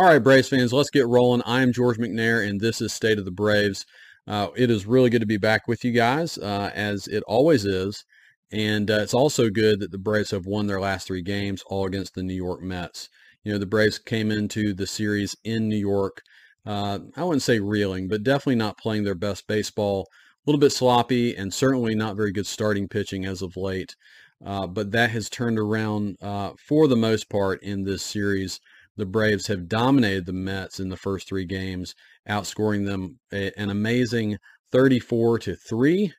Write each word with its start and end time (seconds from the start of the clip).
All 0.00 0.06
right, 0.06 0.18
Braves 0.18 0.48
fans, 0.48 0.72
let's 0.72 0.88
get 0.88 1.06
rolling. 1.06 1.42
I 1.44 1.60
am 1.60 1.74
George 1.74 1.98
McNair, 1.98 2.48
and 2.48 2.58
this 2.58 2.80
is 2.80 2.90
State 2.90 3.18
of 3.18 3.26
the 3.26 3.30
Braves. 3.30 3.84
Uh, 4.26 4.48
it 4.56 4.70
is 4.70 4.86
really 4.86 5.10
good 5.10 5.20
to 5.20 5.26
be 5.26 5.36
back 5.36 5.68
with 5.68 5.84
you 5.84 5.92
guys, 5.92 6.38
uh, 6.38 6.70
as 6.74 7.06
it 7.06 7.22
always 7.24 7.66
is. 7.66 8.02
And 8.50 8.90
uh, 8.90 9.00
it's 9.00 9.12
also 9.12 9.50
good 9.50 9.78
that 9.80 9.90
the 9.90 9.98
Braves 9.98 10.30
have 10.30 10.46
won 10.46 10.66
their 10.66 10.80
last 10.80 11.06
three 11.06 11.20
games, 11.20 11.62
all 11.66 11.84
against 11.84 12.14
the 12.14 12.22
New 12.22 12.32
York 12.32 12.62
Mets. 12.62 13.10
You 13.44 13.52
know, 13.52 13.58
the 13.58 13.66
Braves 13.66 13.98
came 13.98 14.30
into 14.30 14.72
the 14.72 14.86
series 14.86 15.36
in 15.44 15.68
New 15.68 15.76
York, 15.76 16.22
uh, 16.64 17.00
I 17.14 17.22
wouldn't 17.22 17.42
say 17.42 17.60
reeling, 17.60 18.08
but 18.08 18.22
definitely 18.22 18.54
not 18.54 18.78
playing 18.78 19.04
their 19.04 19.14
best 19.14 19.46
baseball. 19.46 20.08
A 20.10 20.50
little 20.50 20.60
bit 20.60 20.72
sloppy, 20.72 21.36
and 21.36 21.52
certainly 21.52 21.94
not 21.94 22.16
very 22.16 22.32
good 22.32 22.46
starting 22.46 22.88
pitching 22.88 23.26
as 23.26 23.42
of 23.42 23.54
late. 23.54 23.96
Uh, 24.42 24.66
but 24.66 24.92
that 24.92 25.10
has 25.10 25.28
turned 25.28 25.58
around 25.58 26.16
uh, 26.22 26.52
for 26.66 26.88
the 26.88 26.96
most 26.96 27.28
part 27.28 27.62
in 27.62 27.84
this 27.84 28.02
series 28.02 28.60
the 29.00 29.06
Braves 29.06 29.46
have 29.46 29.66
dominated 29.66 30.26
the 30.26 30.32
Mets 30.34 30.78
in 30.78 30.90
the 30.90 30.96
first 30.96 31.26
three 31.26 31.46
games, 31.46 31.94
outscoring 32.28 32.84
them 32.84 33.18
a, 33.32 33.50
an 33.58 33.70
amazing 33.70 34.38
34 34.72 35.38
to 35.40 35.56
3. 35.56 36.12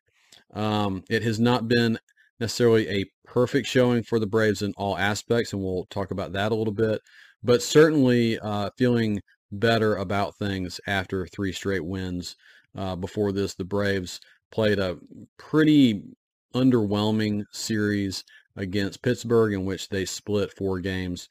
Um, 0.54 1.04
it 1.08 1.22
has 1.22 1.40
not 1.40 1.68
been 1.68 2.00
necessarily 2.40 2.90
a 2.90 3.06
perfect 3.24 3.68
showing 3.68 4.02
for 4.02 4.18
the 4.18 4.26
Braves 4.26 4.64
in 4.64 4.74
all 4.78 4.98
aspects, 4.98 5.54
and 5.54 5.62
we'll 5.62 5.86
talk 5.92 6.10
about 6.10 6.34
that 6.34 6.52
a 6.52 6.56
little 6.56 6.74
bit, 6.74 7.00
but 7.44 7.62
certainly 7.62 8.40
uh, 8.40 8.72
feeling 8.78 9.22
better 9.52 9.96
about 9.96 10.36
things 10.38 10.82
after 10.88 11.28
three 11.28 11.52
straight 11.52 11.86
wins. 11.86 12.36
Uh, 12.76 12.96
before 12.96 13.32
this, 13.32 13.54
the 13.54 13.64
Braves 13.64 14.20
played 14.52 14.80
a 14.80 14.98
pretty 15.38 16.02
underwhelming 16.56 17.44
series 17.52 18.24
against 18.56 19.04
Pittsburgh 19.04 19.54
in 19.54 19.66
which 19.66 19.90
they 19.90 20.04
split 20.04 20.52
four 20.52 20.80
games 20.80 21.30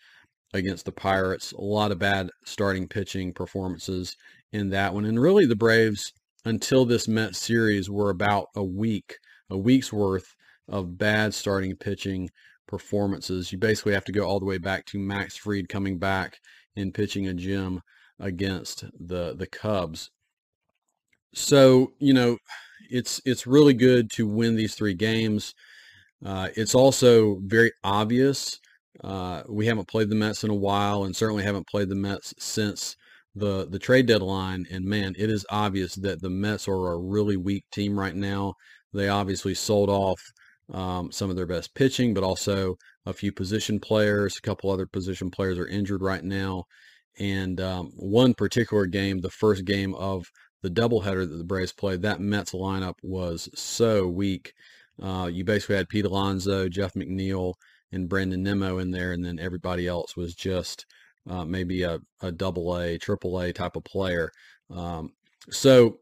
against 0.52 0.84
the 0.84 0.92
Pirates. 0.92 1.52
A 1.52 1.60
lot 1.60 1.92
of 1.92 1.98
bad 1.98 2.30
starting 2.44 2.88
pitching 2.88 3.32
performances 3.32 4.16
in 4.52 4.70
that 4.70 4.94
one. 4.94 5.04
And 5.04 5.20
really 5.20 5.46
the 5.46 5.56
Braves, 5.56 6.12
until 6.44 6.84
this 6.84 7.06
Mets 7.06 7.38
series, 7.38 7.88
were 7.88 8.10
about 8.10 8.48
a 8.56 8.64
week, 8.64 9.16
a 9.48 9.56
week's 9.56 9.92
worth 9.92 10.34
of 10.68 10.98
bad 10.98 11.34
starting 11.34 11.76
pitching 11.76 12.30
performances. 12.66 13.52
You 13.52 13.58
basically 13.58 13.94
have 13.94 14.04
to 14.04 14.12
go 14.12 14.24
all 14.24 14.40
the 14.40 14.46
way 14.46 14.58
back 14.58 14.86
to 14.86 14.98
Max 14.98 15.36
Fried 15.36 15.68
coming 15.68 15.98
back 15.98 16.38
and 16.76 16.94
pitching 16.94 17.26
a 17.26 17.34
gem 17.34 17.82
against 18.18 18.84
the 18.98 19.34
the 19.36 19.46
Cubs. 19.46 20.10
So, 21.34 21.92
you 21.98 22.12
know, 22.12 22.38
it's 22.90 23.20
it's 23.24 23.46
really 23.46 23.74
good 23.74 24.10
to 24.12 24.26
win 24.26 24.56
these 24.56 24.74
three 24.74 24.94
games. 24.94 25.54
Uh, 26.24 26.48
it's 26.54 26.74
also 26.74 27.38
very 27.42 27.72
obvious 27.82 28.60
uh, 29.02 29.42
we 29.48 29.66
haven't 29.66 29.88
played 29.88 30.10
the 30.10 30.16
Mets 30.16 30.44
in 30.44 30.50
a 30.50 30.54
while, 30.54 31.04
and 31.04 31.14
certainly 31.14 31.42
haven't 31.42 31.68
played 31.68 31.88
the 31.88 31.94
Mets 31.94 32.34
since 32.38 32.96
the 33.34 33.66
the 33.68 33.78
trade 33.78 34.06
deadline. 34.06 34.66
And 34.70 34.84
man, 34.84 35.14
it 35.18 35.30
is 35.30 35.46
obvious 35.50 35.94
that 35.96 36.20
the 36.20 36.30
Mets 36.30 36.68
are 36.68 36.92
a 36.92 36.98
really 36.98 37.36
weak 37.36 37.64
team 37.72 37.98
right 37.98 38.14
now. 38.14 38.54
They 38.92 39.08
obviously 39.08 39.54
sold 39.54 39.88
off 39.88 40.20
um, 40.72 41.10
some 41.12 41.30
of 41.30 41.36
their 41.36 41.46
best 41.46 41.74
pitching, 41.74 42.14
but 42.14 42.24
also 42.24 42.76
a 43.06 43.12
few 43.12 43.32
position 43.32 43.80
players. 43.80 44.36
A 44.36 44.42
couple 44.42 44.70
other 44.70 44.86
position 44.86 45.30
players 45.30 45.58
are 45.58 45.66
injured 45.66 46.02
right 46.02 46.24
now. 46.24 46.64
And 47.18 47.60
um, 47.60 47.92
one 47.96 48.34
particular 48.34 48.86
game, 48.86 49.20
the 49.20 49.30
first 49.30 49.64
game 49.64 49.94
of 49.94 50.26
the 50.62 50.70
doubleheader 50.70 51.28
that 51.28 51.36
the 51.36 51.44
Braves 51.44 51.72
played, 51.72 52.02
that 52.02 52.20
Mets 52.20 52.52
lineup 52.52 52.94
was 53.02 53.48
so 53.54 54.06
weak. 54.06 54.52
Uh, 55.02 55.28
you 55.32 55.44
basically 55.44 55.76
had 55.76 55.88
Pete 55.88 56.04
Alonso, 56.04 56.68
Jeff 56.68 56.94
McNeil, 56.94 57.54
and 57.92 58.08
Brandon 58.08 58.42
Nimmo 58.42 58.78
in 58.78 58.90
there, 58.90 59.12
and 59.12 59.24
then 59.24 59.38
everybody 59.38 59.86
else 59.86 60.16
was 60.16 60.34
just 60.34 60.86
uh, 61.28 61.44
maybe 61.44 61.82
a, 61.82 62.00
a 62.20 62.32
double 62.32 62.76
A, 62.76 62.98
triple 62.98 63.40
A 63.40 63.52
type 63.52 63.76
of 63.76 63.84
player. 63.84 64.30
Um, 64.70 65.12
so, 65.50 65.98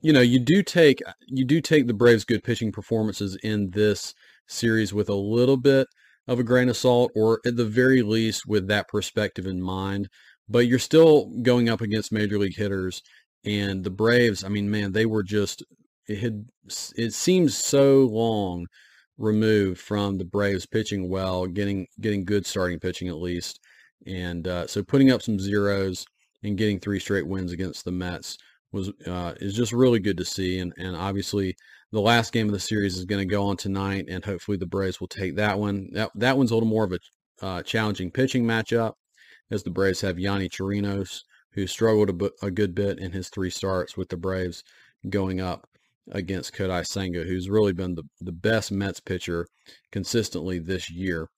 you 0.00 0.12
know, 0.12 0.20
you 0.20 0.38
do 0.38 0.62
take 0.62 1.02
you 1.26 1.44
do 1.44 1.60
take 1.60 1.86
the 1.86 1.94
Braves' 1.94 2.24
good 2.24 2.44
pitching 2.44 2.72
performances 2.72 3.36
in 3.42 3.70
this 3.70 4.14
series 4.46 4.92
with 4.92 5.08
a 5.08 5.14
little 5.14 5.56
bit 5.56 5.88
of 6.28 6.38
a 6.38 6.44
grain 6.44 6.68
of 6.68 6.76
salt, 6.76 7.12
or 7.14 7.40
at 7.46 7.56
the 7.56 7.64
very 7.64 8.02
least 8.02 8.46
with 8.46 8.68
that 8.68 8.88
perspective 8.88 9.46
in 9.46 9.62
mind. 9.62 10.08
But 10.48 10.66
you're 10.66 10.78
still 10.78 11.30
going 11.42 11.68
up 11.68 11.80
against 11.80 12.12
major 12.12 12.38
league 12.38 12.56
hitters, 12.56 13.02
and 13.44 13.84
the 13.84 13.90
Braves. 13.90 14.44
I 14.44 14.48
mean, 14.48 14.70
man, 14.70 14.92
they 14.92 15.06
were 15.06 15.22
just 15.22 15.64
it 16.06 16.18
had 16.18 16.46
it 16.96 17.14
seems 17.14 17.56
so 17.56 18.00
long 18.04 18.66
removed 19.18 19.80
from 19.80 20.18
the 20.18 20.24
Braves 20.24 20.66
pitching 20.66 21.08
well, 21.08 21.46
getting 21.46 21.86
getting 22.00 22.24
good 22.24 22.46
starting 22.46 22.78
pitching 22.78 23.08
at 23.08 23.16
least, 23.16 23.60
and 24.06 24.46
uh, 24.46 24.66
so 24.66 24.82
putting 24.82 25.10
up 25.10 25.22
some 25.22 25.38
zeros 25.38 26.06
and 26.42 26.58
getting 26.58 26.78
three 26.78 27.00
straight 27.00 27.26
wins 27.26 27.52
against 27.52 27.84
the 27.84 27.92
Mets 27.92 28.36
was 28.72 28.90
uh, 29.06 29.34
is 29.40 29.54
just 29.54 29.72
really 29.72 29.98
good 29.98 30.18
to 30.18 30.24
see. 30.24 30.58
And 30.58 30.72
and 30.76 30.96
obviously 30.96 31.56
the 31.92 32.00
last 32.00 32.32
game 32.32 32.46
of 32.46 32.52
the 32.52 32.60
series 32.60 32.96
is 32.96 33.04
going 33.04 33.26
to 33.26 33.32
go 33.32 33.46
on 33.46 33.56
tonight, 33.56 34.06
and 34.08 34.24
hopefully 34.24 34.56
the 34.56 34.66
Braves 34.66 35.00
will 35.00 35.08
take 35.08 35.36
that 35.36 35.58
one. 35.58 35.88
That 35.92 36.10
that 36.14 36.36
one's 36.36 36.50
a 36.50 36.54
little 36.54 36.68
more 36.68 36.84
of 36.84 36.92
a 36.92 36.98
uh, 37.42 37.62
challenging 37.62 38.10
pitching 38.10 38.44
matchup, 38.44 38.94
as 39.50 39.62
the 39.62 39.70
Braves 39.70 40.00
have 40.00 40.16
Yonny 40.16 40.48
Chirinos, 40.48 41.22
who 41.52 41.66
struggled 41.66 42.22
a, 42.22 42.46
a 42.46 42.50
good 42.50 42.74
bit 42.74 42.98
in 42.98 43.12
his 43.12 43.28
three 43.28 43.50
starts 43.50 43.96
with 43.96 44.08
the 44.08 44.16
Braves, 44.16 44.62
going 45.08 45.40
up 45.40 45.68
against 46.10 46.54
Kodai 46.54 46.86
Senga, 46.86 47.24
who's 47.24 47.50
really 47.50 47.72
been 47.72 47.94
the, 47.94 48.04
the 48.20 48.32
best 48.32 48.70
Mets 48.70 49.00
pitcher 49.00 49.46
consistently 49.90 50.58
this 50.58 50.90
year. 50.90 51.28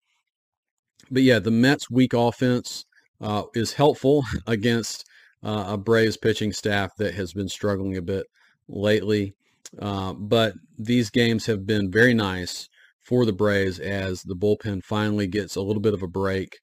But 1.11 1.23
yeah, 1.23 1.39
the 1.39 1.51
Mets' 1.51 1.91
weak 1.91 2.12
offense 2.12 2.84
uh, 3.21 3.45
is 3.55 3.75
helpful 3.75 4.25
against 4.47 5.05
uh, 5.43 5.65
a 5.69 5.79
Braves 5.79 6.17
pitching 6.17 6.53
staff 6.53 6.93
that 6.99 7.15
has 7.15 7.33
been 7.33 7.49
struggling 7.49 7.97
a 7.97 8.03
bit 8.03 8.27
lately. 8.69 9.34
Uh, 9.79 10.12
but 10.15 10.55
these 10.79 11.11
games 11.11 11.47
have 11.47 11.67
been 11.67 11.91
very 11.91 12.15
nice 12.15 12.69
for 13.00 13.25
the 13.25 13.33
Braves 13.33 13.79
as 13.79 14.23
the 14.23 14.37
bullpen 14.37 14.83
finally 14.83 15.27
gets 15.27 15.56
a 15.56 15.62
little 15.62 15.83
bit 15.83 15.95
of 15.95 16.03
a 16.03 16.09
break. 16.09 16.59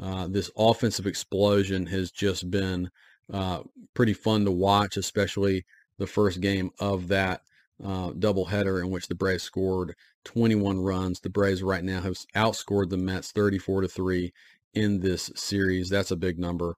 Uh, 0.00 0.28
this 0.28 0.50
offensive 0.56 1.06
explosion 1.06 1.86
has 1.86 2.10
just 2.10 2.50
been 2.50 2.88
uh, 3.32 3.62
pretty 3.94 4.12
fun 4.12 4.44
to 4.44 4.50
watch, 4.50 4.96
especially 4.96 5.64
the 5.98 6.06
first 6.06 6.40
game 6.40 6.70
of 6.78 7.08
that 7.08 7.42
uh, 7.82 8.10
doubleheader 8.10 8.80
in 8.82 8.90
which 8.90 9.08
the 9.08 9.14
Braves 9.14 9.42
scored 9.42 9.94
21 10.24 10.80
runs. 10.80 11.20
The 11.20 11.30
Braves 11.30 11.62
right 11.62 11.84
now 11.84 12.00
have 12.00 12.16
outscored 12.34 12.90
the 12.90 12.96
Mets 12.96 13.32
34 13.32 13.82
to 13.82 13.88
three 13.88 14.32
in 14.74 15.00
this 15.00 15.30
series. 15.34 15.88
That's 15.88 16.10
a 16.10 16.16
big 16.16 16.38
number. 16.38 16.76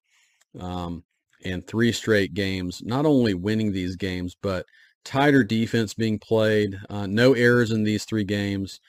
Um, 0.58 1.04
and 1.44 1.66
three 1.66 1.92
straight 1.92 2.34
games, 2.34 2.82
not 2.84 3.06
only 3.06 3.34
winning 3.34 3.72
these 3.72 3.96
games, 3.96 4.36
but 4.42 4.66
tighter 5.04 5.42
defense 5.42 5.94
being 5.94 6.18
played. 6.18 6.78
Uh, 6.88 7.06
no 7.06 7.32
errors 7.32 7.70
in 7.70 7.84
these 7.84 8.04
three 8.04 8.24
games. 8.24 8.80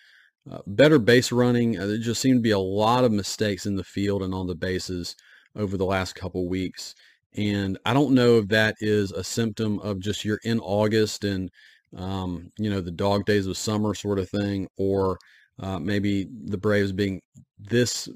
Uh, 0.49 0.59
better 0.65 0.99
base 0.99 1.31
running. 1.31 1.79
Uh, 1.79 1.85
there 1.85 1.97
just 1.97 2.21
seemed 2.21 2.39
to 2.39 2.41
be 2.41 2.51
a 2.51 2.59
lot 2.59 3.03
of 3.03 3.11
mistakes 3.11 3.65
in 3.65 3.75
the 3.75 3.83
field 3.83 4.21
and 4.21 4.33
on 4.33 4.47
the 4.47 4.55
bases 4.55 5.15
over 5.55 5.77
the 5.77 5.85
last 5.85 6.13
couple 6.13 6.47
weeks. 6.47 6.95
And 7.35 7.77
I 7.85 7.93
don't 7.93 8.13
know 8.13 8.37
if 8.37 8.49
that 8.49 8.75
is 8.79 9.11
a 9.11 9.23
symptom 9.23 9.79
of 9.79 9.99
just 9.99 10.25
you're 10.25 10.39
in 10.43 10.59
August 10.59 11.23
and 11.23 11.49
um, 11.95 12.51
you 12.57 12.69
know, 12.69 12.81
the 12.81 12.91
dog 12.91 13.25
days 13.25 13.47
of 13.47 13.57
summer 13.57 13.93
sort 13.93 14.19
of 14.19 14.29
thing, 14.29 14.67
or 14.77 15.17
uh, 15.59 15.79
maybe 15.79 16.27
the 16.45 16.57
Braves 16.57 16.91
being 16.91 17.21
this 17.59 18.07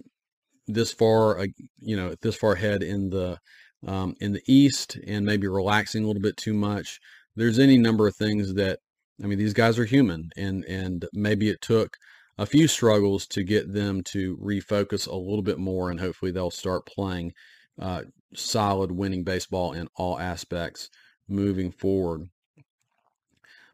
this 0.68 0.92
far, 0.92 1.46
you 1.80 1.96
know, 1.96 2.16
this 2.22 2.36
far 2.36 2.54
ahead 2.54 2.84
in 2.84 3.10
the 3.10 3.38
um, 3.86 4.16
in 4.22 4.34
the 4.34 4.42
East, 4.48 4.98
and 5.06 5.26
maybe 5.26 5.48
relaxing 5.48 6.04
a 6.04 6.08
little 6.08 6.22
bit 6.22 6.38
too 6.38 6.54
much. 6.54 7.00
There's 7.36 7.60
any 7.60 7.78
number 7.78 8.08
of 8.08 8.16
things 8.16 8.54
that 8.56 8.80
I 9.24 9.28
mean, 9.28 9.40
these 9.40 9.54
guys 9.54 9.78
are 9.78 9.86
human, 9.86 10.30
and 10.38 10.64
and 10.66 11.06
maybe 11.14 11.50
it 11.50 11.62
took 11.62 11.98
a 12.38 12.46
few 12.46 12.68
struggles 12.68 13.26
to 13.28 13.44
get 13.44 13.74
them 13.74 14.04
to 14.04 14.38
refocus 14.38 15.08
a 15.08 15.16
little 15.16 15.42
bit 15.42 15.58
more, 15.58 15.90
and 15.90 16.00
hopefully 16.00 16.32
they'll 16.32 16.52
start 16.52 16.86
playing 16.86 17.34
uh, 17.80 18.04
solid, 18.34 18.92
winning 18.92 19.24
baseball 19.24 19.74
in 19.74 19.88
all 19.96 20.20
aspects 20.20 20.90
moving 21.28 21.72
forward. 21.72 22.30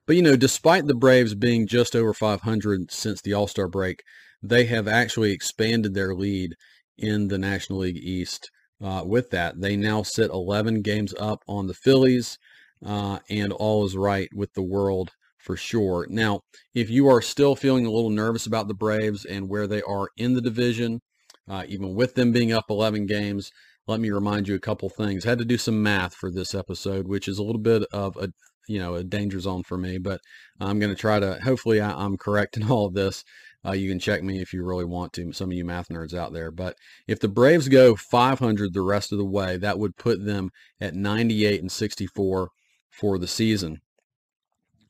But, 0.05 0.15
you 0.15 0.21
know, 0.21 0.35
despite 0.35 0.87
the 0.87 0.95
Braves 0.95 1.35
being 1.35 1.67
just 1.67 1.95
over 1.95 2.13
500 2.13 2.91
since 2.91 3.21
the 3.21 3.33
All 3.33 3.47
Star 3.47 3.67
break, 3.67 4.03
they 4.41 4.65
have 4.65 4.87
actually 4.87 5.31
expanded 5.31 5.93
their 5.93 6.15
lead 6.15 6.55
in 6.97 7.27
the 7.27 7.37
National 7.37 7.79
League 7.79 7.97
East. 7.97 8.51
Uh, 8.83 9.03
with 9.05 9.29
that, 9.29 9.61
they 9.61 9.75
now 9.75 10.01
sit 10.01 10.31
11 10.31 10.81
games 10.81 11.13
up 11.19 11.43
on 11.47 11.67
the 11.67 11.73
Phillies, 11.73 12.39
uh, 12.83 13.19
and 13.29 13.53
all 13.53 13.85
is 13.85 13.95
right 13.95 14.27
with 14.33 14.53
the 14.53 14.63
world 14.63 15.11
for 15.37 15.55
sure. 15.55 16.07
Now, 16.09 16.41
if 16.73 16.89
you 16.89 17.07
are 17.07 17.21
still 17.21 17.55
feeling 17.55 17.85
a 17.85 17.91
little 17.91 18.09
nervous 18.09 18.45
about 18.45 18.67
the 18.67 18.73
Braves 18.73 19.23
and 19.23 19.49
where 19.49 19.67
they 19.67 19.81
are 19.83 20.09
in 20.17 20.33
the 20.33 20.41
division, 20.41 21.01
uh, 21.47 21.63
even 21.67 21.95
with 21.95 22.15
them 22.15 22.31
being 22.31 22.51
up 22.51 22.65
11 22.69 23.05
games, 23.05 23.51
let 23.91 23.99
me 23.99 24.09
remind 24.09 24.47
you 24.47 24.55
a 24.55 24.59
couple 24.59 24.89
things. 24.89 25.25
I 25.25 25.29
had 25.29 25.39
to 25.39 25.45
do 25.45 25.57
some 25.57 25.83
math 25.83 26.15
for 26.15 26.31
this 26.31 26.55
episode, 26.55 27.07
which 27.07 27.27
is 27.27 27.37
a 27.37 27.43
little 27.43 27.61
bit 27.61 27.83
of 27.91 28.15
a, 28.15 28.29
you 28.67 28.79
know 28.79 28.95
a 28.95 29.03
danger 29.03 29.39
zone 29.39 29.63
for 29.63 29.77
me. 29.77 29.97
But 29.97 30.21
I'm 30.59 30.79
going 30.79 30.93
to 30.93 30.99
try 30.99 31.19
to. 31.19 31.39
Hopefully, 31.41 31.81
I, 31.81 32.05
am 32.05 32.17
correct 32.17 32.55
in 32.57 32.69
all 32.69 32.85
of 32.85 32.93
this. 32.93 33.23
Uh, 33.65 33.73
you 33.73 33.89
can 33.89 33.99
check 33.99 34.23
me 34.23 34.41
if 34.41 34.53
you 34.53 34.63
really 34.63 34.85
want 34.85 35.13
to, 35.13 35.33
some 35.33 35.51
of 35.51 35.57
you 35.57 35.63
math 35.63 35.89
nerds 35.89 36.15
out 36.15 36.33
there. 36.33 36.49
But 36.49 36.75
if 37.07 37.19
the 37.19 37.27
Braves 37.27 37.67
go 37.67 37.95
500 37.95 38.73
the 38.73 38.81
rest 38.81 39.11
of 39.11 39.19
the 39.19 39.25
way, 39.25 39.57
that 39.57 39.77
would 39.77 39.97
put 39.97 40.25
them 40.25 40.49
at 40.79 40.95
98 40.95 41.61
and 41.61 41.71
64 41.71 42.49
for 42.89 43.19
the 43.19 43.27
season. 43.27 43.81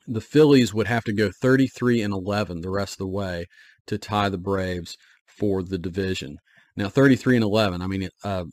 The 0.07 0.21
Phillies 0.21 0.73
would 0.73 0.87
have 0.87 1.03
to 1.03 1.13
go 1.13 1.31
33 1.31 2.01
and 2.01 2.13
11 2.13 2.61
the 2.61 2.69
rest 2.69 2.93
of 2.93 2.99
the 2.99 3.07
way 3.07 3.47
to 3.87 3.97
tie 3.97 4.29
the 4.29 4.37
Braves 4.37 4.95
for 5.25 5.63
the 5.63 5.77
division. 5.77 6.37
Now, 6.77 6.87
33 6.87 7.37
and 7.37 7.43
11, 7.43 7.81
I 7.81 7.87
mean, 7.87 8.09
uh, 8.23 8.45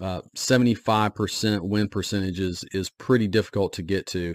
uh, 0.00 0.22
75% 0.36 1.60
win 1.62 1.88
percentages 1.88 2.64
is 2.72 2.90
pretty 2.90 3.28
difficult 3.28 3.72
to 3.74 3.82
get 3.82 4.06
to. 4.08 4.34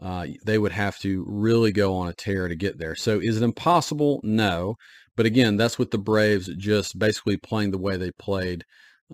Uh, 0.00 0.26
they 0.44 0.58
would 0.58 0.72
have 0.72 0.98
to 0.98 1.24
really 1.26 1.72
go 1.72 1.96
on 1.96 2.08
a 2.08 2.12
tear 2.12 2.46
to 2.48 2.54
get 2.54 2.78
there. 2.78 2.94
So 2.94 3.18
is 3.20 3.36
it 3.36 3.42
impossible? 3.42 4.20
No. 4.22 4.76
But 5.16 5.26
again, 5.26 5.56
that's 5.56 5.78
with 5.78 5.90
the 5.90 5.98
Braves 5.98 6.48
just 6.56 6.98
basically 6.98 7.36
playing 7.36 7.72
the 7.72 7.78
way 7.78 7.96
they 7.96 8.12
played 8.12 8.64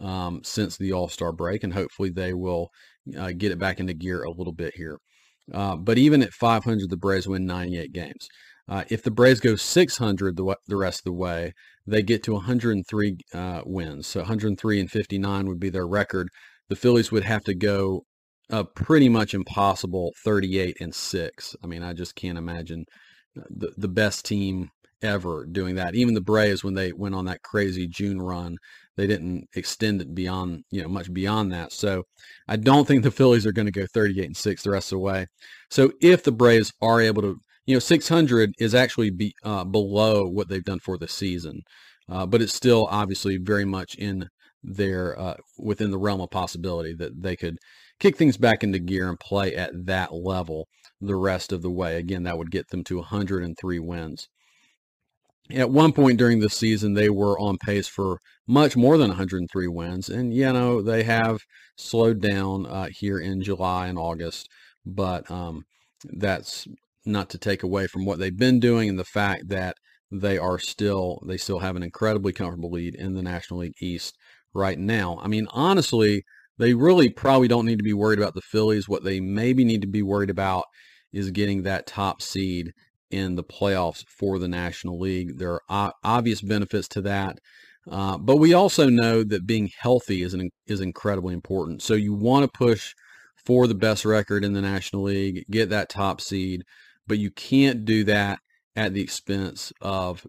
um, 0.01 0.41
since 0.43 0.77
the 0.77 0.93
All 0.93 1.09
Star 1.09 1.33
break, 1.33 1.65
and 1.65 1.73
hopefully 1.73 2.11
they 2.11 2.35
will 2.35 2.71
uh, 3.17 3.33
get 3.33 3.53
it 3.53 3.59
back 3.59 3.81
into 3.81 3.95
gear 3.95 4.25
a 4.25 4.31
little 4.31 4.53
bit 4.53 4.75
here. 4.77 4.99
Uh, 5.53 5.77
but 5.77 5.99
even 5.99 6.23
at 6.23 6.33
500, 6.33 6.91
the 6.91 6.97
Braves 6.97 7.29
win 7.29 7.47
98 7.47 7.93
games. 7.93 8.29
Uh, 8.69 8.85
if 8.89 9.03
the 9.03 9.11
Braves 9.11 9.41
go 9.41 9.57
600 9.57 10.37
the, 10.37 10.57
the 10.67 10.77
rest 10.77 11.01
of 11.01 11.05
the 11.05 11.13
way, 11.13 11.53
they 11.87 12.03
get 12.03 12.23
to 12.25 12.33
103 12.33 13.17
uh, 13.35 13.63
wins. 13.67 14.07
So 14.07 14.21
103 14.21 14.81
and 14.81 14.91
59 14.91 15.47
would 15.47 15.61
be 15.61 15.71
their 15.71 15.87
record. 15.87 16.29
The 16.69 16.77
Phillies 16.77 17.13
would 17.13 17.25
have 17.25 17.45
to 17.45 17.55
go 17.55 18.05
a 18.51 18.65
pretty 18.65 19.09
much 19.09 19.35
impossible 19.35 20.13
38 20.25 20.77
and 20.81 20.95
6. 20.95 21.57
I 21.63 21.67
mean, 21.67 21.83
I 21.83 21.93
just 21.93 22.15
can't 22.15 22.39
imagine 22.39 22.85
uh, 23.39 23.43
the, 23.51 23.73
the 23.77 23.89
best 23.89 24.25
team 24.25 24.71
ever 25.03 25.47
doing 25.47 25.75
that. 25.77 25.95
Even 25.95 26.15
the 26.15 26.21
Braves, 26.21 26.65
when 26.65 26.75
they 26.75 26.93
went 26.93 27.15
on 27.15 27.27
that 27.27 27.43
crazy 27.43 27.87
June 27.87 28.21
run, 28.21 28.57
they 28.97 29.07
didn't 29.07 29.49
extend 29.55 30.01
it 30.01 30.15
beyond, 30.15 30.65
you 30.71 30.83
know, 30.83 30.89
much 30.89 31.13
beyond 31.13 31.53
that. 31.53 31.73
So 31.73 32.05
I 32.49 32.57
don't 32.57 32.87
think 32.87 33.03
the 33.03 33.11
Phillies 33.11 33.47
are 33.47 33.53
going 33.53 33.67
to 33.67 33.73
go 33.73 33.87
38 33.93 34.25
and 34.25 34.37
6 34.37 34.63
the 34.63 34.71
rest 34.71 34.93
of 34.93 34.97
the 34.97 35.01
way. 35.01 35.27
So 35.71 35.93
if 36.01 36.23
the 36.23 36.33
Braves 36.33 36.73
are 36.81 37.01
able 37.01 37.23
to, 37.23 37.37
you 37.67 37.75
know, 37.75 37.81
600 37.81 38.53
is 38.59 38.75
actually 38.75 39.11
be, 39.11 39.35
uh, 39.43 39.65
below 39.65 40.27
what 40.27 40.49
they've 40.49 40.65
done 40.65 40.81
for 40.81 40.99
the 40.99 41.09
season, 41.09 41.63
uh, 42.09 42.27
but 42.27 42.43
it's 42.43 42.55
still 42.55 42.87
obviously 42.91 43.39
very 43.39 43.65
much 43.65 43.95
in 43.95 44.29
their 44.63 45.19
uh, 45.19 45.37
within 45.59 45.91
the 45.91 45.99
realm 45.99 46.21
of 46.21 46.31
possibility 46.31 46.95
that 46.95 47.23
they 47.23 47.37
could 47.37 47.59
kick 48.01 48.17
things 48.17 48.37
back 48.37 48.63
into 48.63 48.79
gear 48.79 49.09
and 49.09 49.21
play 49.21 49.55
at 49.55 49.71
that 49.87 50.13
level 50.13 50.67
the 51.01 51.17
rest 51.17 51.53
of 51.53 51.63
the 51.63 51.71
way. 51.71 51.97
Again, 51.97 52.23
that 52.25 52.39
would 52.39 52.51
get 52.51 52.69
them 52.69 52.83
to 52.85 52.97
103 52.97 53.79
wins. 53.79 54.29
At 55.51 55.71
one 55.71 55.93
point 55.93 56.19
during 56.19 56.41
the 56.41 56.49
season, 56.49 56.95
they 56.95 57.11
were 57.11 57.39
on 57.39 57.59
pace 57.59 57.87
for 57.87 58.19
much 58.47 58.77
more 58.77 58.97
than 58.97 59.09
103 59.09 59.69
wins, 59.69 60.09
and 60.09 60.33
you 60.33 60.51
know 60.53 60.81
they 60.81 61.03
have 61.03 61.41
slowed 61.77 62.21
down 62.21 62.65
uh, 62.67 62.89
here 62.91 63.19
in 63.19 63.43
July 63.43 63.89
and 63.89 63.99
August, 63.99 64.49
but 64.87 65.31
um, 65.31 65.65
that's 66.05 66.67
not 67.07 67.31
to 67.31 67.39
take 67.39 67.63
away 67.63 67.87
from 67.87 68.05
what 68.05 68.19
they've 68.19 68.37
been 68.37 68.61
doing 68.61 68.89
and 68.89 68.99
the 68.99 69.05
fact 69.05 69.49
that 69.49 69.77
they 70.11 70.39
are 70.39 70.59
still 70.59 71.23
they 71.27 71.37
still 71.37 71.59
have 71.59 71.77
an 71.77 71.83
incredibly 71.83 72.33
comfortable 72.33 72.71
lead 72.71 72.95
in 72.95 73.15
the 73.15 73.23
National 73.23 73.61
League 73.61 73.75
East 73.81 74.17
right 74.53 74.79
now. 74.79 75.19
I 75.23 75.29
mean, 75.29 75.47
honestly, 75.51 76.23
they 76.59 76.75
really 76.75 77.09
probably 77.11 77.49
don't 77.49 77.67
need 77.67 77.79
to 77.79 77.85
be 77.85 77.93
worried 77.93 78.19
about 78.19 78.35
the 78.35 78.41
Phillies. 78.43 78.89
What 78.89 79.05
they 79.05 79.21
maybe 79.21 79.65
need 79.65 79.83
to 79.83 79.89
be 79.89 80.03
worried 80.03 80.31
about 80.31 80.65
is 81.13 81.31
getting 81.31 81.63
that 81.63 81.87
top 81.87 82.23
seed 82.23 82.73
in 83.11 83.37
the 83.37 83.45
playoffs 83.45 84.05
for 84.09 84.39
the 84.39 84.49
National 84.49 84.99
League. 84.99 85.39
There 85.39 85.61
are 85.69 85.93
obvious 86.03 86.41
benefits 86.41 86.89
to 86.89 87.01
that. 87.03 87.39
Uh, 87.91 88.17
but 88.17 88.37
we 88.37 88.55
also 88.55 88.89
know 88.89 89.23
that 89.23 89.47
being 89.47 89.71
healthy 89.79 90.23
is 90.23 90.33
an, 90.33 90.51
is 90.67 90.81
incredibly 90.81 91.35
important. 91.35 91.83
So 91.83 91.95
you 91.95 92.15
want 92.15 92.45
to 92.45 92.59
push 92.59 92.95
for 93.45 93.67
the 93.67 93.75
best 93.75 94.05
record 94.05 94.45
in 94.45 94.55
the 94.55 94.63
National 94.63 95.03
League, 95.03 95.45
get 95.51 95.69
that 95.69 95.91
top 95.91 96.21
seed, 96.21 96.63
but 97.07 97.19
you 97.19 97.31
can't 97.31 97.85
do 97.85 98.05
that 98.05 98.39
at 98.77 98.95
the 98.95 99.03
expense 99.03 99.73
of 99.81 100.27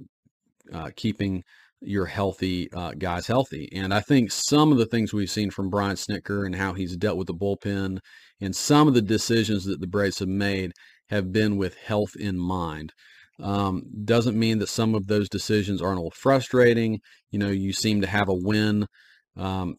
uh, 0.74 0.92
keeping 0.96 1.44
your 1.82 2.06
healthy 2.06 2.72
uh, 2.74 2.92
guys 2.98 3.28
healthy. 3.28 3.70
And 3.74 3.94
I 3.94 4.00
think 4.00 4.32
some 4.32 4.72
of 4.72 4.78
the 4.78 4.86
things 4.86 5.14
we've 5.14 5.30
seen 5.30 5.52
from 5.52 5.70
Brian 5.70 5.96
Snitker 5.96 6.46
and 6.46 6.56
how 6.56 6.74
he's 6.74 6.98
dealt 6.98 7.18
with 7.18 7.28
the 7.28 7.34
bullpen 7.34 8.00
and 8.42 8.56
some 8.56 8.88
of 8.88 8.94
the 8.94 9.02
decisions 9.02 9.66
that 9.66 9.80
the 9.80 9.88
Braves 9.88 10.20
have 10.20 10.28
made 10.28 10.72
have 11.10 11.32
been 11.32 11.58
with 11.58 11.76
health 11.76 12.16
in 12.20 12.38
mind. 12.38 12.92
Um, 13.40 13.84
doesn't 14.06 14.40
mean 14.40 14.60
that 14.60 14.70
some 14.70 14.96
of 14.96 15.08
those 15.08 15.30
decisions 15.30 15.82
aren't 15.82 15.98
a 15.98 16.02
little 16.02 16.12
frustrating. 16.12 17.00
You 17.32 17.40
know, 17.40 17.50
you 17.50 17.74
seem 17.74 18.02
to 18.02 18.08
have 18.08 18.30
a 18.30 18.34
win 18.34 18.88
um, 19.36 19.76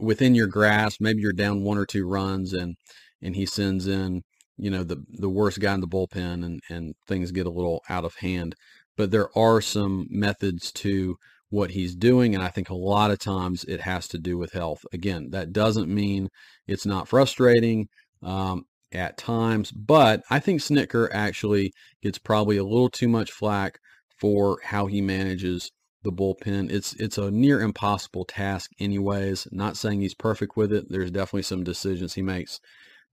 within 0.00 0.34
your 0.34 0.46
grasp. 0.46 1.00
Maybe 1.00 1.20
you're 1.20 1.32
down 1.32 1.62
one 1.62 1.76
or 1.76 1.84
two 1.84 2.08
runs, 2.08 2.54
and 2.54 2.76
and 3.20 3.36
he 3.36 3.44
sends 3.44 3.86
in 3.86 4.22
you 4.56 4.70
know 4.70 4.84
the 4.84 5.04
the 5.08 5.28
worst 5.28 5.60
guy 5.60 5.74
in 5.74 5.80
the 5.80 5.88
bullpen, 5.88 6.44
and 6.44 6.60
and 6.68 6.94
things 7.06 7.32
get 7.32 7.46
a 7.46 7.50
little 7.50 7.82
out 7.88 8.04
of 8.04 8.16
hand. 8.16 8.54
But 8.96 9.10
there 9.10 9.36
are 9.36 9.60
some 9.60 10.06
methods 10.08 10.70
to 10.72 11.16
what 11.54 11.70
he's 11.70 11.94
doing. 11.94 12.34
And 12.34 12.42
I 12.42 12.48
think 12.48 12.68
a 12.68 12.74
lot 12.74 13.12
of 13.12 13.18
times 13.20 13.64
it 13.64 13.80
has 13.82 14.08
to 14.08 14.18
do 14.18 14.36
with 14.36 14.52
health. 14.52 14.84
Again, 14.92 15.30
that 15.30 15.52
doesn't 15.52 15.88
mean 15.88 16.28
it's 16.66 16.84
not 16.84 17.08
frustrating 17.08 17.86
um, 18.22 18.64
at 18.92 19.16
times, 19.16 19.70
but 19.70 20.22
I 20.30 20.40
think 20.40 20.60
Snitker 20.60 21.08
actually 21.12 21.72
gets 22.02 22.18
probably 22.18 22.56
a 22.56 22.64
little 22.64 22.90
too 22.90 23.08
much 23.08 23.30
flack 23.30 23.78
for 24.18 24.58
how 24.64 24.86
he 24.86 25.00
manages 25.00 25.70
the 26.02 26.12
bullpen. 26.12 26.70
It's 26.72 26.92
it's 26.94 27.18
a 27.18 27.30
near 27.30 27.60
impossible 27.60 28.24
task 28.24 28.70
anyways. 28.80 29.46
Not 29.52 29.76
saying 29.76 30.00
he's 30.00 30.14
perfect 30.14 30.56
with 30.56 30.72
it. 30.72 30.86
There's 30.88 31.10
definitely 31.10 31.42
some 31.42 31.64
decisions 31.64 32.14
he 32.14 32.22
makes 32.22 32.58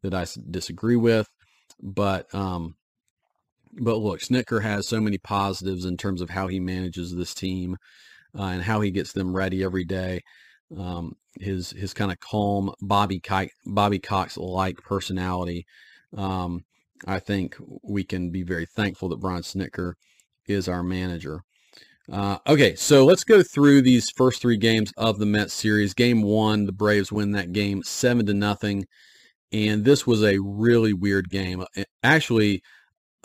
that 0.03 0.13
I 0.13 0.25
disagree 0.49 0.95
with, 0.95 1.27
but 1.81 2.33
um, 2.33 2.75
but 3.73 3.97
look, 3.97 4.19
Snitker 4.19 4.61
has 4.61 4.87
so 4.87 4.99
many 4.99 5.17
positives 5.17 5.85
in 5.85 5.97
terms 5.97 6.21
of 6.21 6.29
how 6.29 6.47
he 6.47 6.59
manages 6.59 7.15
this 7.15 7.33
team 7.33 7.77
uh, 8.37 8.43
and 8.43 8.63
how 8.63 8.81
he 8.81 8.91
gets 8.91 9.13
them 9.13 9.35
ready 9.35 9.63
every 9.63 9.85
day. 9.85 10.21
Um, 10.77 11.15
his 11.39 11.71
his 11.71 11.93
kind 11.93 12.11
of 12.11 12.19
calm 12.19 12.73
Bobby 12.81 13.21
Bobby 13.65 13.99
Cox 13.99 14.37
like 14.37 14.77
personality. 14.77 15.65
Um, 16.15 16.63
I 17.07 17.19
think 17.19 17.55
we 17.83 18.03
can 18.03 18.29
be 18.29 18.43
very 18.43 18.65
thankful 18.65 19.09
that 19.09 19.19
Brian 19.19 19.41
Snitker 19.41 19.93
is 20.47 20.67
our 20.67 20.83
manager. 20.83 21.41
Uh, 22.11 22.37
okay, 22.47 22.75
so 22.75 23.05
let's 23.05 23.23
go 23.23 23.41
through 23.41 23.81
these 23.81 24.09
first 24.09 24.41
three 24.41 24.57
games 24.57 24.91
of 24.97 25.17
the 25.17 25.25
Mets 25.25 25.53
series. 25.53 25.93
Game 25.93 26.21
one, 26.23 26.65
the 26.65 26.71
Braves 26.71 27.11
win 27.11 27.31
that 27.31 27.53
game 27.53 27.83
seven 27.83 28.25
to 28.25 28.33
nothing, 28.33 28.85
and 29.51 29.85
this 29.85 30.07
was 30.07 30.23
a 30.23 30.39
really 30.39 30.93
weird 30.93 31.29
game. 31.29 31.63
Actually, 32.03 32.61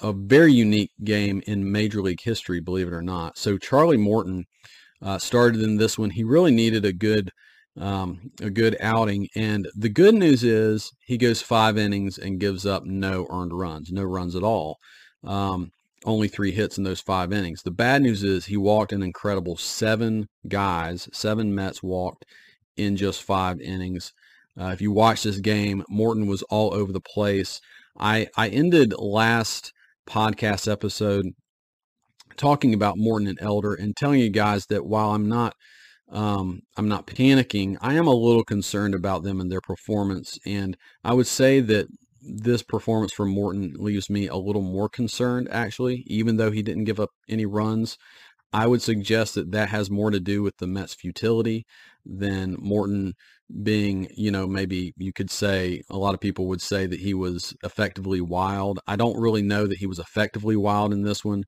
a 0.01 0.13
very 0.13 0.53
unique 0.53 0.93
game 1.05 1.43
in 1.47 1.71
Major 1.71 2.03
League 2.03 2.21
history, 2.21 2.61
believe 2.61 2.89
it 2.89 2.93
or 2.93 3.03
not. 3.03 3.39
So 3.39 3.59
Charlie 3.59 3.97
Morton 3.97 4.45
uh, 5.01 5.19
started 5.19 5.63
in 5.63 5.77
this 5.77 5.99
one. 5.99 6.11
He 6.11 6.25
really 6.25 6.53
needed 6.53 6.85
a 6.85 6.93
good 6.93 7.31
um, 7.79 8.31
a 8.41 8.49
good 8.49 8.77
outing. 8.81 9.29
And 9.37 9.69
the 9.75 9.91
good 9.91 10.15
news 10.15 10.43
is 10.43 10.93
he 11.01 11.19
goes 11.19 11.43
five 11.43 11.77
innings 11.77 12.17
and 12.19 12.41
gives 12.41 12.65
up 12.65 12.85
no 12.87 13.27
earned 13.31 13.53
runs, 13.53 13.93
no 13.93 14.03
runs 14.03 14.35
at 14.35 14.43
all. 14.43 14.79
Um, 15.23 15.73
only 16.05 16.29
three 16.29 16.53
hits 16.53 16.79
in 16.79 16.85
those 16.85 17.01
five 17.01 17.33
innings. 17.33 17.63
The 17.63 17.71
bad 17.71 18.03
news 18.03 18.23
is 18.23 18.47
he 18.47 18.57
walked 18.57 18.93
an 18.93 19.03
incredible 19.03 19.57
seven 19.57 20.29
guys, 20.49 21.09
seven 21.13 21.55
Mets 21.55 21.83
walked 21.83 22.25
in 22.77 22.97
just 22.97 23.23
five 23.23 23.61
innings. 23.61 24.13
Uh, 24.59 24.69
if 24.69 24.81
you 24.81 24.91
watch 24.91 25.23
this 25.23 25.39
game, 25.39 25.85
Morton 25.89 26.27
was 26.27 26.43
all 26.45 26.73
over 26.75 26.93
the 26.93 27.01
place. 27.01 27.61
I, 27.99 28.29
I 28.37 28.49
ended 28.49 28.95
last 28.99 29.73
podcast 30.09 30.71
episode 30.71 31.27
talking 32.37 32.75
about 32.75 32.99
Morton 32.99 33.29
and 33.29 33.39
Elder 33.41 33.75
and 33.75 33.97
telling 33.97 34.21
you 34.21 34.31
guys 34.31 34.67
that 34.67 34.87
while 34.87 35.11
I'm 35.11 35.29
not 35.29 35.55
um, 36.09 36.61
I'm 36.77 36.89
not 36.89 37.09
panicking, 37.09 37.77
I 37.81 37.95
am 37.95 38.07
a 38.07 38.15
little 38.15 38.45
concerned 38.45 38.95
about 38.95 39.25
them 39.25 39.41
and 39.41 39.51
their 39.51 39.61
performance. 39.61 40.39
And 40.47 40.77
I 41.03 41.15
would 41.15 41.27
say 41.27 41.59
that 41.61 41.89
this 42.23 42.63
performance 42.63 43.13
from 43.13 43.31
Morton 43.31 43.75
leaves 43.77 44.09
me 44.09 44.29
a 44.29 44.37
little 44.37 44.63
more 44.63 44.89
concerned, 44.89 45.49
actually, 45.51 46.05
even 46.07 46.37
though 46.37 46.51
he 46.51 46.63
didn't 46.63 46.85
give 46.85 47.01
up 47.01 47.11
any 47.29 47.45
runs. 47.45 47.99
I 48.53 48.67
would 48.67 48.83
suggest 48.83 49.35
that 49.35 49.51
that 49.51 49.69
has 49.71 49.91
more 49.91 50.11
to 50.11 50.21
do 50.21 50.43
with 50.43 50.57
the 50.59 50.67
Mets' 50.69 50.95
futility 50.95 51.67
than 52.07 52.57
Morton 52.59 53.15
being, 53.63 54.09
you 54.17 54.31
know, 54.31 54.47
maybe 54.47 54.93
you 54.97 55.13
could 55.13 55.31
say, 55.31 55.83
a 55.91 55.97
lot 55.97 56.15
of 56.15 56.21
people 56.21 56.47
would 56.47 56.61
say 56.61 56.87
that 56.87 57.01
he 57.01 57.15
was 57.15 57.55
effectively 57.65 58.21
wild. 58.21 58.81
I 58.87 58.97
don't 58.97 59.21
really 59.21 59.43
know 59.43 59.67
that 59.67 59.79
he 59.79 59.87
was 59.87 59.99
effectively 59.99 60.57
wild 60.57 60.93
in 60.93 61.03
this 61.03 61.25
one. 61.25 61.45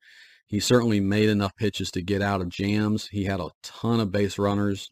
He 0.46 0.60
certainly 0.60 1.00
made 1.00 1.28
enough 1.28 1.54
pitches 1.56 1.90
to 1.92 2.02
get 2.02 2.22
out 2.22 2.40
of 2.40 2.48
jams. 2.48 3.08
He 3.08 3.24
had 3.24 3.40
a 3.40 3.50
ton 3.62 4.00
of 4.00 4.12
base 4.12 4.38
runners 4.38 4.88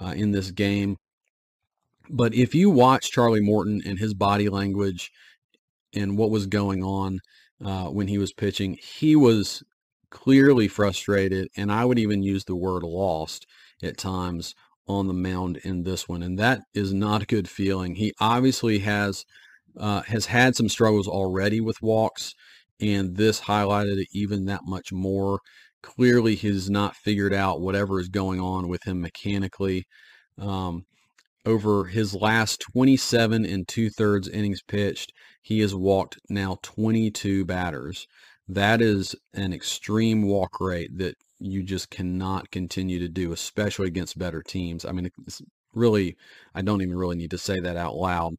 uh, 0.00 0.14
in 0.16 0.32
this 0.32 0.50
game. 0.50 0.96
But 2.08 2.34
if 2.34 2.54
you 2.54 2.70
watch 2.70 3.10
Charlie 3.10 3.42
Morton 3.42 3.82
and 3.84 3.98
his 3.98 4.14
body 4.14 4.48
language 4.48 5.10
and 5.94 6.16
what 6.16 6.30
was 6.30 6.46
going 6.46 6.82
on 6.82 7.20
uh, 7.62 7.86
when 7.86 8.08
he 8.08 8.16
was 8.16 8.32
pitching, 8.32 8.78
he 8.80 9.14
was 9.14 9.62
clearly 10.10 10.68
frustrated, 10.68 11.48
and 11.56 11.70
I 11.70 11.84
would 11.84 11.98
even 11.98 12.22
use 12.22 12.44
the 12.44 12.56
word 12.56 12.82
lost 12.82 13.46
at 13.82 13.98
times 13.98 14.54
on 14.88 15.06
the 15.06 15.14
mound 15.14 15.58
in 15.58 15.82
this 15.82 16.08
one, 16.08 16.22
and 16.22 16.38
that 16.38 16.62
is 16.74 16.92
not 16.92 17.22
a 17.22 17.26
good 17.26 17.48
feeling. 17.48 17.96
He 17.96 18.12
obviously 18.20 18.80
has 18.80 19.24
uh, 19.76 20.02
has 20.02 20.26
had 20.26 20.56
some 20.56 20.68
struggles 20.68 21.06
already 21.06 21.60
with 21.60 21.82
walks, 21.82 22.34
and 22.80 23.16
this 23.16 23.42
highlighted 23.42 23.98
it 23.98 24.08
even 24.12 24.46
that 24.46 24.62
much 24.66 24.92
more. 24.92 25.40
Clearly, 25.82 26.34
he's 26.34 26.68
not 26.68 26.96
figured 26.96 27.34
out 27.34 27.60
whatever 27.60 28.00
is 28.00 28.08
going 28.08 28.40
on 28.40 28.68
with 28.68 28.84
him 28.84 29.00
mechanically. 29.00 29.86
Um, 30.38 30.84
over 31.44 31.84
his 31.84 32.14
last 32.14 32.60
27 32.60 33.44
and 33.44 33.66
two 33.66 33.90
thirds 33.90 34.28
innings 34.28 34.62
pitched, 34.62 35.12
he 35.40 35.60
has 35.60 35.74
walked 35.74 36.18
now 36.28 36.58
22 36.62 37.44
batters. 37.44 38.06
That 38.46 38.82
is 38.82 39.14
an 39.32 39.52
extreme 39.52 40.26
walk 40.26 40.60
rate 40.60 40.90
that 40.98 41.14
you 41.40 41.62
just 41.62 41.90
cannot 41.90 42.50
continue 42.50 42.98
to 42.98 43.08
do, 43.08 43.32
especially 43.32 43.88
against 43.88 44.18
better 44.18 44.42
teams. 44.42 44.84
I 44.84 44.92
mean, 44.92 45.10
it's 45.26 45.42
really, 45.74 46.16
I 46.54 46.62
don't 46.62 46.82
even 46.82 46.96
really 46.96 47.16
need 47.16 47.30
to 47.30 47.38
say 47.38 47.60
that 47.60 47.76
out 47.76 47.94
loud. 47.94 48.34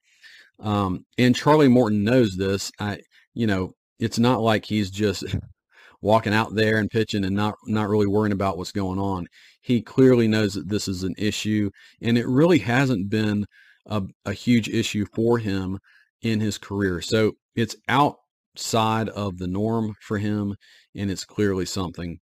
Um, 0.59 1.05
and 1.17 1.35
Charlie 1.35 1.67
Morton 1.67 2.03
knows 2.03 2.35
this. 2.35 2.71
I, 2.79 2.99
you 3.33 3.47
know, 3.47 3.73
it's 3.99 4.19
not 4.19 4.41
like 4.41 4.65
he's 4.65 4.91
just 4.91 5.23
walking 6.01 6.33
out 6.33 6.55
there 6.55 6.77
and 6.77 6.89
pitching 6.89 7.25
and 7.25 7.35
not 7.35 7.55
not 7.65 7.89
really 7.89 8.07
worrying 8.07 8.33
about 8.33 8.57
what's 8.57 8.71
going 8.71 8.99
on. 8.99 9.27
He 9.61 9.81
clearly 9.81 10.27
knows 10.27 10.53
that 10.53 10.69
this 10.69 10.87
is 10.87 11.03
an 11.03 11.15
issue, 11.17 11.69
and 12.01 12.17
it 12.17 12.27
really 12.27 12.59
hasn't 12.59 13.09
been 13.09 13.45
a, 13.85 14.03
a 14.25 14.33
huge 14.33 14.69
issue 14.69 15.05
for 15.13 15.37
him 15.37 15.79
in 16.21 16.39
his 16.39 16.57
career. 16.57 17.01
So 17.01 17.33
it's 17.55 17.75
outside 17.87 19.09
of 19.09 19.37
the 19.37 19.47
norm 19.47 19.95
for 20.01 20.17
him, 20.17 20.55
and 20.95 21.09
it's 21.11 21.25
clearly 21.25 21.65
something 21.65 22.19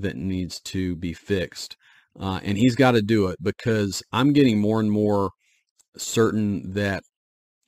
that 0.00 0.16
needs 0.16 0.60
to 0.60 0.96
be 0.96 1.12
fixed. 1.12 1.76
Uh, 2.18 2.40
and 2.42 2.56
he's 2.56 2.74
got 2.74 2.92
to 2.92 3.02
do 3.02 3.26
it 3.28 3.38
because 3.42 4.02
I'm 4.12 4.32
getting 4.32 4.58
more 4.58 4.80
and 4.80 4.90
more 4.90 5.30
certain 5.96 6.72
that 6.72 7.02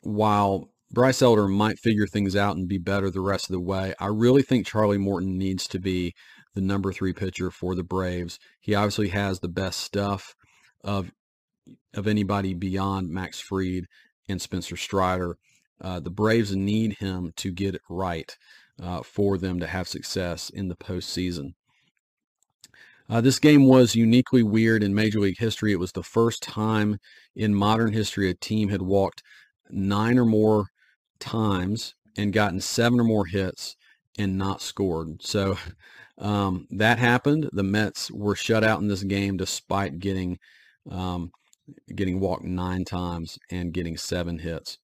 while 0.00 0.70
Bryce 0.90 1.20
Elder 1.20 1.48
might 1.48 1.78
figure 1.78 2.06
things 2.06 2.34
out 2.34 2.56
and 2.56 2.66
be 2.66 2.78
better 2.78 3.10
the 3.10 3.20
rest 3.20 3.50
of 3.50 3.52
the 3.52 3.60
way. 3.60 3.94
I 4.00 4.06
really 4.06 4.42
think 4.42 4.66
Charlie 4.66 4.96
Morton 4.96 5.36
needs 5.36 5.66
to 5.68 5.78
be 5.78 6.14
the 6.54 6.62
number 6.62 6.92
three 6.92 7.12
pitcher 7.12 7.50
for 7.50 7.74
the 7.74 7.84
Braves. 7.84 8.38
He 8.60 8.74
obviously 8.74 9.08
has 9.08 9.40
the 9.40 9.48
best 9.48 9.80
stuff 9.80 10.34
of 10.82 11.10
of 11.94 12.06
anybody 12.06 12.54
beyond 12.54 13.10
Max 13.10 13.38
Fried 13.38 13.84
and 14.28 14.40
Spencer 14.40 14.76
Strider. 14.76 15.36
Uh, 15.80 16.00
the 16.00 16.10
Braves 16.10 16.56
need 16.56 16.96
him 16.98 17.32
to 17.36 17.52
get 17.52 17.74
it 17.74 17.82
right 17.90 18.34
uh, 18.82 19.02
for 19.02 19.36
them 19.36 19.60
to 19.60 19.66
have 19.66 19.86
success 19.86 20.48
in 20.48 20.68
the 20.68 20.76
postseason. 20.76 21.52
Uh, 23.10 23.20
this 23.20 23.38
game 23.38 23.64
was 23.64 23.94
uniquely 23.94 24.42
weird 24.42 24.82
in 24.82 24.94
Major 24.94 25.20
League 25.20 25.38
history. 25.38 25.72
It 25.72 25.78
was 25.78 25.92
the 25.92 26.02
first 26.02 26.42
time 26.42 26.98
in 27.34 27.54
modern 27.54 27.92
history 27.92 28.28
a 28.28 28.34
team 28.34 28.68
had 28.68 28.82
walked 28.82 29.22
nine 29.70 30.18
or 30.18 30.26
more 30.26 30.66
times 31.18 31.94
and 32.16 32.32
gotten 32.32 32.60
seven 32.60 33.00
or 33.00 33.04
more 33.04 33.26
hits 33.26 33.76
and 34.18 34.36
not 34.36 34.60
scored. 34.60 35.22
So 35.22 35.56
um, 36.18 36.66
that 36.70 36.98
happened. 36.98 37.48
The 37.52 37.62
Mets 37.62 38.10
were 38.10 38.36
shut 38.36 38.64
out 38.64 38.80
in 38.80 38.88
this 38.88 39.02
game 39.02 39.36
despite 39.36 39.98
getting 39.98 40.38
um, 40.90 41.30
getting 41.94 42.18
walked 42.20 42.44
nine 42.44 42.84
times 42.84 43.38
and 43.50 43.72
getting 43.72 43.96
seven 43.96 44.38
hits. 44.38 44.78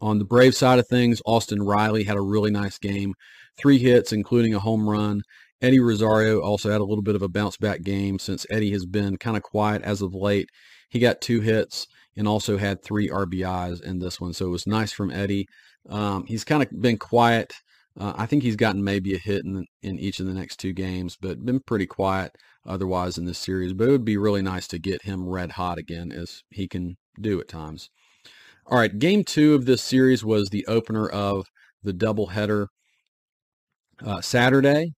On 0.00 0.18
the 0.18 0.24
Brave 0.24 0.54
side 0.54 0.78
of 0.78 0.86
things, 0.88 1.20
Austin 1.26 1.62
Riley 1.62 2.04
had 2.04 2.16
a 2.16 2.22
really 2.22 2.50
nice 2.50 2.78
game, 2.78 3.14
three 3.56 3.78
hits, 3.78 4.12
including 4.12 4.54
a 4.54 4.60
home 4.60 4.88
run. 4.88 5.22
Eddie 5.60 5.80
Rosario 5.80 6.40
also 6.40 6.70
had 6.70 6.80
a 6.80 6.84
little 6.84 7.02
bit 7.02 7.16
of 7.16 7.22
a 7.22 7.28
bounce 7.28 7.56
back 7.56 7.82
game 7.82 8.18
since 8.18 8.46
Eddie 8.50 8.70
has 8.70 8.86
been 8.86 9.16
kind 9.16 9.36
of 9.36 9.42
quiet 9.42 9.82
as 9.82 10.02
of 10.02 10.14
late. 10.14 10.48
He 10.88 10.98
got 10.98 11.20
two 11.20 11.40
hits 11.40 11.86
and 12.16 12.28
also 12.28 12.58
had 12.58 12.82
three 12.82 13.08
RBIs 13.08 13.82
in 13.82 13.98
this 13.98 14.20
one. 14.20 14.32
So 14.32 14.46
it 14.46 14.50
was 14.50 14.66
nice 14.66 14.92
from 14.92 15.10
Eddie. 15.10 15.46
Um, 15.88 16.24
he's 16.26 16.44
kind 16.44 16.62
of 16.62 16.68
been 16.80 16.98
quiet. 16.98 17.52
Uh, 17.98 18.12
I 18.16 18.26
think 18.26 18.42
he's 18.42 18.56
gotten 18.56 18.84
maybe 18.84 19.14
a 19.14 19.18
hit 19.18 19.44
in, 19.44 19.66
in 19.82 19.98
each 19.98 20.20
of 20.20 20.26
the 20.26 20.34
next 20.34 20.58
two 20.58 20.72
games, 20.72 21.16
but 21.20 21.44
been 21.44 21.60
pretty 21.60 21.86
quiet 21.86 22.32
otherwise 22.66 23.18
in 23.18 23.24
this 23.24 23.38
series. 23.38 23.72
But 23.72 23.88
it 23.88 23.92
would 23.92 24.04
be 24.04 24.16
really 24.16 24.42
nice 24.42 24.68
to 24.68 24.78
get 24.78 25.02
him 25.02 25.28
red 25.28 25.52
hot 25.52 25.78
again 25.78 26.12
as 26.12 26.42
he 26.50 26.68
can 26.68 26.96
do 27.20 27.40
at 27.40 27.48
times. 27.48 27.90
All 28.66 28.78
right, 28.78 28.96
game 28.96 29.24
two 29.24 29.54
of 29.54 29.64
this 29.64 29.82
series 29.82 30.24
was 30.24 30.50
the 30.50 30.66
opener 30.66 31.08
of 31.08 31.46
the 31.82 31.92
doubleheader 31.92 32.66
uh, 34.04 34.20
Saturday. 34.20 34.92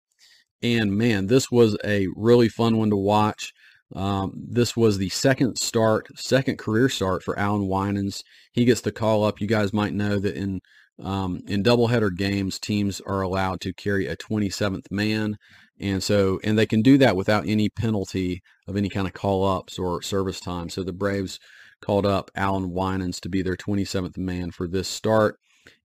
And 0.62 0.96
man, 0.96 1.26
this 1.26 1.50
was 1.50 1.76
a 1.84 2.08
really 2.16 2.48
fun 2.48 2.76
one 2.76 2.90
to 2.90 2.96
watch. 2.96 3.52
Um, 3.94 4.32
this 4.34 4.76
was 4.76 4.98
the 4.98 5.08
second 5.08 5.56
start, 5.56 6.08
second 6.16 6.58
career 6.58 6.88
start 6.88 7.22
for 7.22 7.38
Allan 7.38 7.68
Winans. 7.68 8.22
He 8.52 8.64
gets 8.64 8.80
the 8.80 8.92
call 8.92 9.24
up. 9.24 9.40
You 9.40 9.46
guys 9.46 9.72
might 9.72 9.94
know 9.94 10.18
that 10.18 10.34
in 10.34 10.60
um, 11.02 11.42
in 11.46 11.62
doubleheader 11.62 12.14
games, 12.14 12.58
teams 12.58 13.00
are 13.00 13.22
allowed 13.22 13.60
to 13.60 13.72
carry 13.72 14.06
a 14.06 14.16
27th 14.16 14.90
man, 14.90 15.36
and 15.78 16.02
so 16.02 16.40
and 16.42 16.58
they 16.58 16.66
can 16.66 16.82
do 16.82 16.98
that 16.98 17.16
without 17.16 17.46
any 17.46 17.68
penalty 17.68 18.42
of 18.66 18.76
any 18.76 18.88
kind 18.88 19.06
of 19.06 19.14
call 19.14 19.44
ups 19.44 19.78
or 19.78 20.02
service 20.02 20.40
time. 20.40 20.68
So 20.68 20.82
the 20.82 20.92
Braves 20.92 21.38
called 21.80 22.04
up 22.04 22.32
Allan 22.34 22.72
Winans 22.72 23.20
to 23.20 23.28
be 23.28 23.42
their 23.42 23.56
27th 23.56 24.18
man 24.18 24.50
for 24.50 24.66
this 24.66 24.88
start, 24.88 25.38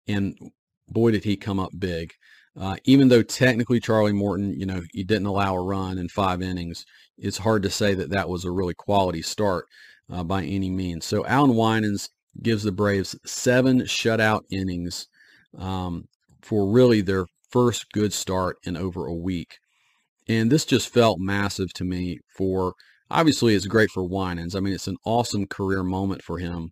and 0.07 0.35
boy 0.89 1.11
did 1.11 1.25
he 1.25 1.37
come 1.37 1.59
up 1.59 1.71
big. 1.77 2.13
Uh, 2.59 2.75
even 2.83 3.07
though 3.07 3.23
technically 3.23 3.79
Charlie 3.79 4.13
Morton, 4.13 4.53
you 4.59 4.65
know, 4.65 4.81
he 4.91 5.03
didn't 5.03 5.25
allow 5.25 5.55
a 5.55 5.63
run 5.63 5.97
in 5.97 6.07
five 6.07 6.41
innings, 6.41 6.85
it's 7.17 7.39
hard 7.39 7.63
to 7.63 7.69
say 7.69 7.95
that 7.95 8.11
that 8.11 8.29
was 8.29 8.45
a 8.45 8.51
really 8.51 8.75
quality 8.75 9.21
start 9.21 9.65
uh, 10.11 10.23
by 10.23 10.43
any 10.43 10.69
means. 10.69 11.05
So 11.05 11.25
Allan 11.25 11.55
Winans 11.55 12.09
gives 12.41 12.63
the 12.63 12.71
Braves 12.71 13.15
seven 13.25 13.81
shutout 13.81 14.41
innings 14.51 15.07
um, 15.57 16.05
for 16.41 16.71
really 16.71 17.01
their 17.01 17.25
first 17.49 17.91
good 17.91 18.13
start 18.13 18.57
in 18.63 18.77
over 18.77 19.05
a 19.05 19.13
week. 19.13 19.57
And 20.27 20.51
this 20.51 20.65
just 20.65 20.89
felt 20.89 21.19
massive 21.19 21.73
to 21.73 21.83
me 21.83 22.19
for, 22.35 22.73
obviously 23.09 23.55
it's 23.55 23.67
great 23.67 23.89
for 23.91 24.03
Winans. 24.03 24.55
I 24.55 24.59
mean, 24.59 24.73
it's 24.73 24.87
an 24.87 24.97
awesome 25.05 25.47
career 25.47 25.83
moment 25.83 26.23
for 26.23 26.39
him 26.39 26.71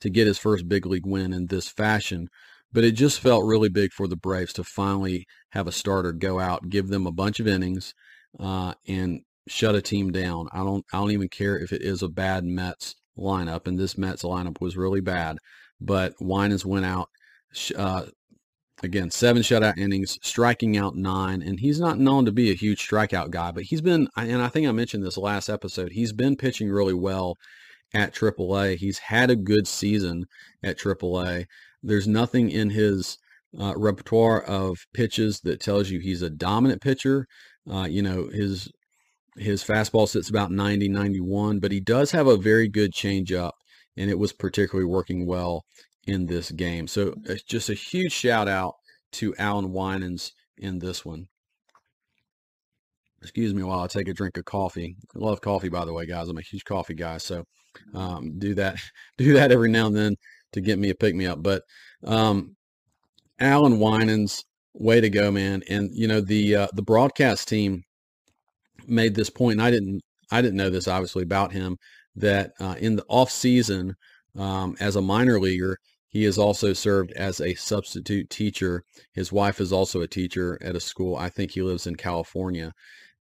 to 0.00 0.10
get 0.10 0.26
his 0.26 0.38
first 0.38 0.68
big 0.68 0.86
league 0.86 1.06
win 1.06 1.32
in 1.32 1.46
this 1.46 1.68
fashion. 1.68 2.28
But 2.72 2.84
it 2.84 2.92
just 2.92 3.20
felt 3.20 3.44
really 3.44 3.70
big 3.70 3.92
for 3.92 4.06
the 4.06 4.16
Braves 4.16 4.52
to 4.54 4.64
finally 4.64 5.26
have 5.50 5.66
a 5.66 5.72
starter 5.72 6.12
go 6.12 6.38
out, 6.38 6.68
give 6.68 6.88
them 6.88 7.06
a 7.06 7.12
bunch 7.12 7.40
of 7.40 7.48
innings, 7.48 7.94
uh, 8.38 8.74
and 8.86 9.22
shut 9.48 9.74
a 9.74 9.82
team 9.82 10.12
down. 10.12 10.48
I 10.52 10.58
don't 10.58 10.84
I 10.92 10.98
don't 10.98 11.10
even 11.10 11.28
care 11.28 11.58
if 11.58 11.72
it 11.72 11.82
is 11.82 12.02
a 12.02 12.08
bad 12.08 12.44
Mets 12.44 12.94
lineup, 13.18 13.66
and 13.66 13.78
this 13.78 13.98
Mets 13.98 14.22
lineup 14.22 14.60
was 14.60 14.76
really 14.76 15.00
bad. 15.00 15.38
But 15.80 16.14
Winans 16.20 16.66
went 16.66 16.84
out 16.84 17.08
uh, 17.76 18.06
again 18.82 19.10
seven 19.10 19.42
shutout 19.42 19.78
innings, 19.78 20.18
striking 20.22 20.76
out 20.76 20.94
nine, 20.96 21.42
and 21.42 21.60
he's 21.60 21.80
not 21.80 21.98
known 21.98 22.24
to 22.26 22.32
be 22.32 22.50
a 22.50 22.54
huge 22.54 22.86
strikeout 22.86 23.30
guy, 23.30 23.50
but 23.50 23.64
he's 23.64 23.80
been 23.80 24.08
and 24.16 24.42
I 24.42 24.48
think 24.48 24.66
I 24.66 24.72
mentioned 24.72 25.04
this 25.04 25.16
last 25.16 25.48
episode. 25.48 25.92
He's 25.92 26.12
been 26.12 26.36
pitching 26.36 26.68
really 26.68 26.94
well 26.94 27.36
at 27.94 28.14
AAA. 28.14 28.76
He's 28.76 28.98
had 28.98 29.30
a 29.30 29.36
good 29.36 29.66
season 29.66 30.26
at 30.62 30.78
AAA. 30.78 31.46
There's 31.82 32.08
nothing 32.08 32.50
in 32.50 32.70
his 32.70 33.18
uh, 33.58 33.74
repertoire 33.76 34.42
of 34.42 34.78
pitches 34.92 35.40
that 35.40 35.60
tells 35.60 35.90
you 35.90 36.00
he's 36.00 36.22
a 36.22 36.30
dominant 36.30 36.82
pitcher. 36.82 37.26
Uh, 37.70 37.84
you 37.84 38.02
know, 38.02 38.28
his 38.28 38.70
his 39.36 39.62
fastball 39.62 40.08
sits 40.08 40.28
about 40.28 40.50
90, 40.50 40.88
91, 40.88 41.60
but 41.60 41.70
he 41.70 41.80
does 41.80 42.10
have 42.10 42.26
a 42.26 42.36
very 42.36 42.68
good 42.68 42.92
changeup, 42.92 43.52
and 43.96 44.10
it 44.10 44.18
was 44.18 44.32
particularly 44.32 44.88
working 44.88 45.26
well 45.26 45.64
in 46.06 46.26
this 46.26 46.50
game. 46.50 46.88
So 46.88 47.14
it's 47.24 47.44
just 47.44 47.68
a 47.70 47.74
huge 47.74 48.12
shout 48.12 48.48
out 48.48 48.74
to 49.12 49.34
Allan 49.36 49.72
Winans 49.72 50.32
in 50.56 50.80
this 50.80 51.04
one. 51.04 51.28
Excuse 53.22 53.52
me 53.52 53.62
while 53.62 53.80
I 53.80 53.86
take 53.86 54.08
a 54.08 54.14
drink 54.14 54.36
of 54.38 54.44
coffee. 54.44 54.96
I 55.14 55.18
love 55.18 55.40
coffee, 55.40 55.68
by 55.68 55.84
the 55.84 55.92
way, 55.92 56.06
guys. 56.06 56.28
I'm 56.28 56.38
a 56.38 56.42
huge 56.42 56.64
coffee 56.64 56.94
guy, 56.94 57.18
so 57.18 57.44
um, 57.94 58.38
do 58.38 58.54
that 58.54 58.76
do 59.18 59.34
that 59.34 59.52
every 59.52 59.70
now 59.70 59.86
and 59.86 59.96
then 59.96 60.16
to 60.52 60.60
get 60.60 60.78
me 60.78 60.90
a 60.90 60.94
pick 60.94 61.14
me 61.14 61.26
up. 61.26 61.42
But 61.42 61.62
um, 62.04 62.56
Allan 63.38 63.78
Winans 63.78 64.44
way 64.74 65.00
to 65.00 65.10
go, 65.10 65.30
man. 65.30 65.62
And 65.68 65.90
you 65.92 66.08
know 66.08 66.20
the 66.20 66.54
uh, 66.54 66.68
the 66.74 66.82
broadcast 66.82 67.48
team 67.48 67.82
made 68.86 69.14
this 69.14 69.30
point, 69.30 69.58
and 69.58 69.62
I 69.62 69.70
didn't 69.70 70.02
I 70.30 70.42
didn't 70.42 70.56
know 70.56 70.70
this 70.70 70.88
obviously 70.88 71.22
about 71.22 71.52
him 71.52 71.76
that 72.16 72.52
uh, 72.60 72.74
in 72.78 72.96
the 72.96 73.04
off 73.08 73.30
season 73.30 73.94
um, 74.36 74.76
as 74.80 74.96
a 74.96 75.02
minor 75.02 75.40
leaguer, 75.40 75.78
he 76.08 76.24
has 76.24 76.38
also 76.38 76.72
served 76.72 77.12
as 77.12 77.40
a 77.40 77.54
substitute 77.54 78.30
teacher. 78.30 78.82
His 79.12 79.32
wife 79.32 79.60
is 79.60 79.72
also 79.72 80.00
a 80.00 80.08
teacher 80.08 80.58
at 80.62 80.76
a 80.76 80.80
school. 80.80 81.16
I 81.16 81.28
think 81.28 81.50
he 81.50 81.62
lives 81.62 81.86
in 81.86 81.96
California. 81.96 82.72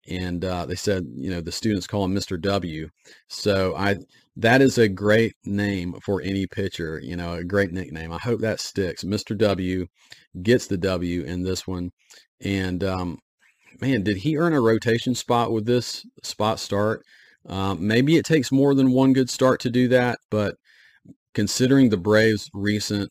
And 0.09 0.45
uh, 0.45 0.65
they 0.65 0.75
said, 0.75 1.05
you 1.15 1.29
know, 1.29 1.41
the 1.41 1.51
students 1.51 1.85
call 1.85 2.05
him 2.05 2.15
Mr. 2.15 2.39
W. 2.39 2.89
So 3.27 3.75
I 3.75 3.97
that 4.37 4.61
is 4.61 4.77
a 4.77 4.87
great 4.87 5.35
name 5.45 5.95
for 6.03 6.21
any 6.21 6.45
pitcher, 6.45 6.99
you 7.03 7.15
know, 7.15 7.33
a 7.33 7.43
great 7.43 7.71
nickname. 7.71 8.11
I 8.11 8.19
hope 8.19 8.39
that 8.41 8.59
sticks. 8.59 9.03
Mr. 9.03 9.35
W 9.35 9.87
gets 10.43 10.67
the 10.67 10.77
W 10.77 11.23
in 11.23 11.41
this 11.41 11.65
one. 11.65 11.89
And 12.39 12.83
um, 12.83 13.17
man, 13.81 14.03
did 14.03 14.17
he 14.17 14.37
earn 14.37 14.53
a 14.53 14.61
rotation 14.61 15.15
spot 15.15 15.51
with 15.51 15.65
this 15.65 16.05
spot 16.21 16.59
start? 16.59 17.01
Um, 17.47 17.85
maybe 17.85 18.15
it 18.15 18.25
takes 18.25 18.51
more 18.51 18.75
than 18.75 18.91
one 18.91 19.11
good 19.13 19.31
start 19.31 19.59
to 19.61 19.71
do 19.71 19.87
that, 19.87 20.19
but 20.29 20.55
considering 21.33 21.89
the 21.89 21.97
Braves' 21.97 22.49
recent 22.53 23.09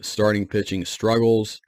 starting 0.00 0.46
pitching 0.46 0.84
struggles, 0.84 1.60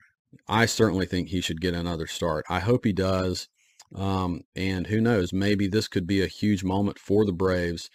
I 0.46 0.66
certainly 0.66 1.06
think 1.06 1.28
he 1.28 1.40
should 1.40 1.60
get 1.60 1.74
another 1.74 2.06
start. 2.06 2.44
I 2.48 2.60
hope 2.60 2.84
he 2.84 2.92
does. 2.92 3.48
Um, 3.94 4.42
and 4.54 4.86
who 4.86 5.00
knows, 5.00 5.32
maybe 5.32 5.66
this 5.66 5.88
could 5.88 6.06
be 6.06 6.22
a 6.22 6.28
huge 6.28 6.62
moment 6.62 6.98
for 7.00 7.24
the 7.26 7.32
Braves 7.32 7.90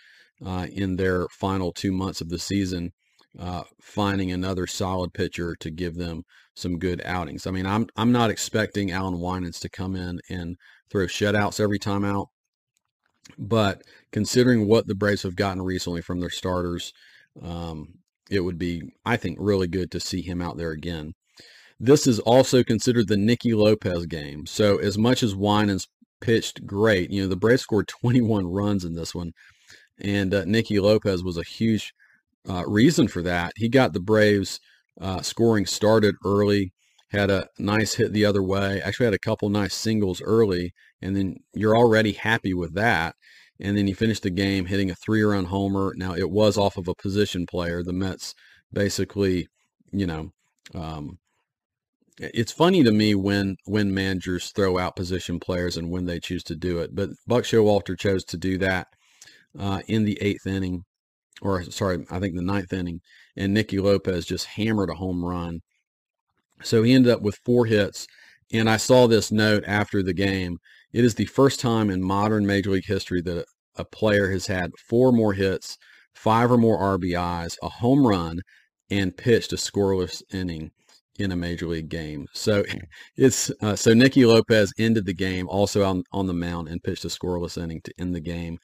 uh, 0.45 0.67
in 0.71 0.95
their 0.95 1.27
final 1.29 1.71
two 1.71 1.91
months 1.91 2.21
of 2.21 2.29
the 2.29 2.39
season, 2.39 2.91
uh, 3.39 3.63
finding 3.81 4.31
another 4.31 4.67
solid 4.67 5.13
pitcher 5.13 5.55
to 5.59 5.69
give 5.69 5.95
them 5.95 6.23
some 6.55 6.79
good 6.79 7.01
outings. 7.05 7.45
I 7.45 7.51
mean, 7.51 7.65
I'm 7.65 7.87
I'm 7.95 8.11
not 8.11 8.29
expecting 8.29 8.91
Allan 8.91 9.19
Winans 9.19 9.59
to 9.61 9.69
come 9.69 9.95
in 9.95 10.19
and 10.29 10.57
throw 10.89 11.05
shutouts 11.05 11.59
every 11.59 11.79
time 11.79 12.03
out, 12.03 12.29
but 13.37 13.81
considering 14.11 14.67
what 14.67 14.87
the 14.87 14.95
Braves 14.95 15.23
have 15.23 15.35
gotten 15.35 15.61
recently 15.61 16.01
from 16.01 16.19
their 16.19 16.29
starters, 16.29 16.93
um, 17.41 17.99
it 18.29 18.41
would 18.41 18.57
be, 18.57 18.81
I 19.05 19.17
think, 19.17 19.37
really 19.39 19.67
good 19.67 19.91
to 19.91 19.99
see 19.99 20.21
him 20.21 20.41
out 20.41 20.57
there 20.57 20.71
again. 20.71 21.13
This 21.79 22.07
is 22.07 22.19
also 22.19 22.63
considered 22.63 23.07
the 23.07 23.17
Nicky 23.17 23.53
Lopez 23.53 24.07
game. 24.07 24.45
So 24.47 24.77
as 24.77 24.97
much 24.97 25.21
as 25.21 25.35
Winans 25.35 25.87
pitched 26.21 26.65
great, 26.65 27.11
you 27.11 27.21
know, 27.21 27.27
the 27.27 27.35
Braves 27.35 27.61
scored 27.61 27.87
21 27.87 28.47
runs 28.47 28.83
in 28.83 28.95
this 28.95 29.13
one, 29.13 29.33
and 29.99 30.33
uh, 30.33 30.45
Nicky 30.45 30.79
Lopez 30.79 31.23
was 31.23 31.37
a 31.37 31.43
huge 31.43 31.93
uh, 32.49 32.63
reason 32.65 33.07
for 33.07 33.21
that. 33.23 33.53
He 33.55 33.69
got 33.69 33.93
the 33.93 33.99
Braves 33.99 34.59
uh, 34.99 35.21
scoring 35.21 35.65
started 35.65 36.15
early, 36.25 36.71
had 37.09 37.29
a 37.29 37.47
nice 37.57 37.95
hit 37.95 38.13
the 38.13 38.25
other 38.25 38.43
way. 38.43 38.81
Actually, 38.81 39.05
had 39.05 39.13
a 39.13 39.19
couple 39.19 39.49
nice 39.49 39.73
singles 39.73 40.21
early, 40.21 40.73
and 41.01 41.15
then 41.15 41.37
you're 41.53 41.77
already 41.77 42.13
happy 42.13 42.53
with 42.53 42.73
that. 42.75 43.15
And 43.59 43.77
then 43.77 43.87
he 43.87 43.93
finished 43.93 44.23
the 44.23 44.29
game 44.29 44.65
hitting 44.65 44.91
a 44.91 44.95
three-run 44.95 45.45
homer. 45.45 45.93
Now 45.95 46.13
it 46.13 46.29
was 46.29 46.57
off 46.57 46.77
of 46.77 46.87
a 46.87 46.95
position 46.95 47.47
player. 47.47 47.81
The 47.81 47.93
Mets 47.93 48.35
basically, 48.71 49.47
you 49.91 50.05
know, 50.05 50.31
um, 50.75 51.17
it's 52.19 52.51
funny 52.51 52.83
to 52.83 52.91
me 52.91 53.15
when 53.15 53.57
when 53.65 53.93
managers 53.93 54.51
throw 54.51 54.77
out 54.77 54.95
position 54.95 55.39
players 55.39 55.77
and 55.77 55.89
when 55.89 56.05
they 56.05 56.19
choose 56.19 56.43
to 56.45 56.55
do 56.55 56.79
it. 56.79 56.95
But 56.95 57.11
Buck 57.25 57.43
Showalter 57.43 57.97
chose 57.97 58.23
to 58.25 58.37
do 58.37 58.57
that 58.59 58.87
uh, 59.59 59.81
in 59.87 60.03
the 60.03 60.17
eighth 60.21 60.45
inning, 60.47 60.83
or 61.41 61.63
sorry, 61.63 62.05
I 62.09 62.19
think 62.19 62.35
the 62.35 62.41
ninth 62.41 62.73
inning, 62.73 63.01
and 63.35 63.53
Nicky 63.53 63.79
Lopez 63.79 64.25
just 64.25 64.45
hammered 64.45 64.89
a 64.89 64.95
home 64.95 65.23
run. 65.23 65.61
So 66.63 66.83
he 66.83 66.93
ended 66.93 67.11
up 67.11 67.21
with 67.21 67.39
four 67.45 67.65
hits. 67.65 68.07
And 68.53 68.69
I 68.69 68.77
saw 68.77 69.07
this 69.07 69.31
note 69.31 69.63
after 69.67 70.01
the 70.01 70.13
game. 70.13 70.57
It 70.93 71.03
is 71.03 71.15
the 71.15 71.25
first 71.25 71.59
time 71.59 71.89
in 71.89 72.01
modern 72.01 72.45
Major 72.45 72.71
League 72.71 72.85
history 72.85 73.21
that 73.23 73.45
a 73.75 73.85
player 73.85 74.31
has 74.31 74.47
had 74.47 74.71
four 74.87 75.11
more 75.11 75.33
hits, 75.33 75.77
five 76.15 76.51
or 76.51 76.57
more 76.57 76.79
RBIs, 76.97 77.57
a 77.61 77.69
home 77.69 78.07
run, 78.07 78.39
and 78.89 79.15
pitched 79.15 79.53
a 79.53 79.57
scoreless 79.57 80.23
inning 80.33 80.71
in 81.19 81.31
a 81.31 81.35
major 81.35 81.67
league 81.67 81.89
game. 81.89 82.27
So 82.33 82.63
it's 83.17 83.51
uh, 83.61 83.75
so 83.75 83.93
Nicky 83.93 84.25
Lopez 84.25 84.73
ended 84.77 85.05
the 85.05 85.13
game 85.13 85.47
also 85.49 85.83
on 85.83 86.03
on 86.11 86.27
the 86.27 86.33
mound 86.33 86.69
and 86.69 86.81
pitched 86.81 87.05
a 87.05 87.09
scoreless 87.09 87.61
inning 87.61 87.81
to 87.83 87.93
end 87.99 88.15
the 88.15 88.21
game, 88.21 88.57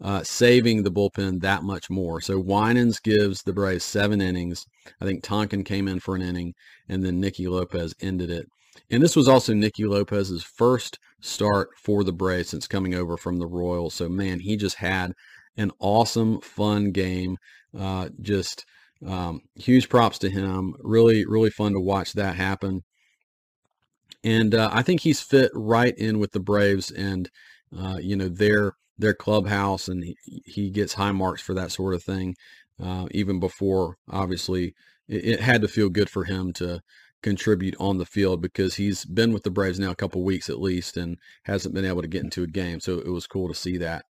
uh, 0.00 0.22
saving 0.22 0.82
the 0.82 0.90
bullpen 0.90 1.40
that 1.40 1.62
much 1.62 1.88
more. 1.88 2.20
So 2.20 2.38
Winans 2.38 3.00
gives 3.00 3.42
the 3.42 3.52
Braves 3.52 3.84
seven 3.84 4.20
innings. 4.20 4.64
I 5.00 5.04
think 5.04 5.22
Tonkin 5.22 5.64
came 5.64 5.88
in 5.88 6.00
for 6.00 6.14
an 6.14 6.22
inning, 6.22 6.54
and 6.88 7.04
then 7.04 7.20
Nicky 7.20 7.46
Lopez 7.46 7.94
ended 8.00 8.30
it. 8.30 8.46
And 8.90 9.02
this 9.02 9.16
was 9.16 9.28
also 9.28 9.54
Nicky 9.54 9.84
Lopez's 9.84 10.42
first 10.42 10.98
start 11.20 11.68
for 11.82 12.04
the 12.04 12.12
Braves 12.12 12.50
since 12.50 12.66
coming 12.66 12.94
over 12.94 13.16
from 13.16 13.38
the 13.38 13.46
Royals. 13.46 13.94
So 13.94 14.08
man, 14.08 14.40
he 14.40 14.56
just 14.56 14.76
had 14.76 15.12
an 15.56 15.70
awesome, 15.78 16.40
fun 16.40 16.90
game. 16.90 17.36
Uh, 17.78 18.08
just 18.20 18.64
um, 19.06 19.40
huge 19.54 19.88
props 19.88 20.18
to 20.18 20.30
him. 20.30 20.74
Really, 20.80 21.24
really 21.26 21.50
fun 21.50 21.72
to 21.72 21.80
watch 21.80 22.12
that 22.14 22.36
happen. 22.36 22.82
And 24.22 24.54
uh, 24.54 24.70
I 24.72 24.82
think 24.82 25.00
he's 25.00 25.20
fit 25.20 25.50
right 25.54 25.94
in 25.96 26.18
with 26.18 26.32
the 26.32 26.40
Braves 26.40 26.90
and, 26.90 27.30
uh, 27.76 27.98
you 28.00 28.16
know, 28.16 28.28
their 28.28 28.72
their 28.98 29.14
clubhouse, 29.14 29.88
and 29.88 30.04
he, 30.04 30.42
he, 30.44 30.70
gets 30.70 30.94
high 30.94 31.12
marks 31.12 31.42
for 31.42 31.54
that 31.54 31.72
sort 31.72 31.94
of 31.94 32.02
thing. 32.02 32.34
Uh, 32.82 33.06
even 33.10 33.40
before, 33.40 33.96
obviously, 34.10 34.74
it, 35.08 35.24
it, 35.24 35.40
had 35.40 35.60
to 35.62 35.68
feel 35.68 35.88
good 35.88 36.08
for 36.08 36.24
him 36.24 36.52
to 36.52 36.80
contribute 37.22 37.74
on 37.80 37.98
the 37.98 38.06
field 38.06 38.40
because 38.40 38.74
he's 38.74 39.04
been 39.04 39.32
with 39.32 39.42
the 39.42 39.50
Braves 39.50 39.80
now 39.80 39.90
a 39.90 39.96
couple 39.96 40.22
weeks 40.22 40.50
at 40.50 40.60
least 40.60 40.96
and 40.96 41.16
hasn't 41.44 41.74
been 41.74 41.84
able 41.84 42.02
to 42.02 42.08
get 42.08 42.22
into 42.22 42.42
a 42.42 42.48
game. 42.48 42.80
So 42.80 42.98
it 42.98 43.08
was 43.08 43.26
cool 43.26 43.48
to 43.48 43.54
see 43.54 43.78
that. 43.78 44.04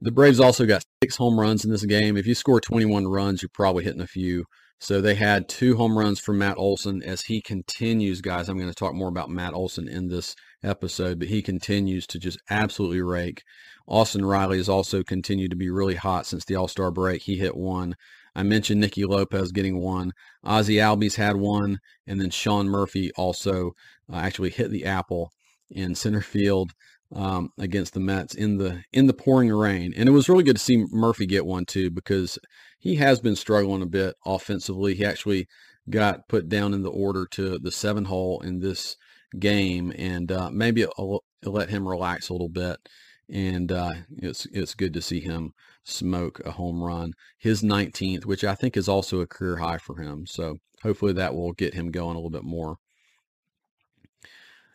The 0.00 0.12
Braves 0.12 0.38
also 0.38 0.64
got 0.64 0.84
six 1.02 1.16
home 1.16 1.40
runs 1.40 1.64
in 1.64 1.72
this 1.72 1.84
game. 1.84 2.16
If 2.16 2.26
you 2.26 2.34
score 2.34 2.60
21 2.60 3.08
runs, 3.08 3.42
you're 3.42 3.50
probably 3.52 3.84
hitting 3.84 4.00
a 4.00 4.06
few. 4.06 4.44
So 4.78 5.00
they 5.00 5.16
had 5.16 5.48
two 5.48 5.76
home 5.76 5.98
runs 5.98 6.20
from 6.20 6.38
Matt 6.38 6.56
Olson 6.56 7.02
as 7.02 7.22
he 7.22 7.42
continues, 7.42 8.20
guys. 8.20 8.48
I'm 8.48 8.58
going 8.58 8.70
to 8.70 8.74
talk 8.74 8.94
more 8.94 9.08
about 9.08 9.28
Matt 9.28 9.54
Olson 9.54 9.88
in 9.88 10.06
this 10.08 10.36
episode, 10.62 11.18
but 11.18 11.28
he 11.28 11.42
continues 11.42 12.06
to 12.08 12.18
just 12.18 12.38
absolutely 12.50 13.00
rake. 13.02 13.42
Austin 13.86 14.24
Riley 14.24 14.58
has 14.58 14.68
also 14.68 15.02
continued 15.02 15.50
to 15.50 15.56
be 15.56 15.70
really 15.70 15.94
hot 15.94 16.26
since 16.26 16.44
the 16.44 16.56
All 16.56 16.68
Star 16.68 16.90
break. 16.90 17.22
He 17.22 17.36
hit 17.36 17.56
one. 17.56 17.94
I 18.34 18.42
mentioned 18.42 18.80
Nicky 18.80 19.04
Lopez 19.04 19.50
getting 19.50 19.80
one. 19.80 20.12
Ozzie 20.44 20.76
Albies 20.76 21.16
had 21.16 21.36
one, 21.36 21.78
and 22.06 22.20
then 22.20 22.30
Sean 22.30 22.68
Murphy 22.68 23.10
also 23.16 23.72
uh, 24.12 24.16
actually 24.16 24.50
hit 24.50 24.70
the 24.70 24.84
apple 24.84 25.30
in 25.70 25.94
center 25.94 26.20
field 26.20 26.72
um, 27.14 27.50
against 27.58 27.94
the 27.94 28.00
Mets 28.00 28.34
in 28.34 28.58
the 28.58 28.82
in 28.92 29.06
the 29.06 29.14
pouring 29.14 29.50
rain, 29.50 29.92
and 29.96 30.08
it 30.08 30.12
was 30.12 30.28
really 30.28 30.44
good 30.44 30.56
to 30.56 30.62
see 30.62 30.84
Murphy 30.90 31.26
get 31.26 31.46
one 31.46 31.64
too 31.64 31.90
because 31.90 32.38
he 32.78 32.96
has 32.96 33.20
been 33.20 33.36
struggling 33.36 33.82
a 33.82 33.86
bit 33.86 34.14
offensively. 34.24 34.94
He 34.94 35.04
actually 35.04 35.48
got 35.90 36.28
put 36.28 36.48
down 36.48 36.74
in 36.74 36.82
the 36.82 36.90
order 36.90 37.26
to 37.32 37.58
the 37.58 37.72
seven 37.72 38.04
hole 38.04 38.40
in 38.40 38.60
this 38.60 38.96
game, 39.38 39.92
and 39.96 40.30
uh, 40.30 40.50
maybe 40.50 40.82
it'll, 40.82 41.24
it'll, 41.42 41.54
let 41.54 41.70
him 41.70 41.86
relax 41.86 42.28
a 42.28 42.32
little 42.32 42.48
bit. 42.48 42.76
And 43.30 43.70
uh, 43.70 43.92
it's 44.16 44.46
it's 44.46 44.74
good 44.74 44.94
to 44.94 45.02
see 45.02 45.20
him 45.20 45.52
smoke 45.84 46.40
a 46.44 46.52
home 46.52 46.82
run, 46.82 47.12
his 47.38 47.62
19th, 47.62 48.24
which 48.24 48.44
I 48.44 48.54
think 48.54 48.76
is 48.76 48.88
also 48.88 49.20
a 49.20 49.26
career 49.26 49.58
high 49.58 49.78
for 49.78 50.00
him. 50.00 50.26
So 50.26 50.56
hopefully 50.82 51.12
that 51.14 51.34
will 51.34 51.52
get 51.52 51.74
him 51.74 51.90
going 51.90 52.16
a 52.16 52.18
little 52.18 52.30
bit 52.30 52.44
more. 52.44 52.76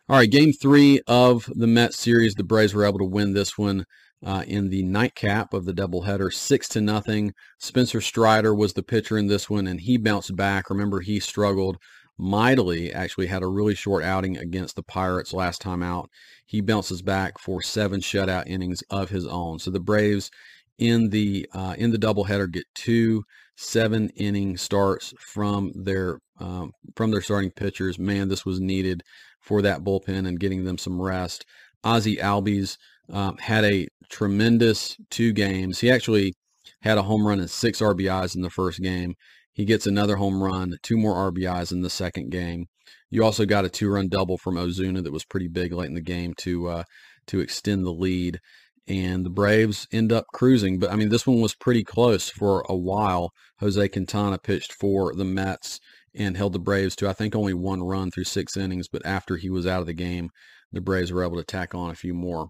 All 0.08 0.18
right, 0.18 0.30
game 0.30 0.52
three 0.52 1.00
of 1.06 1.50
the 1.54 1.66
Mets 1.66 1.98
series. 1.98 2.34
The 2.34 2.44
Braves 2.44 2.74
were 2.74 2.84
able 2.84 2.98
to 2.98 3.04
win 3.06 3.32
this 3.32 3.56
one 3.56 3.86
uh, 4.24 4.44
in 4.46 4.68
the 4.68 4.82
nightcap 4.82 5.54
of 5.54 5.64
the 5.64 5.72
doubleheader, 5.72 6.32
six 6.32 6.68
to 6.68 6.80
nothing. 6.80 7.32
Spencer 7.58 8.02
Strider 8.02 8.54
was 8.54 8.74
the 8.74 8.82
pitcher 8.82 9.16
in 9.16 9.28
this 9.28 9.48
one, 9.48 9.66
and 9.66 9.80
he 9.80 9.96
bounced 9.96 10.36
back. 10.36 10.68
Remember, 10.68 11.00
he 11.00 11.20
struggled 11.20 11.78
mightily. 12.18 12.92
Actually, 12.92 13.26
had 13.26 13.42
a 13.42 13.48
really 13.48 13.74
short 13.74 14.04
outing 14.04 14.36
against 14.36 14.76
the 14.76 14.82
Pirates 14.82 15.32
last 15.32 15.60
time 15.60 15.82
out. 15.82 16.10
He 16.46 16.60
bounces 16.60 17.02
back 17.02 17.38
for 17.38 17.62
seven 17.62 18.00
shutout 18.00 18.46
innings 18.46 18.82
of 18.90 19.10
his 19.10 19.26
own. 19.26 19.58
So 19.58 19.70
the 19.70 19.80
Braves 19.80 20.30
in 20.78 21.10
the 21.10 21.48
uh, 21.52 21.74
in 21.78 21.90
the 21.90 21.98
doubleheader 21.98 22.50
get 22.50 22.64
two 22.74 23.24
seven 23.56 24.10
inning 24.10 24.56
starts 24.56 25.14
from 25.18 25.72
their 25.74 26.18
um, 26.38 26.72
from 26.96 27.10
their 27.10 27.22
starting 27.22 27.50
pitchers. 27.50 27.98
Man, 27.98 28.28
this 28.28 28.44
was 28.44 28.60
needed 28.60 29.02
for 29.40 29.62
that 29.62 29.84
bullpen 29.84 30.26
and 30.26 30.40
getting 30.40 30.64
them 30.64 30.78
some 30.78 31.00
rest. 31.00 31.44
Ozzie 31.84 32.16
Albies 32.16 32.76
um, 33.12 33.36
had 33.38 33.64
a 33.64 33.86
tremendous 34.08 34.96
two 35.10 35.32
games. 35.32 35.80
He 35.80 35.90
actually 35.90 36.32
had 36.80 36.98
a 36.98 37.02
home 37.02 37.26
run 37.26 37.40
and 37.40 37.50
six 37.50 37.80
RBIs 37.80 38.34
in 38.34 38.42
the 38.42 38.50
first 38.50 38.80
game. 38.80 39.14
He 39.54 39.64
gets 39.64 39.86
another 39.86 40.16
home 40.16 40.42
run, 40.42 40.76
two 40.82 40.98
more 40.98 41.30
RBIs 41.30 41.72
in 41.72 41.82
the 41.82 41.90
second 41.90 42.30
game. 42.30 42.66
You 43.08 43.24
also 43.24 43.46
got 43.46 43.64
a 43.64 43.68
two-run 43.68 44.08
double 44.08 44.36
from 44.36 44.56
Ozuna 44.56 45.02
that 45.04 45.12
was 45.12 45.24
pretty 45.24 45.46
big 45.46 45.72
late 45.72 45.88
in 45.88 45.94
the 45.94 46.00
game 46.00 46.34
to 46.38 46.66
uh, 46.68 46.84
to 47.28 47.40
extend 47.40 47.86
the 47.86 47.92
lead. 47.92 48.40
And 48.86 49.24
the 49.24 49.30
Braves 49.30 49.86
end 49.92 50.12
up 50.12 50.26
cruising, 50.34 50.78
but 50.78 50.90
I 50.90 50.96
mean 50.96 51.08
this 51.08 51.26
one 51.26 51.40
was 51.40 51.54
pretty 51.54 51.84
close 51.84 52.28
for 52.28 52.64
a 52.68 52.76
while. 52.76 53.30
Jose 53.60 53.88
Quintana 53.88 54.38
pitched 54.38 54.72
for 54.72 55.14
the 55.14 55.24
Mets 55.24 55.80
and 56.14 56.36
held 56.36 56.52
the 56.52 56.58
Braves 56.58 56.96
to 56.96 57.08
I 57.08 57.12
think 57.12 57.34
only 57.34 57.54
one 57.54 57.82
run 57.82 58.10
through 58.10 58.24
six 58.24 58.56
innings. 58.56 58.88
But 58.88 59.06
after 59.06 59.36
he 59.36 59.48
was 59.48 59.66
out 59.66 59.80
of 59.80 59.86
the 59.86 59.94
game, 59.94 60.30
the 60.72 60.80
Braves 60.80 61.12
were 61.12 61.24
able 61.24 61.36
to 61.36 61.44
tack 61.44 61.74
on 61.74 61.90
a 61.90 61.94
few 61.94 62.12
more. 62.12 62.48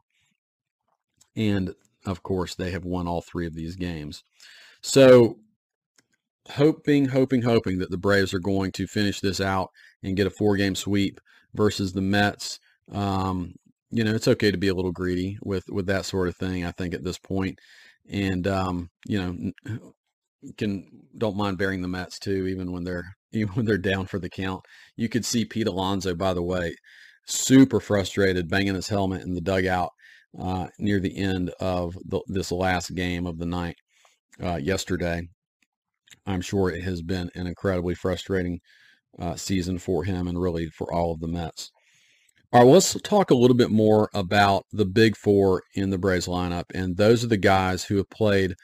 And 1.37 1.75
of 2.07 2.23
course, 2.23 2.55
they 2.55 2.71
have 2.71 2.85
won 2.85 3.07
all 3.07 3.23
three 3.23 3.47
of 3.47 3.55
these 3.55 3.77
games. 3.77 4.25
So 4.81 5.39
hoping, 6.51 7.07
hoping, 7.07 7.43
hoping 7.43 7.79
that 7.79 7.91
the 7.91 7.99
Braves 7.99 8.35
are 8.35 8.41
going 8.41 8.73
to 8.73 8.87
finish 8.87 9.21
this 9.21 9.41
out 9.41 9.71
and 10.03 10.17
get 10.17 10.27
a 10.27 10.31
four-game 10.31 10.75
sweep 10.75 11.21
versus 11.55 11.93
the 11.93 12.03
Mets. 12.03 12.59
Um, 12.93 13.55
you 13.91 14.05
know, 14.05 14.15
it's 14.15 14.29
okay 14.29 14.51
to 14.51 14.59
be 14.59 14.69
a 14.69 14.75
little 14.75 14.93
greedy 14.93 15.39
with 15.43 15.65
with 15.69 15.87
that 15.87 16.05
sort 16.05 16.29
of 16.29 16.37
thing. 16.37 16.65
I 16.65 16.73
think 16.73 16.95
at 16.95 17.05
this 17.05 17.19
point, 17.19 17.59
and 18.11 18.47
um, 18.47 18.91
you 19.07 19.53
know, 19.67 19.79
can 20.59 20.85
don't 21.17 21.37
mind 21.37 21.59
bearing 21.59 21.81
the 21.81 21.89
Mets 21.89 22.19
too, 22.19 22.47
even 22.49 22.73
when 22.73 22.85
they're 22.85 23.17
even 23.33 23.55
when 23.55 23.67
they're 23.67 23.79
down 23.79 24.07
for 24.07 24.19
the 24.19 24.29
count. 24.29 24.65
You 24.97 25.09
could 25.09 25.25
see 25.25 25.45
Pete 25.45 25.67
Alonso, 25.67 26.15
by 26.15 26.35
the 26.35 26.43
way, 26.43 26.75
super 27.27 27.81
frustrated, 27.81 28.49
banging 28.49 28.75
his 28.75 28.89
helmet 28.89 29.23
in 29.23 29.35
the 29.35 29.41
dugout 29.41 29.91
uh, 30.39 30.69
near 30.79 31.01
the 31.01 31.17
end 31.17 31.51
of 31.61 31.97
the, 32.05 32.21
this 32.27 32.53
last 32.53 32.95
game 32.95 33.27
of 33.27 33.39
the 33.39 33.47
night 33.47 33.77
uh, 34.43 34.57
yesterday. 34.57 35.29
I'm 36.27 36.41
sure 36.41 36.71
it 36.71 36.83
has 36.85 37.03
been 37.03 37.31
an 37.35 37.47
incredibly 37.47 37.95
frustrating 37.95 38.61
uh, 39.19 39.37
season 39.37 39.79
for 39.79 40.05
him 40.05 40.27
and 40.27 40.41
really 40.41 40.69
for 40.69 40.93
all 40.93 41.13
of 41.13 41.21
the 41.21 41.29
Mets. 41.29 41.71
All 42.53 42.61
right, 42.61 42.67
well, 42.67 42.75
let's 42.75 42.95
talk 43.03 43.31
a 43.31 43.35
little 43.35 43.57
bit 43.57 43.71
more 43.71 44.11
about 44.15 44.67
the 44.73 44.87
big 44.87 45.17
four 45.17 45.65
in 45.75 45.91
the 45.91 45.99
Braves 45.99 46.27
lineup. 46.29 46.67
And 46.73 46.97
those 46.97 47.25
are 47.25 47.29
the 47.29 47.37
guys 47.37 47.85
who 47.85 47.97
have 47.97 48.11
played 48.11 48.55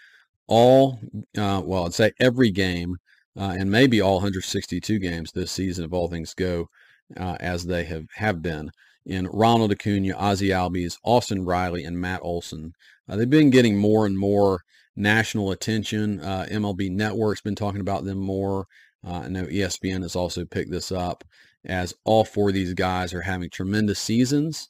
all, 0.46 1.00
uh, 1.36 1.60
well, 1.64 1.86
I'd 1.86 1.94
say 1.94 2.12
every 2.20 2.50
game 2.50 2.98
uh, 3.36 3.54
and 3.58 3.70
maybe 3.70 4.00
all 4.00 4.14
162 4.14 4.98
games 4.98 5.32
this 5.32 5.50
season 5.50 5.84
if 5.84 5.92
all 5.92 6.08
things 6.08 6.34
go 6.34 6.68
uh, 7.16 7.36
as 7.40 7.66
they 7.66 7.84
have, 7.84 8.06
have 8.14 8.42
been 8.42 8.70
in 9.06 9.26
Ronald 9.26 9.72
Acuna, 9.72 10.14
Ozzie 10.14 10.50
Albies, 10.50 10.98
Austin 11.02 11.44
Riley, 11.44 11.84
and 11.84 12.00
Matt 12.00 12.20
Olson. 12.22 12.74
Uh, 13.08 13.16
they've 13.16 13.28
been 13.28 13.50
getting 13.50 13.76
more 13.76 14.06
and 14.06 14.18
more 14.18 14.60
national 14.96 15.50
attention. 15.50 16.20
Uh, 16.20 16.46
MLB 16.50 16.90
Network's 16.90 17.40
been 17.40 17.55
talking 17.55 17.81
about 17.81 18.05
them 18.05 18.18
more. 18.18 18.66
Uh, 19.07 19.22
I 19.24 19.29
know 19.29 19.44
ESPN 19.44 20.03
has 20.03 20.16
also 20.16 20.44
picked 20.44 20.70
this 20.70 20.92
up 20.92 21.24
as 21.64 21.94
all 22.05 22.24
four 22.24 22.48
of 22.48 22.55
these 22.55 22.74
guys 22.74 23.12
are 23.14 23.22
having 23.22 23.50
tremendous 23.50 23.98
seasons. 23.98 24.68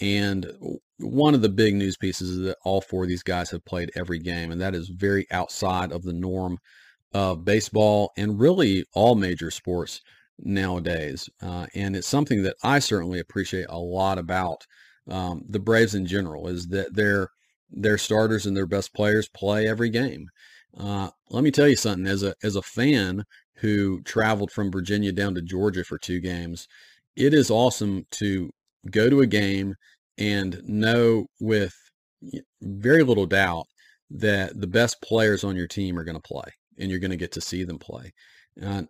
And 0.00 0.46
one 0.98 1.34
of 1.34 1.42
the 1.42 1.48
big 1.48 1.74
news 1.74 1.96
pieces 1.96 2.30
is 2.30 2.44
that 2.46 2.58
all 2.64 2.80
four 2.80 3.04
of 3.04 3.08
these 3.08 3.22
guys 3.22 3.50
have 3.50 3.64
played 3.64 3.92
every 3.94 4.18
game, 4.18 4.50
and 4.50 4.60
that 4.60 4.74
is 4.74 4.88
very 4.88 5.26
outside 5.30 5.92
of 5.92 6.02
the 6.02 6.12
norm 6.12 6.58
of 7.12 7.44
baseball 7.44 8.12
and 8.16 8.40
really 8.40 8.84
all 8.94 9.14
major 9.14 9.50
sports 9.50 10.00
nowadays. 10.38 11.28
Uh, 11.40 11.66
and 11.74 11.94
it's 11.94 12.08
something 12.08 12.42
that 12.42 12.56
I 12.62 12.78
certainly 12.78 13.20
appreciate 13.20 13.66
a 13.68 13.78
lot 13.78 14.18
about 14.18 14.66
um, 15.08 15.44
the 15.48 15.60
Braves 15.60 15.94
in 15.94 16.06
general 16.06 16.48
is 16.48 16.68
that 16.68 16.94
their 16.94 17.30
their 17.72 17.98
starters 17.98 18.46
and 18.46 18.56
their 18.56 18.66
best 18.66 18.94
players 18.94 19.28
play 19.28 19.66
every 19.66 19.90
game. 19.90 20.26
Uh, 20.78 21.10
let 21.30 21.44
me 21.44 21.50
tell 21.50 21.68
you 21.68 21.76
something. 21.76 22.06
As 22.06 22.22
a 22.22 22.34
as 22.42 22.56
a 22.56 22.62
fan 22.62 23.24
who 23.56 24.02
traveled 24.02 24.50
from 24.50 24.72
Virginia 24.72 25.12
down 25.12 25.34
to 25.34 25.42
Georgia 25.42 25.84
for 25.84 25.98
two 25.98 26.20
games, 26.20 26.66
it 27.16 27.34
is 27.34 27.50
awesome 27.50 28.06
to 28.12 28.50
go 28.90 29.08
to 29.08 29.20
a 29.20 29.26
game 29.26 29.74
and 30.18 30.62
know 30.64 31.26
with 31.40 31.74
very 32.60 33.02
little 33.02 33.26
doubt 33.26 33.64
that 34.10 34.60
the 34.60 34.66
best 34.66 35.00
players 35.02 35.44
on 35.44 35.56
your 35.56 35.66
team 35.66 35.98
are 35.98 36.04
going 36.04 36.16
to 36.16 36.20
play 36.20 36.50
and 36.78 36.90
you're 36.90 37.00
going 37.00 37.10
to 37.10 37.16
get 37.16 37.32
to 37.32 37.40
see 37.40 37.64
them 37.64 37.78
play. 37.78 38.12
Uh, 38.62 38.82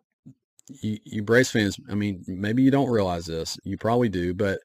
you, 0.69 0.99
you 1.05 1.23
Braves 1.23 1.51
fans, 1.51 1.77
I 1.91 1.95
mean, 1.95 2.25
maybe 2.27 2.63
you 2.63 2.71
don't 2.71 2.91
realize 2.91 3.27
this. 3.27 3.59
You 3.65 3.77
probably 3.77 4.09
do, 4.09 4.35
but 4.35 4.61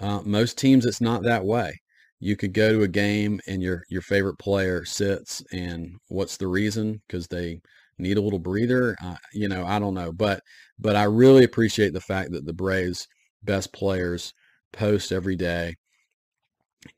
uh, 0.00 0.20
most 0.24 0.58
teams, 0.58 0.84
it's 0.86 1.00
not 1.00 1.22
that 1.22 1.44
way. 1.44 1.80
You 2.22 2.36
could 2.36 2.52
go 2.52 2.72
to 2.72 2.82
a 2.82 2.88
game 2.88 3.40
and 3.46 3.62
your 3.62 3.84
your 3.88 4.02
favorite 4.02 4.38
player 4.38 4.84
sits, 4.84 5.42
and 5.52 5.96
what's 6.08 6.36
the 6.36 6.46
reason? 6.46 7.02
Because 7.06 7.26
they 7.26 7.60
need 7.98 8.16
a 8.16 8.22
little 8.22 8.38
breather. 8.38 8.96
Uh, 9.02 9.16
you 9.32 9.48
know, 9.48 9.66
I 9.66 9.78
don't 9.78 9.94
know, 9.94 10.12
but 10.12 10.40
but 10.78 10.96
I 10.96 11.04
really 11.04 11.44
appreciate 11.44 11.92
the 11.92 12.00
fact 12.00 12.32
that 12.32 12.46
the 12.46 12.52
Braves' 12.52 13.08
best 13.42 13.72
players 13.72 14.32
post 14.72 15.12
every 15.12 15.36
day 15.36 15.76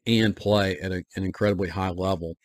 and 0.07 0.37
play 0.37 0.79
at 0.79 0.93
a, 0.93 1.03
an 1.17 1.25
incredibly 1.25 1.69
high 1.69 1.91
level. 1.91 2.37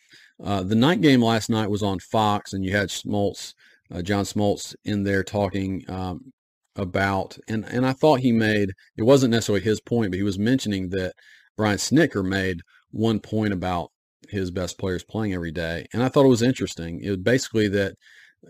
Uh, 0.42 0.62
the 0.62 0.74
night 0.74 1.00
game 1.00 1.22
last 1.22 1.50
night 1.50 1.70
was 1.70 1.82
on 1.82 1.98
Fox, 1.98 2.52
and 2.52 2.64
you 2.64 2.74
had 2.74 2.88
Smoltz 2.88 3.54
uh, 3.92 4.02
John 4.02 4.24
Smoltz 4.24 4.74
in 4.84 5.02
there 5.02 5.24
talking 5.24 5.84
um, 5.88 6.32
about, 6.76 7.36
and, 7.48 7.64
and 7.64 7.84
I 7.84 7.92
thought 7.92 8.20
he 8.20 8.32
made, 8.32 8.70
it 8.96 9.02
wasn't 9.02 9.32
necessarily 9.32 9.64
his 9.64 9.80
point, 9.80 10.12
but 10.12 10.18
he 10.18 10.22
was 10.22 10.38
mentioning 10.38 10.90
that 10.90 11.14
Brian 11.60 11.76
Snitker 11.76 12.24
made 12.24 12.62
one 12.90 13.20
point 13.20 13.52
about 13.52 13.90
his 14.30 14.50
best 14.50 14.78
players 14.78 15.04
playing 15.04 15.34
every 15.34 15.52
day. 15.52 15.84
And 15.92 16.02
I 16.02 16.08
thought 16.08 16.24
it 16.24 16.28
was 16.28 16.40
interesting. 16.40 17.02
It 17.02 17.10
was 17.10 17.18
basically 17.18 17.68
that, 17.68 17.96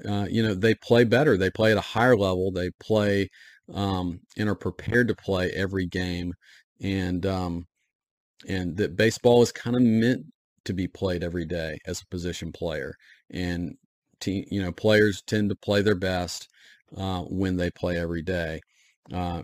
uh, 0.09 0.29
you 0.31 0.45
know, 0.45 0.55
they 0.55 0.77
play 0.77 1.03
better. 1.03 1.37
They 1.37 1.51
play 1.51 1.73
at 1.73 1.77
a 1.77 1.81
higher 1.81 2.17
level. 2.17 2.53
They 2.53 2.71
play 2.79 3.29
um, 3.75 4.21
and 4.37 4.49
are 4.49 4.55
prepared 4.55 5.09
to 5.09 5.17
play 5.17 5.51
every 5.51 5.87
game. 5.87 6.35
And, 6.81 7.27
um, 7.27 7.67
and 8.47 8.77
that 8.77 8.95
baseball 8.95 9.43
is 9.43 9.51
kind 9.51 9.75
of 9.75 9.83
meant 9.83 10.27
to 10.67 10.73
be 10.73 10.87
played 10.87 11.25
every 11.25 11.47
day 11.47 11.79
as 11.87 12.03
a 12.03 12.07
position 12.07 12.53
player. 12.53 12.95
And 13.29 13.75
team, 14.21 14.45
you 14.53 14.63
know, 14.63 14.71
players 14.71 15.21
tend 15.27 15.49
to 15.49 15.57
play 15.57 15.83
their 15.83 15.97
best 15.97 16.47
uh, 16.97 17.23
when 17.23 17.57
they 17.57 17.73
play 17.73 17.99
every 17.99 18.23
day, 18.23 18.61
uh, 19.13 19.43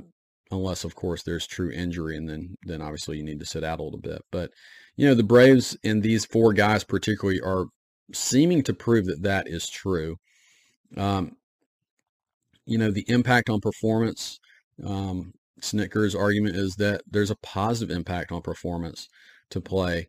unless 0.50 0.84
of 0.84 0.94
course 0.94 1.22
there's 1.22 1.46
true 1.46 1.70
injury, 1.70 2.16
and 2.16 2.28
then 2.28 2.56
then 2.62 2.82
obviously 2.82 3.16
you 3.18 3.24
need 3.24 3.40
to 3.40 3.46
sit 3.46 3.64
out 3.64 3.80
a 3.80 3.82
little 3.82 4.00
bit. 4.00 4.22
But 4.32 4.50
you 4.96 5.06
know, 5.06 5.14
the 5.14 5.22
Braves 5.22 5.76
and 5.84 6.02
these 6.02 6.24
four 6.24 6.52
guys 6.52 6.84
particularly 6.84 7.40
are 7.40 7.66
seeming 8.12 8.62
to 8.64 8.74
prove 8.74 9.06
that 9.06 9.22
that 9.22 9.48
is 9.48 9.68
true. 9.68 10.16
Um, 10.96 11.36
you 12.66 12.78
know, 12.78 12.90
the 12.90 13.04
impact 13.08 13.50
on 13.50 13.60
performance. 13.60 14.40
Um, 14.84 15.32
Snitker's 15.62 16.14
argument 16.14 16.54
is 16.56 16.76
that 16.76 17.02
there's 17.10 17.30
a 17.30 17.36
positive 17.36 17.94
impact 17.96 18.30
on 18.30 18.42
performance 18.42 19.08
to 19.50 19.60
play 19.60 20.08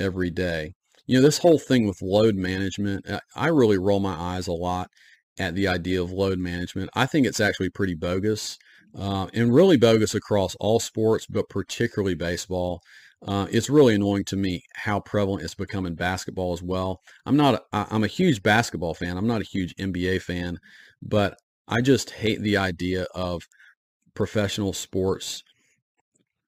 every 0.00 0.30
day 0.30 0.74
you 1.08 1.16
know, 1.16 1.22
this 1.22 1.38
whole 1.38 1.58
thing 1.58 1.86
with 1.86 2.02
load 2.02 2.36
management, 2.36 3.06
I 3.34 3.48
really 3.48 3.78
roll 3.78 3.98
my 3.98 4.12
eyes 4.12 4.46
a 4.46 4.52
lot 4.52 4.90
at 5.38 5.54
the 5.54 5.66
idea 5.66 6.02
of 6.02 6.12
load 6.12 6.38
management. 6.38 6.90
I 6.94 7.06
think 7.06 7.26
it's 7.26 7.40
actually 7.40 7.70
pretty 7.70 7.94
bogus 7.94 8.58
uh, 8.98 9.28
and 9.32 9.54
really 9.54 9.76
bogus 9.76 10.14
across 10.14 10.56
all 10.56 10.80
sports, 10.80 11.26
but 11.26 11.48
particularly 11.48 12.14
baseball. 12.14 12.80
Uh, 13.26 13.46
it's 13.50 13.70
really 13.70 13.94
annoying 13.94 14.24
to 14.24 14.36
me 14.36 14.62
how 14.74 15.00
prevalent 15.00 15.42
it's 15.42 15.54
become 15.54 15.86
in 15.86 15.94
basketball 15.94 16.52
as 16.52 16.62
well. 16.62 17.00
I'm 17.26 17.36
not, 17.36 17.62
a, 17.72 17.86
I'm 17.90 18.04
a 18.04 18.08
huge 18.08 18.42
basketball 18.42 18.94
fan. 18.94 19.16
I'm 19.16 19.26
not 19.26 19.40
a 19.40 19.44
huge 19.44 19.74
NBA 19.76 20.22
fan, 20.22 20.58
but 21.02 21.36
I 21.66 21.80
just 21.80 22.10
hate 22.10 22.40
the 22.40 22.56
idea 22.56 23.06
of 23.14 23.42
professional 24.14 24.72
sports, 24.72 25.42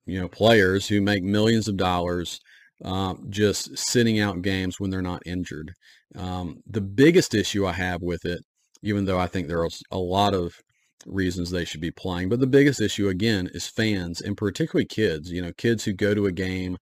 you 0.06 0.20
know, 0.20 0.28
players 0.28 0.88
who 0.88 1.00
make 1.00 1.22
millions 1.22 1.68
of 1.68 1.76
dollars 1.76 2.40
um, 2.84 3.26
just 3.30 3.76
sitting 3.76 4.18
out 4.18 4.42
games 4.42 4.80
when 4.80 4.90
they're 4.90 5.02
not 5.02 5.22
injured. 5.26 5.74
Um, 6.16 6.62
the 6.66 6.80
biggest 6.80 7.34
issue 7.34 7.66
I 7.66 7.72
have 7.72 8.02
with 8.02 8.24
it, 8.24 8.40
even 8.82 9.04
though 9.04 9.18
I 9.18 9.26
think 9.26 9.46
there 9.46 9.62
are 9.62 9.68
a 9.90 9.98
lot 9.98 10.34
of 10.34 10.54
reasons 11.06 11.50
they 11.50 11.64
should 11.64 11.80
be 11.80 11.90
playing, 11.90 12.28
but 12.28 12.40
the 12.40 12.46
biggest 12.46 12.80
issue 12.80 13.08
again 13.08 13.48
is 13.52 13.66
fans 13.66 14.20
and 14.20 14.36
particularly 14.36 14.86
kids. 14.86 15.30
You 15.30 15.42
know, 15.42 15.52
kids 15.52 15.84
who 15.84 15.92
go 15.92 16.14
to 16.14 16.26
a 16.26 16.32
game 16.32 16.78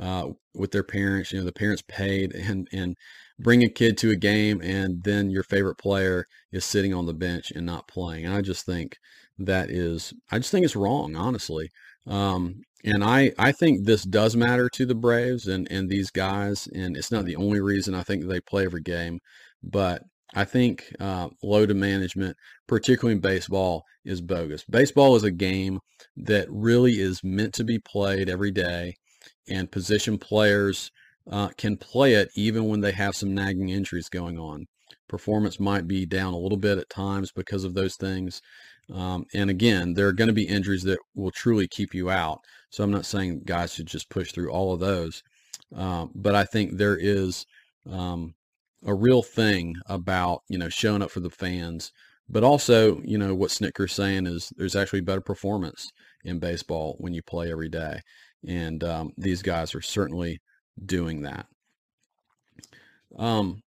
uh, 0.00 0.28
with 0.54 0.70
their 0.72 0.84
parents. 0.84 1.32
You 1.32 1.38
know, 1.38 1.44
the 1.44 1.52
parents 1.52 1.82
paid 1.86 2.34
and 2.34 2.68
and 2.72 2.96
bring 3.38 3.62
a 3.62 3.68
kid 3.68 3.96
to 3.98 4.10
a 4.10 4.16
game, 4.16 4.60
and 4.62 5.02
then 5.04 5.30
your 5.30 5.42
favorite 5.42 5.76
player 5.76 6.26
is 6.52 6.64
sitting 6.64 6.92
on 6.92 7.06
the 7.06 7.14
bench 7.14 7.50
and 7.50 7.64
not 7.66 7.88
playing. 7.88 8.26
And 8.26 8.34
I 8.34 8.42
just 8.42 8.66
think 8.66 8.96
that 9.38 9.70
is, 9.70 10.12
I 10.30 10.38
just 10.38 10.50
think 10.50 10.64
it's 10.64 10.76
wrong, 10.76 11.14
honestly. 11.14 11.70
Um, 12.06 12.62
and 12.84 13.04
I, 13.04 13.32
I 13.38 13.52
think 13.52 13.84
this 13.84 14.02
does 14.04 14.36
matter 14.36 14.68
to 14.70 14.86
the 14.86 14.94
Braves 14.94 15.46
and, 15.46 15.70
and 15.70 15.88
these 15.88 16.10
guys. 16.10 16.68
And 16.74 16.96
it's 16.96 17.12
not 17.12 17.24
the 17.24 17.36
only 17.36 17.60
reason 17.60 17.94
I 17.94 18.02
think 18.02 18.24
they 18.24 18.40
play 18.40 18.64
every 18.64 18.82
game, 18.82 19.20
but 19.62 20.02
I 20.38 20.44
think 20.44 20.94
uh, 21.00 21.30
load 21.42 21.74
management, 21.74 22.36
particularly 22.68 23.16
in 23.16 23.20
baseball, 23.20 23.82
is 24.04 24.20
bogus. 24.20 24.62
Baseball 24.70 25.16
is 25.16 25.24
a 25.24 25.32
game 25.32 25.80
that 26.16 26.46
really 26.48 27.00
is 27.00 27.24
meant 27.24 27.54
to 27.54 27.64
be 27.64 27.80
played 27.80 28.28
every 28.28 28.52
day, 28.52 28.94
and 29.48 29.68
position 29.68 30.16
players 30.16 30.92
uh, 31.28 31.48
can 31.58 31.76
play 31.76 32.14
it 32.14 32.28
even 32.36 32.68
when 32.68 32.82
they 32.82 32.92
have 32.92 33.16
some 33.16 33.34
nagging 33.34 33.70
injuries 33.70 34.08
going 34.08 34.38
on. 34.38 34.66
Performance 35.08 35.58
might 35.58 35.88
be 35.88 36.06
down 36.06 36.34
a 36.34 36.38
little 36.38 36.56
bit 36.56 36.78
at 36.78 36.88
times 36.88 37.32
because 37.32 37.64
of 37.64 37.74
those 37.74 37.96
things, 37.96 38.40
um, 38.94 39.24
and 39.34 39.50
again, 39.50 39.94
there 39.94 40.06
are 40.06 40.12
going 40.12 40.28
to 40.28 40.32
be 40.32 40.46
injuries 40.46 40.84
that 40.84 41.00
will 41.16 41.32
truly 41.32 41.66
keep 41.66 41.92
you 41.92 42.10
out. 42.10 42.38
So 42.70 42.84
I'm 42.84 42.92
not 42.92 43.06
saying 43.06 43.42
guys 43.44 43.74
should 43.74 43.86
just 43.86 44.08
push 44.08 44.30
through 44.30 44.52
all 44.52 44.72
of 44.72 44.78
those. 44.78 45.24
Um, 45.74 46.12
but 46.14 46.36
I 46.36 46.44
think 46.44 46.76
there 46.76 46.96
is 46.96 47.44
um, 47.90 48.34
a 48.84 48.94
real 48.94 49.22
thing 49.22 49.76
about, 49.86 50.42
you 50.48 50.58
know, 50.58 50.68
showing 50.68 51.02
up 51.02 51.10
for 51.10 51.20
the 51.20 51.30
fans. 51.30 51.92
But 52.28 52.44
also, 52.44 53.00
you 53.02 53.16
know, 53.16 53.34
what 53.34 53.50
Snitker's 53.50 53.92
saying 53.92 54.26
is 54.26 54.52
there's 54.56 54.76
actually 54.76 55.00
better 55.00 55.20
performance 55.20 55.90
in 56.24 56.38
baseball 56.38 56.96
when 56.98 57.14
you 57.14 57.22
play 57.22 57.50
every 57.50 57.68
day. 57.68 58.00
And 58.46 58.84
um, 58.84 59.12
these 59.16 59.42
guys 59.42 59.74
are 59.74 59.80
certainly 59.80 60.40
doing 60.84 61.22
that. 61.22 61.46
Um, 63.16 63.62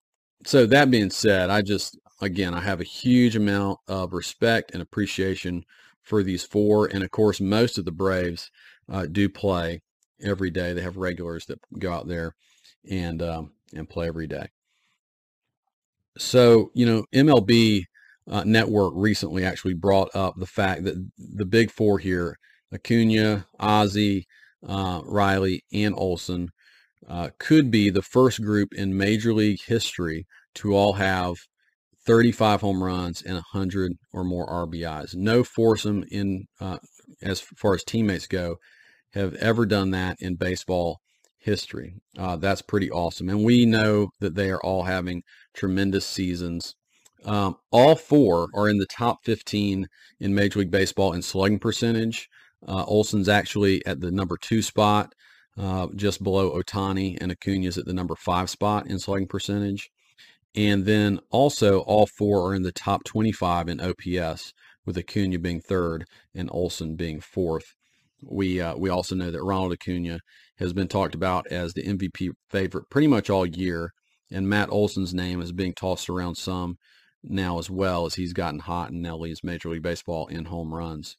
so 0.45 0.65
that 0.65 0.91
being 0.91 1.09
said, 1.09 1.49
I 1.49 1.61
just 1.61 1.97
again, 2.21 2.53
I 2.53 2.61
have 2.61 2.79
a 2.79 2.85
huge 2.85 3.35
amount 3.35 3.79
of 3.87 4.13
respect 4.13 4.71
and 4.73 4.81
appreciation 4.81 5.65
for 6.03 6.23
these 6.23 6.43
four. 6.43 6.85
And 6.85 7.03
of 7.03 7.11
course, 7.11 7.41
most 7.41 7.77
of 7.77 7.85
the 7.85 7.91
Braves 7.91 8.51
uh, 8.89 9.07
do 9.07 9.27
play 9.27 9.81
every 10.21 10.51
day. 10.51 10.73
They 10.73 10.81
have 10.81 10.97
regulars 10.97 11.45
that 11.47 11.59
go 11.79 11.91
out 11.91 12.07
there 12.07 12.35
and 12.89 13.21
um, 13.21 13.51
and 13.73 13.89
play 13.89 14.07
every 14.07 14.27
day. 14.27 14.49
So 16.17 16.71
you 16.73 16.85
know, 16.85 17.05
MLB 17.13 17.83
uh, 18.29 18.43
Network 18.43 18.93
recently 18.95 19.43
actually 19.43 19.73
brought 19.73 20.09
up 20.15 20.35
the 20.37 20.45
fact 20.45 20.83
that 20.83 20.95
the 21.17 21.45
big 21.45 21.71
four 21.71 21.99
here, 21.99 22.37
Acuna, 22.73 23.47
Ozzie, 23.59 24.25
uh, 24.67 25.01
Riley, 25.05 25.63
and 25.73 25.95
Olson, 25.95 26.49
uh, 27.07 27.29
could 27.39 27.71
be 27.71 27.89
the 27.89 28.01
first 28.01 28.41
group 28.41 28.73
in 28.73 28.97
Major 28.97 29.33
League 29.33 29.61
history 29.65 30.25
to 30.55 30.73
all 30.75 30.93
have 30.93 31.35
35 32.05 32.61
home 32.61 32.83
runs 32.83 33.21
and 33.21 33.35
100 33.35 33.93
or 34.13 34.23
more 34.23 34.47
RBIs. 34.47 35.15
No 35.15 35.43
foursome 35.43 36.03
in 36.11 36.45
uh, 36.59 36.77
as 37.21 37.41
far 37.41 37.75
as 37.75 37.83
teammates 37.83 38.27
go 38.27 38.57
have 39.13 39.33
ever 39.35 39.65
done 39.65 39.91
that 39.91 40.17
in 40.19 40.35
baseball 40.35 40.99
history. 41.41 41.95
Uh, 42.17 42.35
that's 42.35 42.61
pretty 42.61 42.89
awesome. 42.89 43.29
And 43.29 43.43
we 43.43 43.65
know 43.65 44.09
that 44.19 44.35
they 44.35 44.49
are 44.49 44.61
all 44.61 44.83
having 44.83 45.23
tremendous 45.53 46.05
seasons. 46.05 46.75
Um, 47.25 47.57
all 47.71 47.95
four 47.95 48.47
are 48.55 48.69
in 48.69 48.77
the 48.77 48.87
top 48.87 49.25
15 49.25 49.87
in 50.19 50.35
Major 50.35 50.59
League 50.59 50.71
Baseball 50.71 51.13
in 51.13 51.21
slugging 51.21 51.59
percentage. 51.59 52.29
Uh, 52.67 52.83
Olson's 52.85 53.29
actually 53.29 53.85
at 53.85 54.01
the 54.01 54.11
number 54.11 54.37
two 54.37 54.61
spot, 54.61 55.13
uh, 55.57 55.87
just 55.95 56.23
below 56.23 56.51
Ohtani, 56.51 57.17
and 57.19 57.31
Acuna's 57.31 57.77
at 57.77 57.85
the 57.85 57.93
number 57.93 58.15
five 58.15 58.49
spot 58.49 58.87
in 58.87 58.99
slugging 58.99 59.27
percentage. 59.27 59.89
And 60.55 60.85
then 60.85 61.19
also 61.29 61.79
all 61.81 62.07
four 62.07 62.47
are 62.47 62.55
in 62.55 62.63
the 62.63 62.71
top 62.71 63.03
25 63.03 63.69
in 63.69 63.79
OPS, 63.79 64.53
with 64.85 64.97
Acuna 64.97 65.39
being 65.39 65.61
third 65.61 66.05
and 66.33 66.49
Olson 66.51 66.95
being 66.95 67.21
fourth. 67.21 67.75
We 68.23 68.61
uh, 68.61 68.75
we 68.75 68.89
also 68.89 69.15
know 69.15 69.31
that 69.31 69.43
Ronald 69.43 69.73
Acuna 69.73 70.19
has 70.61 70.73
been 70.73 70.87
talked 70.87 71.15
about 71.15 71.47
as 71.47 71.73
the 71.73 71.83
MVP 71.83 72.31
favorite 72.49 72.89
pretty 72.89 73.07
much 73.07 73.29
all 73.29 73.45
year, 73.45 73.93
and 74.31 74.47
Matt 74.47 74.69
Olson's 74.69 75.13
name 75.13 75.41
is 75.41 75.51
being 75.51 75.73
tossed 75.73 76.09
around 76.09 76.35
some 76.35 76.77
now 77.23 77.59
as 77.59 77.69
well 77.69 78.05
as 78.05 78.15
he's 78.15 78.33
gotten 78.33 78.59
hot 78.59 78.91
and 78.91 79.01
now 79.01 79.21
Major 79.43 79.69
League 79.69 79.83
Baseball 79.83 80.27
in 80.27 80.45
home 80.45 80.73
runs. 80.73 81.17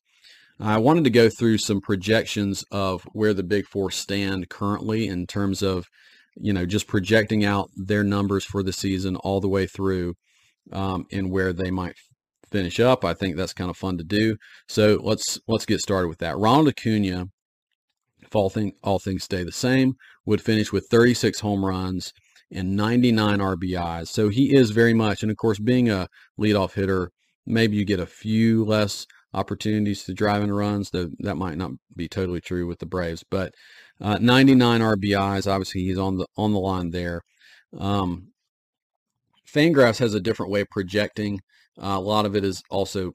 I 0.58 0.78
wanted 0.78 1.04
to 1.04 1.10
go 1.10 1.28
through 1.28 1.58
some 1.58 1.80
projections 1.80 2.64
of 2.70 3.02
where 3.12 3.34
the 3.34 3.42
Big 3.42 3.66
Four 3.66 3.90
stand 3.90 4.48
currently 4.48 5.06
in 5.06 5.26
terms 5.26 5.62
of 5.62 5.88
you 6.36 6.52
know, 6.52 6.66
just 6.66 6.86
projecting 6.86 7.44
out 7.44 7.70
their 7.76 8.04
numbers 8.04 8.44
for 8.44 8.62
the 8.62 8.72
season 8.72 9.16
all 9.16 9.40
the 9.40 9.48
way 9.48 9.66
through 9.66 10.14
um, 10.72 11.06
and 11.12 11.30
where 11.30 11.52
they 11.52 11.70
might 11.70 11.96
finish 12.50 12.80
up. 12.80 13.04
I 13.04 13.14
think 13.14 13.36
that's 13.36 13.52
kind 13.52 13.70
of 13.70 13.76
fun 13.76 13.98
to 13.98 14.04
do. 14.04 14.36
So 14.68 15.00
let's 15.02 15.38
let's 15.48 15.66
get 15.66 15.80
started 15.80 16.08
with 16.08 16.18
that. 16.18 16.38
Ronald 16.38 16.68
Acuna, 16.68 17.28
if 18.32 18.36
all, 18.36 18.48
thing, 18.48 18.72
all 18.82 18.98
things 18.98 19.24
stay 19.24 19.44
the 19.44 19.52
same, 19.52 19.94
would 20.24 20.40
finish 20.40 20.72
with 20.72 20.86
36 20.90 21.40
home 21.40 21.64
runs 21.64 22.14
and 22.50 22.74
99 22.76 23.40
RBIs. 23.40 24.08
So 24.08 24.30
he 24.30 24.54
is 24.54 24.70
very 24.70 24.94
much, 24.94 25.22
and 25.22 25.30
of 25.30 25.36
course, 25.36 25.58
being 25.58 25.90
a 25.90 26.08
leadoff 26.40 26.72
hitter, 26.72 27.10
maybe 27.46 27.76
you 27.76 27.84
get 27.84 28.00
a 28.00 28.06
few 28.06 28.64
less 28.64 29.06
opportunities 29.34 30.04
to 30.04 30.14
drive 30.14 30.42
in 30.42 30.52
runs. 30.52 30.90
Though 30.90 31.10
that 31.20 31.36
might 31.36 31.58
not 31.58 31.72
be 31.94 32.08
totally 32.08 32.40
true 32.40 32.66
with 32.66 32.78
the 32.78 32.86
Braves, 32.86 33.22
but 33.30 33.52
uh, 34.00 34.18
99 34.18 34.80
RBIs. 34.80 35.50
Obviously, 35.50 35.82
he's 35.82 35.98
on 35.98 36.16
the 36.16 36.26
on 36.36 36.52
the 36.52 36.58
line 36.58 36.90
there. 36.90 37.20
Um, 37.78 38.28
Fangraphs 39.46 39.98
has 39.98 40.14
a 40.14 40.20
different 40.20 40.52
way 40.52 40.62
of 40.62 40.70
projecting. 40.70 41.40
Uh, 41.78 41.96
a 41.96 42.00
lot 42.00 42.26
of 42.26 42.34
it 42.34 42.44
is 42.44 42.62
also 42.70 43.12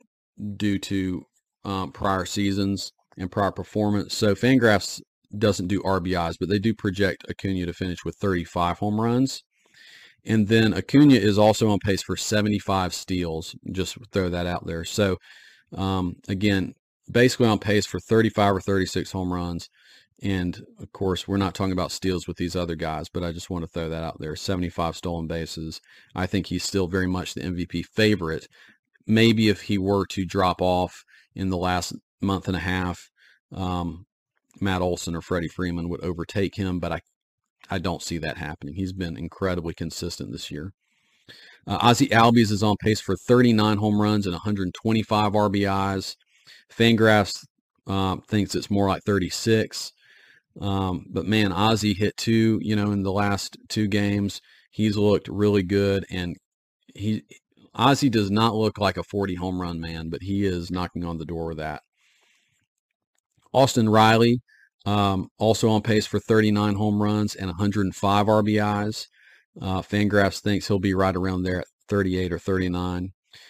due 0.56 0.78
to 0.80 1.24
um, 1.64 1.92
prior 1.92 2.26
seasons 2.26 2.92
and 3.18 3.32
prior 3.32 3.52
performance. 3.52 4.14
So 4.14 4.36
Fangraphs 4.36 5.02
doesn't 5.36 5.68
do 5.68 5.82
RBIs, 5.82 6.36
but 6.40 6.50
they 6.50 6.60
do 6.60 6.74
project 6.74 7.26
Acuna 7.30 7.66
to 7.66 7.74
finish 7.74 8.06
with 8.06 8.16
35 8.16 8.80
home 8.80 9.00
runs. 9.00 9.44
And 10.26 10.48
then 10.48 10.74
Acuna 10.74 11.16
is 11.16 11.38
also 11.38 11.70
on 11.70 11.80
pace 11.80 12.04
for 12.04 12.18
75 12.18 12.94
steals. 12.94 13.56
Just 13.72 13.98
throw 14.12 14.30
that 14.30 14.46
out 14.46 14.66
there. 14.66 14.84
So 14.84 15.18
um, 15.76 16.16
again, 16.28 16.74
basically 17.10 17.48
on 17.48 17.60
pace 17.60 17.86
for 17.86 18.00
35 18.00 18.56
or 18.56 18.62
36 18.62 19.12
home 19.12 19.32
runs. 19.32 19.70
And 20.22 20.60
of 20.80 20.92
course, 20.94 21.28
we're 21.28 21.38
not 21.38 21.54
talking 21.54 21.74
about 21.74 21.92
steals 21.92 22.28
with 22.28 22.38
these 22.38 22.56
other 22.56 22.76
guys, 22.76 23.08
but 23.08 23.24
I 23.24 23.32
just 23.32 23.50
want 23.50 23.64
to 23.64 23.70
throw 23.70 23.88
that 23.90 24.04
out 24.04 24.20
there. 24.20 24.36
75 24.36 24.96
stolen 24.96 25.28
bases. 25.28 25.80
I 26.16 26.26
think 26.26 26.48
he's 26.48 26.64
still 26.64 26.88
very 26.88 27.08
much 27.08 27.34
the 27.34 27.42
MVP 27.42 27.86
favorite. 27.86 28.48
Maybe 29.06 29.48
if 29.48 29.62
he 29.62 29.78
were 29.78 30.08
to 30.08 30.26
drop 30.26 30.62
off 30.62 31.04
in 31.36 31.50
the 31.50 31.58
last 31.58 31.94
month 32.20 32.48
and 32.48 32.58
a 32.58 32.62
half, 32.62 33.12
um, 33.54 34.07
Matt 34.62 34.82
Olson 34.82 35.16
or 35.16 35.22
Freddie 35.22 35.48
Freeman 35.48 35.90
would 35.90 36.04
overtake 36.04 36.56
him, 36.56 36.80
but 36.80 36.92
I, 36.92 37.00
I 37.70 37.80
don't 37.80 38.02
see 38.02 38.18
that 38.20 38.38
happening. 38.38 38.76
He's 38.76 38.94
been 38.94 39.18
incredibly 39.18 39.74
consistent 39.74 40.32
this 40.32 40.52
year. 40.52 40.74
Uh, 41.66 41.78
Ozzie 41.82 42.08
Albies 42.10 42.52
is 42.52 42.64
on 42.64 42.78
pace 42.80 43.02
for 43.02 43.18
39 43.18 43.78
home 43.78 44.02
runs 44.02 44.26
and 44.26 44.34
125 44.34 45.34
RBIs. 45.34 46.16
Fangraphs 46.72 47.46
uh, 47.88 48.18
thinks 48.28 48.56
it's 48.56 48.72
more 48.72 48.88
like 48.88 49.04
36. 49.04 49.92
Um, 50.62 51.06
but 51.10 51.26
man, 51.26 51.52
Ozzie 51.52 51.94
hit 51.94 52.18
two, 52.18 52.60
you 52.62 52.76
know, 52.76 52.92
in 52.92 53.04
the 53.04 53.12
last 53.12 53.58
two 53.68 53.88
games. 53.88 54.42
He's 54.72 54.98
looked 54.98 55.28
really 55.28 55.64
good, 55.64 56.06
and 56.10 56.36
he 56.96 57.24
Ozzie 57.76 58.10
does 58.10 58.32
not 58.32 58.56
look 58.56 58.80
like 58.80 58.98
a 58.98 59.04
40 59.04 59.36
home 59.36 59.62
run 59.62 59.80
man, 59.80 60.10
but 60.10 60.24
he 60.24 60.46
is 60.46 60.72
knocking 60.72 61.04
on 61.04 61.18
the 61.18 61.26
door 61.26 61.48
with 61.48 61.58
that. 61.58 61.82
Austin 63.58 63.90
Riley, 63.90 64.40
um, 64.86 65.30
also 65.40 65.70
on 65.70 65.82
pace 65.82 66.06
for 66.06 66.20
39 66.20 66.76
home 66.76 67.02
runs 67.02 67.34
and 67.34 67.48
105 67.48 68.28
RBIs. 68.28 69.08
Uh, 69.60 69.82
Fangraphs 69.82 70.42
thinks 70.42 70.68
he'll 70.68 70.78
be 70.78 70.94
right 70.94 71.16
around 71.16 71.42
there 71.42 71.62
at 71.62 71.68
38 71.90 72.34
or 72.34 72.38
39. 72.38 73.10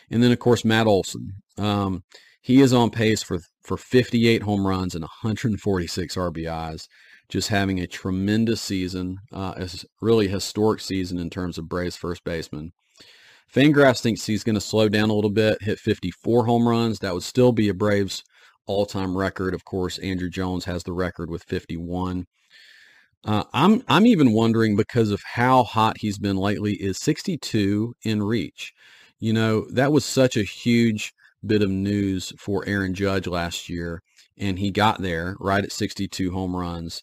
And 0.10 0.24
then, 0.24 0.32
of 0.32 0.39
course, 0.39 0.63
Matt 0.63 0.88
Olson. 0.88 1.34
Um, 1.58 2.04
he 2.41 2.62
is 2.62 2.72
on 2.72 2.89
pace 2.89 3.22
for 3.22 3.39
for 3.65 3.76
58 3.76 4.43
home 4.43 4.65
runs 4.65 4.96
and 4.96 5.04
146 5.04 6.15
RBIs. 6.15 6.88
Just 7.28 7.50
having 7.50 7.82
a 7.82 7.88
tremendous 7.88 8.62
season, 8.62 9.17
uh, 9.34 9.56
a 9.58 9.70
really 10.00 10.30
historic 10.30 10.80
season 10.80 11.20
in 11.20 11.30
terms 11.30 11.58
of 11.58 11.67
Braves 11.67 11.98
first 11.98 12.24
baseman. 12.24 12.72
Fangraphs 13.54 14.00
thinks 14.00 14.26
he's 14.26 14.46
going 14.46 14.56
to 14.56 14.62
slow 14.62 14.88
down 14.88 15.10
a 15.10 15.13
little 15.13 15.32
bit, 15.32 15.62
hit 15.62 15.80
54 15.80 16.46
home 16.46 16.65
runs. 16.65 17.00
That 17.00 17.13
would 17.13 17.24
still 17.24 17.52
be 17.52 17.67
a 17.67 17.74
Braves 17.74 18.24
all-time 18.67 19.17
record. 19.17 19.53
Of 19.53 19.65
course, 19.65 19.97
Andruw 19.99 20.30
Jones 20.30 20.65
has 20.65 20.84
the 20.84 20.93
record 20.93 21.30
with 21.30 21.43
51. 21.43 22.25
Uh, 23.25 23.43
I'm 23.53 23.84
I'm 23.88 24.06
even 24.06 24.32
wondering 24.34 24.75
because 24.75 25.12
of 25.12 25.21
how 25.34 25.63
hot 25.63 25.97
he's 25.99 26.19
been 26.19 26.38
lately. 26.38 26.73
Is 26.73 26.97
62 26.99 27.95
in 28.03 28.23
reach? 28.23 28.73
You 29.19 29.34
know 29.34 29.65
that 29.71 29.91
was 29.91 30.06
such 30.06 30.38
a 30.38 30.43
huge 30.43 31.13
bit 31.45 31.62
of 31.62 31.69
news 31.69 32.34
for 32.38 32.63
Aaron 32.67 32.93
Judge 32.93 33.27
last 33.27 33.69
year, 33.69 34.01
and 34.38 34.60
he 34.60 34.71
got 34.71 35.01
there 35.01 35.36
right 35.39 35.63
at 35.63 35.71
62 35.71 36.32
home 36.32 36.56
runs. 36.56 37.01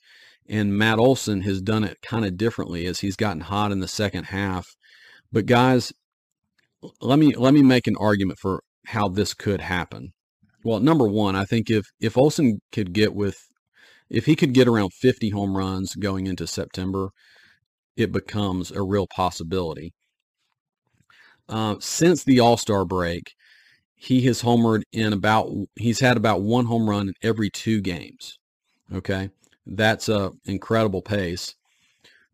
And 0.48 0.76
Matt 0.76 0.98
Olson 0.98 1.42
has 1.42 1.62
done 1.62 1.84
it 1.84 1.98
kind 2.02 2.24
of 2.24 2.36
differently 2.36 2.86
as 2.86 3.00
he's 3.00 3.16
gotten 3.16 3.40
hot 3.40 3.72
in 3.72 3.80
the 3.80 3.88
second 3.88 4.24
half. 4.24 4.76
But 5.32 5.46
guys, 5.46 5.92
let 7.00 7.18
me 7.18 7.34
let 7.34 7.54
me 7.54 7.62
make 7.62 7.86
an 7.86 7.96
argument 7.98 8.38
for 8.38 8.62
how 8.86 9.08
this 9.08 9.34
could 9.34 9.60
happen. 9.60 10.12
Well, 10.64 10.80
number 10.80 11.06
one, 11.06 11.36
I 11.36 11.44
think 11.44 11.70
if 11.70 11.86
if 12.00 12.16
Olson 12.16 12.60
could 12.72 12.94
get 12.94 13.14
with 13.14 13.38
if 14.10 14.26
he 14.26 14.34
could 14.34 14.54
get 14.54 14.66
around 14.68 14.92
50 14.94 15.30
home 15.30 15.56
runs 15.56 15.94
going 15.94 16.26
into 16.26 16.46
September, 16.46 17.10
it 17.96 18.12
becomes 18.12 18.70
a 18.70 18.82
real 18.82 19.06
possibility. 19.06 19.92
Uh, 21.48 21.76
since 21.80 22.24
the 22.24 22.40
All 22.40 22.56
Star 22.56 22.86
break, 22.86 23.34
he 23.94 24.22
has 24.22 24.42
homered 24.42 24.82
in 24.92 25.12
about 25.12 25.50
he's 25.76 26.00
had 26.00 26.16
about 26.16 26.42
one 26.42 26.66
home 26.66 26.88
run 26.88 27.08
in 27.08 27.14
every 27.22 27.50
two 27.50 27.82
games. 27.82 28.38
Okay, 28.92 29.30
that's 29.66 30.08
a 30.08 30.32
incredible 30.46 31.02
pace. 31.02 31.54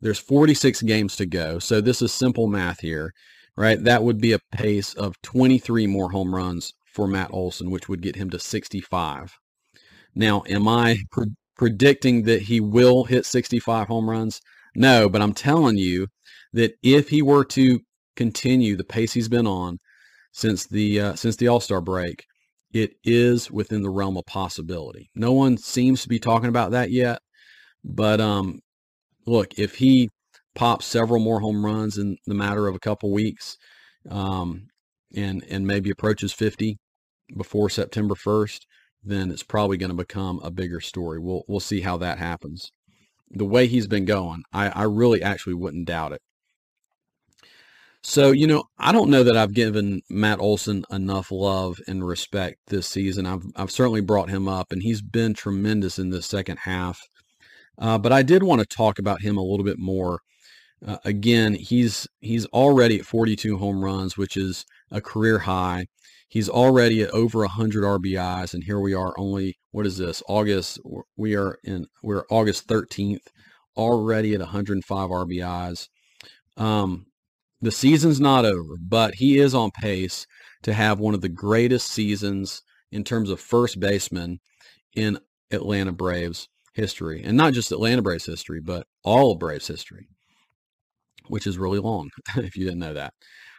There's 0.00 0.18
46 0.18 0.82
games 0.82 1.16
to 1.16 1.26
go, 1.26 1.58
so 1.58 1.80
this 1.80 2.00
is 2.00 2.12
simple 2.12 2.46
math 2.46 2.80
here, 2.80 3.12
right? 3.56 3.82
That 3.82 4.04
would 4.04 4.20
be 4.20 4.32
a 4.32 4.38
pace 4.52 4.94
of 4.94 5.20
23 5.22 5.86
more 5.88 6.10
home 6.12 6.34
runs 6.34 6.72
for 6.92 7.06
Matt 7.06 7.30
Olson, 7.32 7.70
which 7.70 7.88
would 7.88 8.02
get 8.02 8.16
him 8.16 8.30
to 8.30 8.38
65. 8.38 9.38
Now, 10.14 10.42
am 10.48 10.68
I 10.68 10.98
pre- 11.10 11.34
predicting 11.56 12.24
that 12.24 12.42
he 12.42 12.60
will 12.60 13.04
hit 13.04 13.26
65 13.26 13.88
home 13.88 14.08
runs? 14.10 14.40
No, 14.74 15.08
but 15.08 15.22
I'm 15.22 15.34
telling 15.34 15.78
you 15.78 16.08
that 16.52 16.74
if 16.82 17.08
he 17.08 17.22
were 17.22 17.44
to 17.46 17.80
continue 18.16 18.76
the 18.76 18.84
pace 18.84 19.12
he's 19.12 19.28
been 19.28 19.46
on, 19.46 19.78
since 20.32 20.66
the 20.66 21.00
uh, 21.00 21.14
since 21.14 21.36
the 21.36 21.48
All 21.48 21.60
Star 21.60 21.80
break, 21.80 22.24
it 22.72 22.92
is 23.04 23.50
within 23.50 23.82
the 23.82 23.90
realm 23.90 24.16
of 24.16 24.26
possibility. 24.26 25.10
No 25.14 25.32
one 25.32 25.56
seems 25.56 26.02
to 26.02 26.08
be 26.08 26.18
talking 26.18 26.48
about 26.48 26.70
that 26.70 26.90
yet, 26.90 27.20
but 27.84 28.20
um, 28.20 28.60
look, 29.26 29.58
if 29.58 29.74
he 29.76 30.08
pops 30.54 30.86
several 30.86 31.20
more 31.20 31.40
home 31.40 31.64
runs 31.64 31.98
in 31.98 32.16
the 32.26 32.34
matter 32.34 32.68
of 32.68 32.74
a 32.74 32.80
couple 32.80 33.12
weeks, 33.12 33.56
um, 34.08 34.68
and 35.14 35.44
and 35.48 35.66
maybe 35.66 35.90
approaches 35.90 36.32
50 36.32 36.78
before 37.36 37.70
September 37.70 38.14
1st, 38.14 38.60
then 39.02 39.30
it's 39.30 39.42
probably 39.42 39.76
going 39.76 39.90
to 39.90 39.96
become 39.96 40.40
a 40.42 40.50
bigger 40.50 40.80
story. 40.80 41.18
We'll 41.18 41.42
we'll 41.48 41.60
see 41.60 41.80
how 41.80 41.96
that 41.98 42.18
happens. 42.18 42.72
The 43.30 43.44
way 43.44 43.66
he's 43.66 43.86
been 43.86 44.04
going, 44.04 44.42
I, 44.52 44.68
I 44.70 44.82
really 44.82 45.22
actually 45.22 45.54
wouldn't 45.54 45.86
doubt 45.86 46.12
it. 46.12 46.20
So, 48.02 48.30
you 48.30 48.46
know, 48.46 48.64
I 48.78 48.92
don't 48.92 49.10
know 49.10 49.22
that 49.22 49.36
I've 49.36 49.52
given 49.52 50.00
Matt 50.08 50.40
Olson 50.40 50.84
enough 50.90 51.30
love 51.30 51.78
and 51.86 52.04
respect 52.06 52.56
this 52.68 52.88
season. 52.88 53.26
I've, 53.26 53.44
I've 53.54 53.70
certainly 53.70 54.00
brought 54.00 54.30
him 54.30 54.48
up, 54.48 54.72
and 54.72 54.82
he's 54.82 55.02
been 55.02 55.34
tremendous 55.34 55.98
in 55.98 56.08
the 56.08 56.22
second 56.22 56.60
half. 56.60 56.98
Uh, 57.78 57.98
but 57.98 58.10
I 58.12 58.22
did 58.22 58.42
want 58.42 58.60
to 58.60 58.66
talk 58.66 58.98
about 58.98 59.20
him 59.20 59.36
a 59.36 59.42
little 59.42 59.64
bit 59.64 59.78
more. 59.78 60.20
Uh, 60.86 60.96
again, 61.04 61.54
he's 61.54 62.06
he's 62.20 62.46
already 62.46 63.00
at 63.00 63.04
42 63.04 63.58
home 63.58 63.84
runs, 63.84 64.16
which 64.16 64.36
is 64.36 64.64
a 64.90 65.00
career 65.00 65.40
high. 65.40 65.86
He's 66.28 66.48
already 66.48 67.02
at 67.02 67.10
over 67.10 67.40
100 67.40 67.82
RBIs, 67.82 68.54
and 68.54 68.64
here 68.64 68.78
we 68.78 68.94
are 68.94 69.14
only 69.18 69.58
what 69.72 69.86
is 69.86 69.98
this? 69.98 70.22
August. 70.28 70.80
We 71.16 71.36
are 71.36 71.58
in 71.64 71.86
we're 72.02 72.24
August 72.30 72.68
13th, 72.68 73.28
already 73.76 74.34
at 74.34 74.40
105 74.40 75.08
RBIs. 75.08 75.88
Um, 76.56 77.06
the 77.60 77.70
season's 77.70 78.20
not 78.20 78.44
over, 78.44 78.74
but 78.80 79.16
he 79.16 79.38
is 79.38 79.54
on 79.54 79.70
pace 79.70 80.26
to 80.62 80.72
have 80.72 80.98
one 80.98 81.14
of 81.14 81.20
the 81.20 81.28
greatest 81.28 81.88
seasons 81.88 82.62
in 82.90 83.04
terms 83.04 83.30
of 83.30 83.40
first 83.40 83.78
baseman 83.78 84.40
in 84.94 85.18
Atlanta 85.50 85.92
Braves 85.92 86.48
history. 86.74 87.22
And 87.24 87.36
not 87.36 87.52
just 87.52 87.72
Atlanta 87.72 88.02
Braves 88.02 88.26
history, 88.26 88.60
but 88.60 88.86
all 89.04 89.36
Braves 89.36 89.66
history, 89.66 90.08
which 91.28 91.46
is 91.46 91.58
really 91.58 91.78
long, 91.78 92.10
if 92.36 92.56
you 92.56 92.64
didn't 92.64 92.80
know 92.80 92.94
that. 92.94 93.14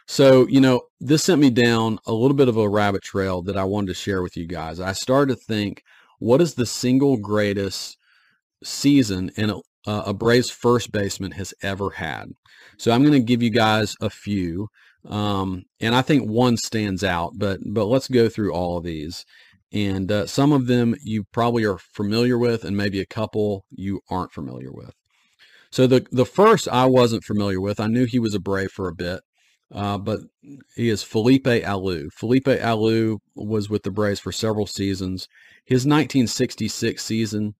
So, 0.06 0.46
you 0.48 0.60
know, 0.60 0.82
this 1.00 1.24
sent 1.24 1.40
me 1.40 1.50
down 1.50 1.98
a 2.06 2.12
little 2.12 2.36
bit 2.36 2.48
of 2.48 2.56
a 2.56 2.68
rabbit 2.68 3.02
trail 3.02 3.42
that 3.42 3.56
I 3.56 3.64
wanted 3.64 3.88
to 3.88 3.94
share 3.94 4.22
with 4.22 4.36
you 4.36 4.46
guys. 4.46 4.80
I 4.80 4.92
started 4.92 5.34
to 5.34 5.40
think, 5.40 5.82
what 6.18 6.40
is 6.40 6.54
the 6.54 6.66
single 6.66 7.16
greatest 7.16 7.96
season 8.62 9.30
in 9.36 9.50
a, 9.50 9.56
a 9.86 10.14
Braves 10.14 10.50
first 10.50 10.92
baseman 10.92 11.32
has 11.32 11.54
ever 11.62 11.90
had? 11.90 12.32
So 12.78 12.92
I'm 12.92 13.02
going 13.02 13.12
to 13.12 13.20
give 13.20 13.42
you 13.42 13.50
guys 13.50 13.94
a 14.00 14.10
few. 14.10 14.68
Um, 15.08 15.64
and 15.80 15.94
I 15.94 16.02
think 16.02 16.28
one 16.28 16.56
stands 16.56 17.02
out, 17.02 17.32
but 17.36 17.60
but 17.66 17.86
let's 17.86 18.08
go 18.08 18.28
through 18.28 18.52
all 18.52 18.78
of 18.78 18.84
these. 18.84 19.24
And 19.72 20.12
uh, 20.12 20.26
some 20.26 20.52
of 20.52 20.66
them 20.66 20.94
you 21.02 21.24
probably 21.32 21.64
are 21.64 21.78
familiar 21.78 22.38
with, 22.38 22.64
and 22.64 22.76
maybe 22.76 23.00
a 23.00 23.06
couple 23.06 23.64
you 23.70 24.00
aren't 24.10 24.32
familiar 24.32 24.70
with. 24.70 24.94
So 25.70 25.86
the 25.86 26.06
the 26.12 26.26
first 26.26 26.68
I 26.68 26.84
wasn't 26.86 27.24
familiar 27.24 27.60
with. 27.60 27.80
I 27.80 27.86
knew 27.86 28.04
he 28.04 28.18
was 28.18 28.34
a 28.34 28.40
Brave 28.40 28.70
for 28.70 28.88
a 28.88 28.94
bit, 28.94 29.22
uh, 29.72 29.96
but 29.98 30.20
he 30.76 30.88
is 30.88 31.02
Felipe 31.02 31.44
Alou. 31.44 32.12
Felipe 32.12 32.44
Alou 32.44 33.18
was 33.34 33.70
with 33.70 33.82
the 33.82 33.90
Braves 33.90 34.20
for 34.20 34.32
several 34.32 34.66
seasons. 34.66 35.28
His 35.64 35.86
1966 35.86 37.02
season, 37.02 37.54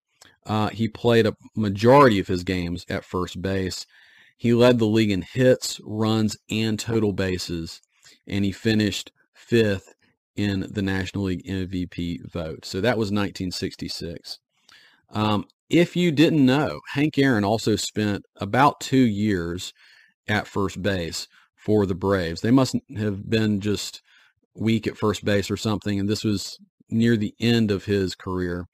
uh, 0.44 0.68
he 0.68 0.88
played 0.88 1.26
a 1.26 1.36
majority 1.56 2.18
of 2.18 2.28
his 2.28 2.44
games 2.44 2.84
at 2.88 3.04
first 3.04 3.40
base. 3.40 3.86
He 4.36 4.52
led 4.52 4.78
the 4.78 4.86
league 4.86 5.10
in 5.10 5.22
hits, 5.22 5.80
runs, 5.84 6.36
and 6.50 6.78
total 6.78 7.12
bases, 7.12 7.80
and 8.26 8.44
he 8.44 8.52
finished 8.52 9.12
fifth 9.32 9.94
in 10.36 10.66
the 10.70 10.82
National 10.82 11.24
League 11.24 11.46
MVP 11.46 12.30
vote. 12.30 12.64
So 12.64 12.80
that 12.80 12.98
was 12.98 13.06
1966. 13.06 14.38
Um, 15.10 15.46
if 15.70 15.96
you 15.96 16.10
didn't 16.10 16.44
know, 16.44 16.80
Hank 16.92 17.16
Aaron 17.18 17.44
also 17.44 17.76
spent 17.76 18.24
about 18.36 18.80
two 18.80 18.96
years 18.96 19.72
at 20.28 20.46
first 20.46 20.82
base 20.82 21.28
for 21.64 21.86
the 21.86 21.94
Braves. 21.94 22.40
They 22.40 22.50
must 22.50 22.76
have 22.96 23.28
been 23.28 23.60
just 23.60 24.02
weak 24.54 24.86
at 24.86 24.96
first 24.96 25.24
base 25.24 25.50
or 25.50 25.56
something, 25.56 25.98
and 25.98 26.08
this 26.08 26.24
was 26.24 26.58
near 26.90 27.16
the 27.16 27.34
end 27.40 27.70
of 27.70 27.84
his 27.84 28.14
career. 28.14 28.66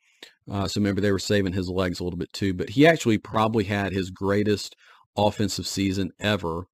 Uh, 0.50 0.66
so 0.66 0.80
maybe 0.80 1.00
they 1.00 1.12
were 1.12 1.18
saving 1.18 1.52
his 1.52 1.68
legs 1.68 2.00
a 2.00 2.04
little 2.04 2.18
bit 2.18 2.32
too. 2.32 2.54
But 2.54 2.70
he 2.70 2.86
actually 2.86 3.18
probably 3.18 3.64
had 3.64 3.92
his 3.92 4.10
greatest 4.10 4.74
offensive 5.16 5.66
season 5.66 6.10
ever 6.18 6.64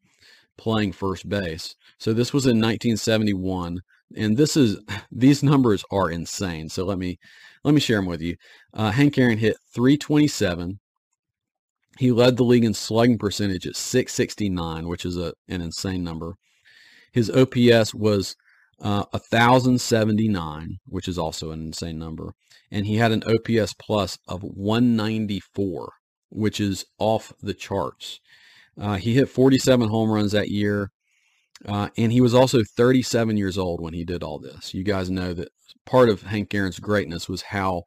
playing 0.57 0.93
first 0.93 1.29
base. 1.29 1.75
So 1.99 2.13
this 2.13 2.33
was 2.33 2.47
in 2.47 2.59
1971 2.59 3.81
and 4.17 4.37
this 4.37 4.57
is 4.57 4.79
these 5.11 5.43
numbers 5.43 5.85
are 5.91 6.11
insane. 6.11 6.69
So 6.69 6.85
let 6.85 6.99
me 6.99 7.19
let 7.65 7.75
me 7.75 7.81
share 7.81 7.99
them 7.99 8.07
with 8.07 8.23
you. 8.23 8.37
Uh, 8.73 8.91
Hank 8.91 9.19
Aaron 9.19 9.39
hit 9.39 9.57
327. 9.75 10.79
He 11.99 12.13
led 12.13 12.37
the 12.37 12.45
league 12.45 12.65
in 12.65 12.75
slugging 12.75 13.19
percentage 13.19 13.67
at 13.67 13.77
669, 13.77 14.89
which 14.89 15.05
is 15.05 15.17
a, 15.17 15.35
an 15.49 15.61
insane 15.61 16.03
number. 16.03 16.35
His 17.13 17.31
OPS 17.31 17.95
was 17.95 18.35
uh, 18.81 19.05
1,079, 19.13 20.79
which 20.87 21.07
is 21.07 21.19
also 21.19 21.51
an 21.51 21.61
insane 21.61 21.99
number. 21.99 22.35
And 22.71 22.87
he 22.87 22.97
had 22.97 23.13
an 23.13 23.23
OPS 23.25 23.75
plus 23.75 24.19
of 24.27 24.43
194, 24.43 25.93
which 26.31 26.61
is 26.61 26.85
off 26.99 27.33
the 27.41 27.55
charts. 27.55 28.21
Uh, 28.81 28.97
he 28.97 29.15
hit 29.15 29.29
47 29.29 29.89
home 29.89 30.11
runs 30.11 30.33
that 30.33 30.49
year. 30.49 30.91
Uh, 31.65 31.89
and 31.97 32.11
he 32.11 32.21
was 32.21 32.35
also 32.35 32.63
37 32.77 33.37
years 33.37 33.57
old 33.57 33.81
when 33.81 33.95
he 33.95 34.05
did 34.05 34.23
all 34.23 34.41
this. 34.41 34.75
You 34.75 34.83
guys 34.83 35.09
know 35.09 35.33
that 35.35 35.49
part 35.87 36.09
of 36.09 36.23
Hank 36.23 36.53
Aaron's 36.53 36.81
greatness 36.81 37.29
was 37.29 37.43
how 37.43 37.85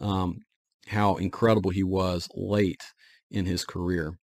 um, 0.00 0.38
how 0.86 1.16
incredible 1.16 1.70
he 1.70 1.82
was 1.82 2.28
late 2.34 2.82
in 3.32 3.46
his 3.46 3.64
career. 3.64 4.18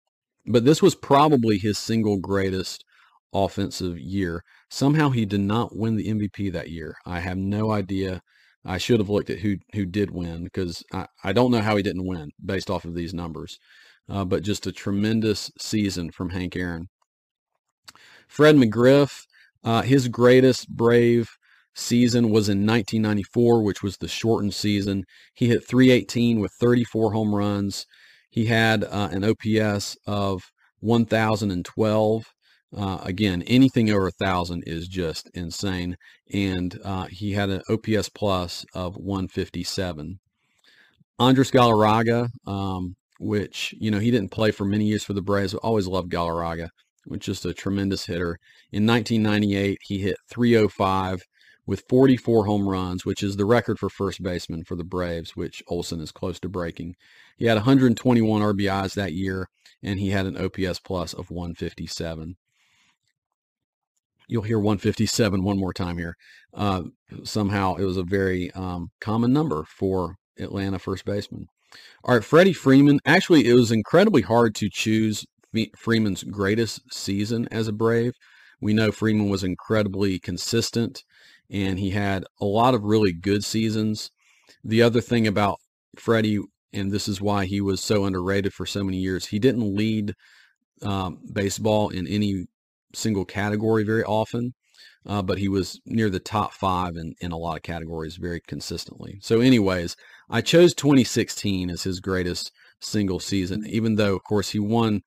But 0.46 0.64
this 0.64 0.80
was 0.80 0.94
probably 0.94 1.58
his 1.58 1.78
single 1.78 2.18
greatest 2.18 2.84
offensive 3.32 3.98
year. 3.98 4.42
Somehow 4.70 5.10
he 5.10 5.26
did 5.26 5.40
not 5.40 5.76
win 5.76 5.96
the 5.96 6.08
MVP 6.08 6.52
that 6.52 6.70
year. 6.70 6.96
I 7.04 7.20
have 7.20 7.36
no 7.36 7.70
idea. 7.70 8.22
I 8.64 8.78
should 8.78 9.00
have 9.00 9.08
looked 9.08 9.30
at 9.30 9.40
who 9.40 9.56
who 9.74 9.86
did 9.86 10.10
win 10.10 10.44
because 10.44 10.82
I, 10.92 11.06
I 11.24 11.32
don't 11.32 11.50
know 11.50 11.60
how 11.60 11.76
he 11.76 11.82
didn't 11.82 12.06
win 12.06 12.30
based 12.44 12.70
off 12.70 12.84
of 12.84 12.94
these 12.94 13.14
numbers. 13.14 13.58
Uh, 14.08 14.24
but 14.24 14.42
just 14.42 14.66
a 14.66 14.72
tremendous 14.72 15.50
season 15.58 16.10
from 16.10 16.30
Hank 16.30 16.56
Aaron. 16.56 16.88
Fred 18.26 18.56
McGriff, 18.56 19.24
uh, 19.64 19.82
his 19.82 20.08
greatest 20.08 20.68
Brave 20.68 21.28
season 21.74 22.30
was 22.30 22.48
in 22.48 22.66
1994, 22.66 23.62
which 23.62 23.82
was 23.82 23.98
the 23.98 24.08
shortened 24.08 24.54
season. 24.54 25.04
He 25.34 25.48
hit 25.48 25.66
318 25.66 26.40
with 26.40 26.52
34 26.52 27.12
home 27.12 27.34
runs. 27.34 27.86
He 28.28 28.46
had 28.46 28.84
uh, 28.84 29.08
an 29.10 29.24
OPS 29.24 29.96
of 30.06 30.42
1,012. 30.80 32.24
Uh, 32.76 32.98
again, 33.02 33.42
anything 33.46 33.90
over 33.90 34.08
a 34.08 34.12
thousand 34.12 34.64
is 34.66 34.88
just 34.88 35.30
insane. 35.34 35.96
And 36.32 36.78
uh, 36.84 37.06
he 37.06 37.32
had 37.32 37.50
an 37.50 37.62
OPS 37.68 38.10
plus 38.10 38.64
of 38.74 38.96
157. 38.96 40.18
Andres 41.18 41.50
Galarraga, 41.50 42.28
um, 42.46 42.94
which, 43.18 43.74
you 43.78 43.90
know, 43.90 43.98
he 43.98 44.10
didn't 44.10 44.30
play 44.30 44.50
for 44.50 44.64
many 44.64 44.84
years 44.84 45.02
for 45.02 45.14
the 45.14 45.22
Braves. 45.22 45.54
I 45.54 45.58
always 45.58 45.86
loved 45.86 46.12
Galarraga, 46.12 46.68
which 47.06 47.28
is 47.28 47.44
a 47.44 47.54
tremendous 47.54 48.06
hitter. 48.06 48.38
In 48.70 48.86
1998, 48.86 49.78
he 49.82 49.98
hit 49.98 50.16
305 50.30 51.22
with 51.68 51.84
44 51.86 52.46
home 52.46 52.66
runs, 52.66 53.04
which 53.04 53.22
is 53.22 53.36
the 53.36 53.44
record 53.44 53.78
for 53.78 53.90
first 53.90 54.22
baseman 54.22 54.64
for 54.64 54.74
the 54.74 54.84
Braves, 54.84 55.36
which 55.36 55.62
Olson 55.68 56.00
is 56.00 56.10
close 56.10 56.40
to 56.40 56.48
breaking. 56.48 56.96
He 57.36 57.44
had 57.44 57.56
121 57.56 58.40
RBIs 58.40 58.94
that 58.94 59.12
year, 59.12 59.48
and 59.82 60.00
he 60.00 60.08
had 60.08 60.24
an 60.24 60.38
OPS 60.38 60.80
plus 60.80 61.12
of 61.12 61.30
157. 61.30 62.36
You'll 64.28 64.42
hear 64.44 64.58
157 64.58 65.44
one 65.44 65.58
more 65.58 65.74
time 65.74 65.98
here. 65.98 66.16
Uh, 66.54 66.84
somehow 67.22 67.74
it 67.74 67.84
was 67.84 67.98
a 67.98 68.02
very 68.02 68.50
um, 68.52 68.88
common 68.98 69.34
number 69.34 69.64
for 69.64 70.14
Atlanta 70.38 70.78
first 70.78 71.04
baseman. 71.04 71.48
All 72.02 72.14
right, 72.14 72.24
Freddie 72.24 72.54
Freeman. 72.54 72.98
Actually, 73.04 73.46
it 73.46 73.52
was 73.52 73.70
incredibly 73.70 74.22
hard 74.22 74.54
to 74.54 74.70
choose 74.72 75.26
Freeman's 75.76 76.24
greatest 76.24 76.80
season 76.94 77.46
as 77.50 77.68
a 77.68 77.72
Brave. 77.72 78.14
We 78.58 78.72
know 78.72 78.90
Freeman 78.90 79.28
was 79.28 79.44
incredibly 79.44 80.18
consistent 80.18 81.04
and 81.50 81.78
he 81.78 81.90
had 81.90 82.24
a 82.40 82.44
lot 82.44 82.74
of 82.74 82.84
really 82.84 83.12
good 83.12 83.44
seasons. 83.44 84.10
The 84.64 84.82
other 84.82 85.00
thing 85.00 85.26
about 85.26 85.58
Freddie, 85.96 86.40
and 86.72 86.90
this 86.90 87.08
is 87.08 87.20
why 87.20 87.46
he 87.46 87.60
was 87.60 87.80
so 87.80 88.04
underrated 88.04 88.52
for 88.52 88.66
so 88.66 88.84
many 88.84 88.98
years, 88.98 89.26
he 89.26 89.38
didn't 89.38 89.74
lead 89.74 90.14
um, 90.82 91.18
baseball 91.32 91.88
in 91.88 92.06
any 92.06 92.46
single 92.94 93.24
category 93.24 93.84
very 93.84 94.04
often, 94.04 94.54
uh, 95.06 95.22
but 95.22 95.38
he 95.38 95.48
was 95.48 95.80
near 95.86 96.10
the 96.10 96.20
top 96.20 96.52
five 96.52 96.96
in, 96.96 97.14
in 97.20 97.32
a 97.32 97.36
lot 97.36 97.56
of 97.56 97.62
categories 97.62 98.16
very 98.16 98.40
consistently. 98.40 99.18
So, 99.22 99.40
anyways, 99.40 99.96
I 100.28 100.40
chose 100.40 100.74
2016 100.74 101.70
as 101.70 101.82
his 101.82 102.00
greatest 102.00 102.52
single 102.80 103.20
season, 103.20 103.64
even 103.66 103.96
though, 103.96 104.16
of 104.16 104.24
course, 104.24 104.50
he 104.50 104.58
won. 104.58 105.02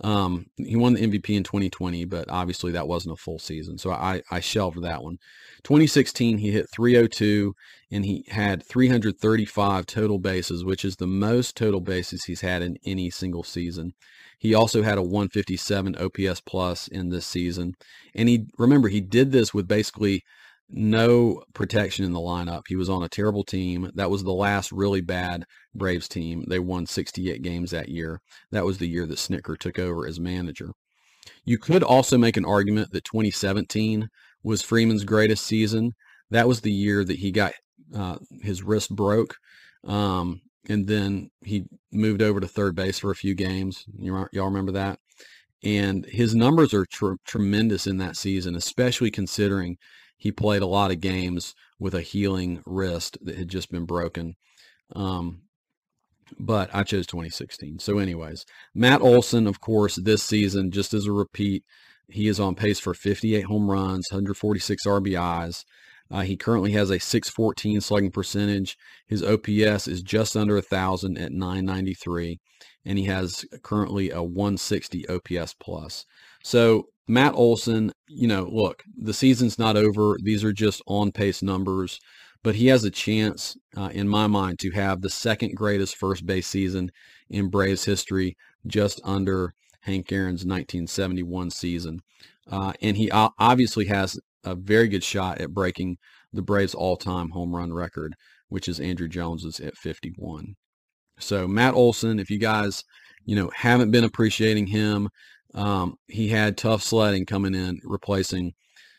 Um, 0.00 0.46
he 0.56 0.74
won 0.74 0.94
the 0.94 1.06
MVP 1.06 1.36
in 1.36 1.44
2020, 1.44 2.04
but 2.06 2.28
obviously 2.28 2.72
that 2.72 2.88
wasn't 2.88 3.14
a 3.14 3.16
full 3.16 3.38
season, 3.38 3.78
so 3.78 3.92
I, 3.92 4.22
I 4.30 4.40
shelved 4.40 4.82
that 4.82 5.04
one. 5.04 5.18
2016, 5.62 6.38
he 6.38 6.50
hit 6.50 6.66
302 6.70 7.54
and 7.92 8.04
he 8.04 8.24
had 8.28 8.64
335 8.66 9.86
total 9.86 10.18
bases, 10.18 10.64
which 10.64 10.84
is 10.84 10.96
the 10.96 11.06
most 11.06 11.56
total 11.56 11.80
bases 11.80 12.24
he's 12.24 12.40
had 12.40 12.60
in 12.60 12.76
any 12.84 13.08
single 13.08 13.44
season. 13.44 13.92
He 14.38 14.52
also 14.52 14.82
had 14.82 14.98
a 14.98 15.02
157 15.02 15.96
OPS 15.96 16.40
plus 16.40 16.88
in 16.88 17.10
this 17.10 17.24
season, 17.24 17.74
and 18.14 18.28
he 18.28 18.46
remember 18.58 18.88
he 18.88 19.00
did 19.00 19.30
this 19.30 19.54
with 19.54 19.68
basically 19.68 20.24
no 20.68 21.42
protection 21.52 22.04
in 22.04 22.12
the 22.12 22.20
lineup. 22.20 22.62
He 22.68 22.76
was 22.76 22.88
on 22.88 23.02
a 23.02 23.08
terrible 23.08 23.44
team. 23.44 23.90
That 23.94 24.10
was 24.10 24.24
the 24.24 24.32
last 24.32 24.72
really 24.72 25.00
bad 25.00 25.44
Braves 25.74 26.08
team. 26.08 26.44
They 26.48 26.58
won 26.58 26.86
68 26.86 27.42
games 27.42 27.70
that 27.70 27.88
year. 27.88 28.20
That 28.50 28.64
was 28.64 28.78
the 28.78 28.88
year 28.88 29.06
that 29.06 29.18
Snitker 29.18 29.58
took 29.58 29.78
over 29.78 30.06
as 30.06 30.18
manager. 30.18 30.70
You 31.44 31.58
could 31.58 31.82
also 31.82 32.18
make 32.18 32.36
an 32.36 32.44
argument 32.44 32.90
that 32.92 33.04
2017 33.04 34.08
was 34.42 34.62
Freeman's 34.62 35.04
greatest 35.04 35.44
season. 35.44 35.92
That 36.30 36.48
was 36.48 36.60
the 36.60 36.72
year 36.72 37.04
that 37.04 37.18
he 37.18 37.30
got 37.30 37.52
uh, 37.94 38.16
his 38.42 38.62
wrist 38.62 38.94
broke. 38.94 39.36
Um, 39.86 40.40
and 40.68 40.86
then 40.86 41.30
he 41.42 41.64
moved 41.92 42.22
over 42.22 42.40
to 42.40 42.48
third 42.48 42.74
base 42.74 42.98
for 42.98 43.10
a 43.10 43.16
few 43.16 43.34
games. 43.34 43.84
Y'all 43.98 44.46
remember 44.46 44.72
that? 44.72 44.98
And 45.62 46.04
his 46.06 46.34
numbers 46.34 46.74
are 46.74 46.86
tr- 46.86 47.14
tremendous 47.24 47.86
in 47.86 47.98
that 47.98 48.16
season, 48.16 48.54
especially 48.54 49.10
considering 49.10 49.78
he 50.16 50.32
played 50.32 50.62
a 50.62 50.66
lot 50.66 50.90
of 50.90 51.00
games 51.00 51.54
with 51.78 51.94
a 51.94 52.02
healing 52.02 52.62
wrist 52.66 53.18
that 53.22 53.36
had 53.36 53.48
just 53.48 53.70
been 53.70 53.84
broken. 53.84 54.36
Um, 54.94 55.42
but 56.38 56.70
I 56.74 56.82
chose 56.82 57.06
2016. 57.06 57.78
So, 57.78 57.98
anyways, 57.98 58.46
Matt 58.74 59.02
Olson, 59.02 59.46
of 59.46 59.60
course, 59.60 59.96
this 59.96 60.22
season, 60.22 60.70
just 60.70 60.94
as 60.94 61.06
a 61.06 61.12
repeat, 61.12 61.64
he 62.08 62.28
is 62.28 62.40
on 62.40 62.54
pace 62.54 62.78
for 62.78 62.94
58 62.94 63.42
home 63.42 63.70
runs, 63.70 64.06
146 64.10 64.86
RBIs. 64.86 65.64
Uh, 66.10 66.20
he 66.20 66.36
currently 66.36 66.72
has 66.72 66.90
a 66.90 67.00
614 67.00 67.80
slugging 67.80 68.10
percentage. 68.10 68.76
His 69.06 69.22
OPS 69.22 69.88
is 69.88 70.02
just 70.02 70.36
under 70.36 70.54
1,000 70.54 71.16
at 71.18 71.32
993, 71.32 72.40
and 72.84 72.98
he 72.98 73.04
has 73.04 73.44
currently 73.62 74.10
a 74.10 74.22
160 74.22 75.08
OPS 75.08 75.54
plus. 75.54 76.04
So 76.42 76.88
Matt 77.06 77.34
Olson, 77.34 77.92
you 78.08 78.26
know, 78.26 78.48
look, 78.50 78.82
the 78.96 79.12
season's 79.12 79.58
not 79.58 79.76
over. 79.76 80.16
These 80.22 80.42
are 80.44 80.52
just 80.52 80.82
on 80.86 81.12
pace 81.12 81.42
numbers, 81.42 82.00
but 82.42 82.54
he 82.54 82.68
has 82.68 82.84
a 82.84 82.90
chance, 82.90 83.56
uh, 83.76 83.90
in 83.92 84.08
my 84.08 84.26
mind, 84.26 84.58
to 84.60 84.70
have 84.70 85.00
the 85.00 85.10
second 85.10 85.54
greatest 85.54 85.96
first 85.96 86.24
base 86.24 86.46
season 86.46 86.90
in 87.28 87.48
Braves 87.50 87.84
history, 87.84 88.36
just 88.66 89.00
under 89.04 89.54
Hank 89.80 90.10
Aaron's 90.12 90.44
1971 90.44 91.50
season. 91.50 92.00
Uh, 92.50 92.72
and 92.80 92.96
he 92.96 93.10
obviously 93.10 93.86
has 93.86 94.18
a 94.44 94.54
very 94.54 94.88
good 94.88 95.04
shot 95.04 95.40
at 95.40 95.52
breaking 95.52 95.98
the 96.32 96.42
Braves' 96.42 96.74
all-time 96.74 97.30
home 97.30 97.54
run 97.54 97.72
record, 97.72 98.14
which 98.48 98.68
is 98.68 98.80
Andruw 98.80 99.08
Jones's 99.08 99.60
at 99.60 99.76
51. 99.76 100.54
So 101.18 101.46
Matt 101.46 101.74
Olson, 101.74 102.18
if 102.18 102.30
you 102.30 102.38
guys, 102.38 102.84
you 103.24 103.36
know, 103.36 103.50
haven't 103.54 103.90
been 103.90 104.04
appreciating 104.04 104.66
him, 104.66 105.08
um, 105.54 105.96
he 106.08 106.28
had 106.28 106.56
tough 106.56 106.82
sledding 106.82 107.26
coming 107.26 107.54
in, 107.54 107.80
replacing 107.84 108.52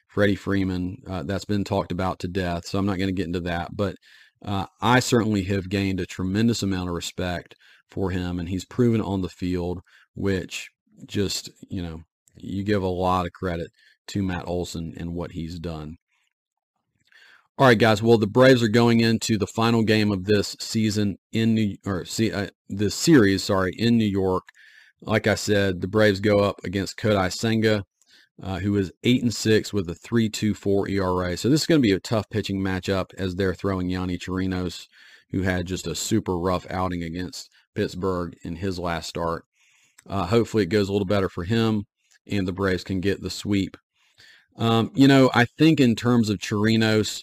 Freddie 0.07 0.35
Freeman. 0.35 1.01
Uh, 1.07 1.23
that's 1.23 1.45
been 1.45 1.63
talked 1.63 1.91
about 1.91 2.19
to 2.19 2.27
death, 2.27 2.65
so 2.65 2.79
I'm 2.79 2.85
not 2.85 2.97
going 2.97 3.09
to 3.09 3.13
get 3.13 3.27
into 3.27 3.41
that. 3.41 3.75
But 3.75 3.95
uh, 4.43 4.65
I 4.81 4.99
certainly 4.99 5.43
have 5.43 5.69
gained 5.69 5.99
a 5.99 6.05
tremendous 6.05 6.63
amount 6.63 6.89
of 6.89 6.95
respect 6.95 7.55
for 7.89 8.11
him, 8.11 8.39
and 8.39 8.49
he's 8.49 8.65
proven 8.65 9.01
on 9.01 9.21
the 9.21 9.29
field, 9.29 9.81
which 10.15 10.69
just, 11.05 11.49
you 11.69 11.81
know, 11.81 12.03
you 12.37 12.63
give 12.63 12.83
a 12.83 12.87
lot 12.87 13.25
of 13.25 13.33
credit 13.33 13.71
to 14.07 14.23
Matt 14.23 14.47
Olson 14.47 14.93
and 14.97 15.13
what 15.13 15.31
he's 15.31 15.59
done. 15.59 15.97
All 17.57 17.67
right, 17.67 17.79
guys. 17.79 18.03
Well, 18.03 18.17
the 18.17 18.27
Braves 18.27 18.61
are 18.61 18.67
going 18.67 18.99
into 18.99 19.37
the 19.37 19.47
final 19.47 19.81
game 19.83 20.11
of 20.11 20.25
this 20.25 20.57
season 20.59 21.17
in 21.31 21.53
New 21.53 21.77
or 21.85 22.03
see 22.03 22.31
uh, 22.31 22.47
this 22.67 22.93
series, 22.95 23.43
sorry, 23.45 23.73
in 23.77 23.97
New 23.97 24.05
York. 24.05 24.43
Like 25.01 25.27
I 25.27 25.35
said, 25.35 25.81
the 25.81 25.87
Braves 25.87 26.19
go 26.19 26.39
up 26.39 26.61
against 26.63 26.97
Kodai 26.97 27.31
Senga, 27.31 27.85
uh, 28.41 28.59
who 28.59 28.75
is 28.77 28.91
eight 29.03 29.21
and 29.21 29.33
six 29.33 29.71
with 29.71 29.89
a 29.89 29.95
three 29.95 30.29
two 30.29 30.53
four 30.53 30.89
ERA. 30.89 31.37
So 31.37 31.49
this 31.49 31.61
is 31.61 31.67
going 31.67 31.81
to 31.81 31.87
be 31.87 31.93
a 31.93 31.99
tough 31.99 32.29
pitching 32.29 32.59
matchup 32.59 33.13
as 33.17 33.35
they're 33.35 33.53
throwing 33.53 33.89
Yonny 33.89 34.17
Chirinos, 34.17 34.87
who 35.31 35.41
had 35.41 35.67
just 35.67 35.87
a 35.87 35.95
super 35.95 36.37
rough 36.37 36.65
outing 36.69 37.03
against 37.03 37.49
Pittsburgh 37.75 38.35
in 38.43 38.57
his 38.57 38.79
last 38.79 39.09
start. 39.09 39.45
Uh, 40.07 40.25
hopefully, 40.27 40.63
it 40.63 40.67
goes 40.67 40.89
a 40.89 40.91
little 40.91 41.05
better 41.05 41.29
for 41.29 41.43
him, 41.43 41.85
and 42.27 42.47
the 42.47 42.53
Braves 42.53 42.83
can 42.83 42.99
get 42.99 43.21
the 43.21 43.29
sweep 43.29 43.77
um, 44.57 44.91
you 44.95 45.07
know, 45.07 45.29
I 45.33 45.45
think 45.45 45.79
in 45.79 45.95
terms 45.95 46.29
of 46.29 46.37
Chirinos, 46.37 47.21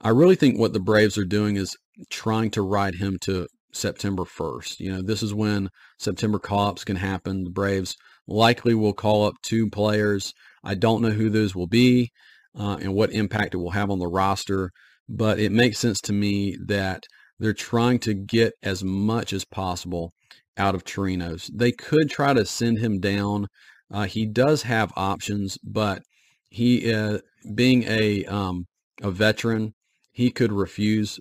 I 0.00 0.10
really 0.10 0.36
think 0.36 0.58
what 0.58 0.72
the 0.72 0.80
Braves 0.80 1.18
are 1.18 1.24
doing 1.24 1.56
is 1.56 1.76
trying 2.08 2.50
to 2.52 2.62
ride 2.62 2.94
him 2.94 3.18
to 3.20 3.48
September 3.72 4.24
1st. 4.24 4.80
You 4.80 4.92
know, 4.92 5.02
this 5.02 5.22
is 5.22 5.34
when 5.34 5.68
September 5.98 6.38
call-ups 6.38 6.84
can 6.84 6.96
happen. 6.96 7.44
The 7.44 7.50
Braves 7.50 7.96
likely 8.26 8.74
will 8.74 8.92
call 8.92 9.26
up 9.26 9.34
two 9.42 9.68
players. 9.68 10.32
I 10.62 10.74
don't 10.74 11.02
know 11.02 11.10
who 11.10 11.30
those 11.30 11.54
will 11.54 11.66
be 11.66 12.10
uh, 12.58 12.78
and 12.80 12.94
what 12.94 13.12
impact 13.12 13.54
it 13.54 13.58
will 13.58 13.70
have 13.70 13.90
on 13.90 13.98
the 13.98 14.06
roster, 14.06 14.70
but 15.08 15.38
it 15.38 15.52
makes 15.52 15.78
sense 15.78 16.00
to 16.02 16.12
me 16.12 16.56
that 16.66 17.04
they're 17.38 17.52
trying 17.52 17.98
to 18.00 18.14
get 18.14 18.52
as 18.62 18.84
much 18.84 19.32
as 19.32 19.44
possible 19.44 20.12
out 20.56 20.74
of 20.74 20.84
Chirinos. 20.84 21.50
They 21.54 21.72
could 21.72 22.10
try 22.10 22.34
to 22.34 22.44
send 22.44 22.78
him 22.78 23.00
down. 23.00 23.46
Uh, 23.90 24.04
he 24.04 24.26
does 24.26 24.62
have 24.62 24.92
options, 24.96 25.58
but 25.64 26.02
he 26.50 26.92
uh, 26.92 27.18
being 27.54 27.84
a 27.84 28.24
um, 28.26 28.66
a 29.02 29.10
veteran, 29.10 29.72
he 30.12 30.30
could 30.30 30.52
refuse 30.52 31.18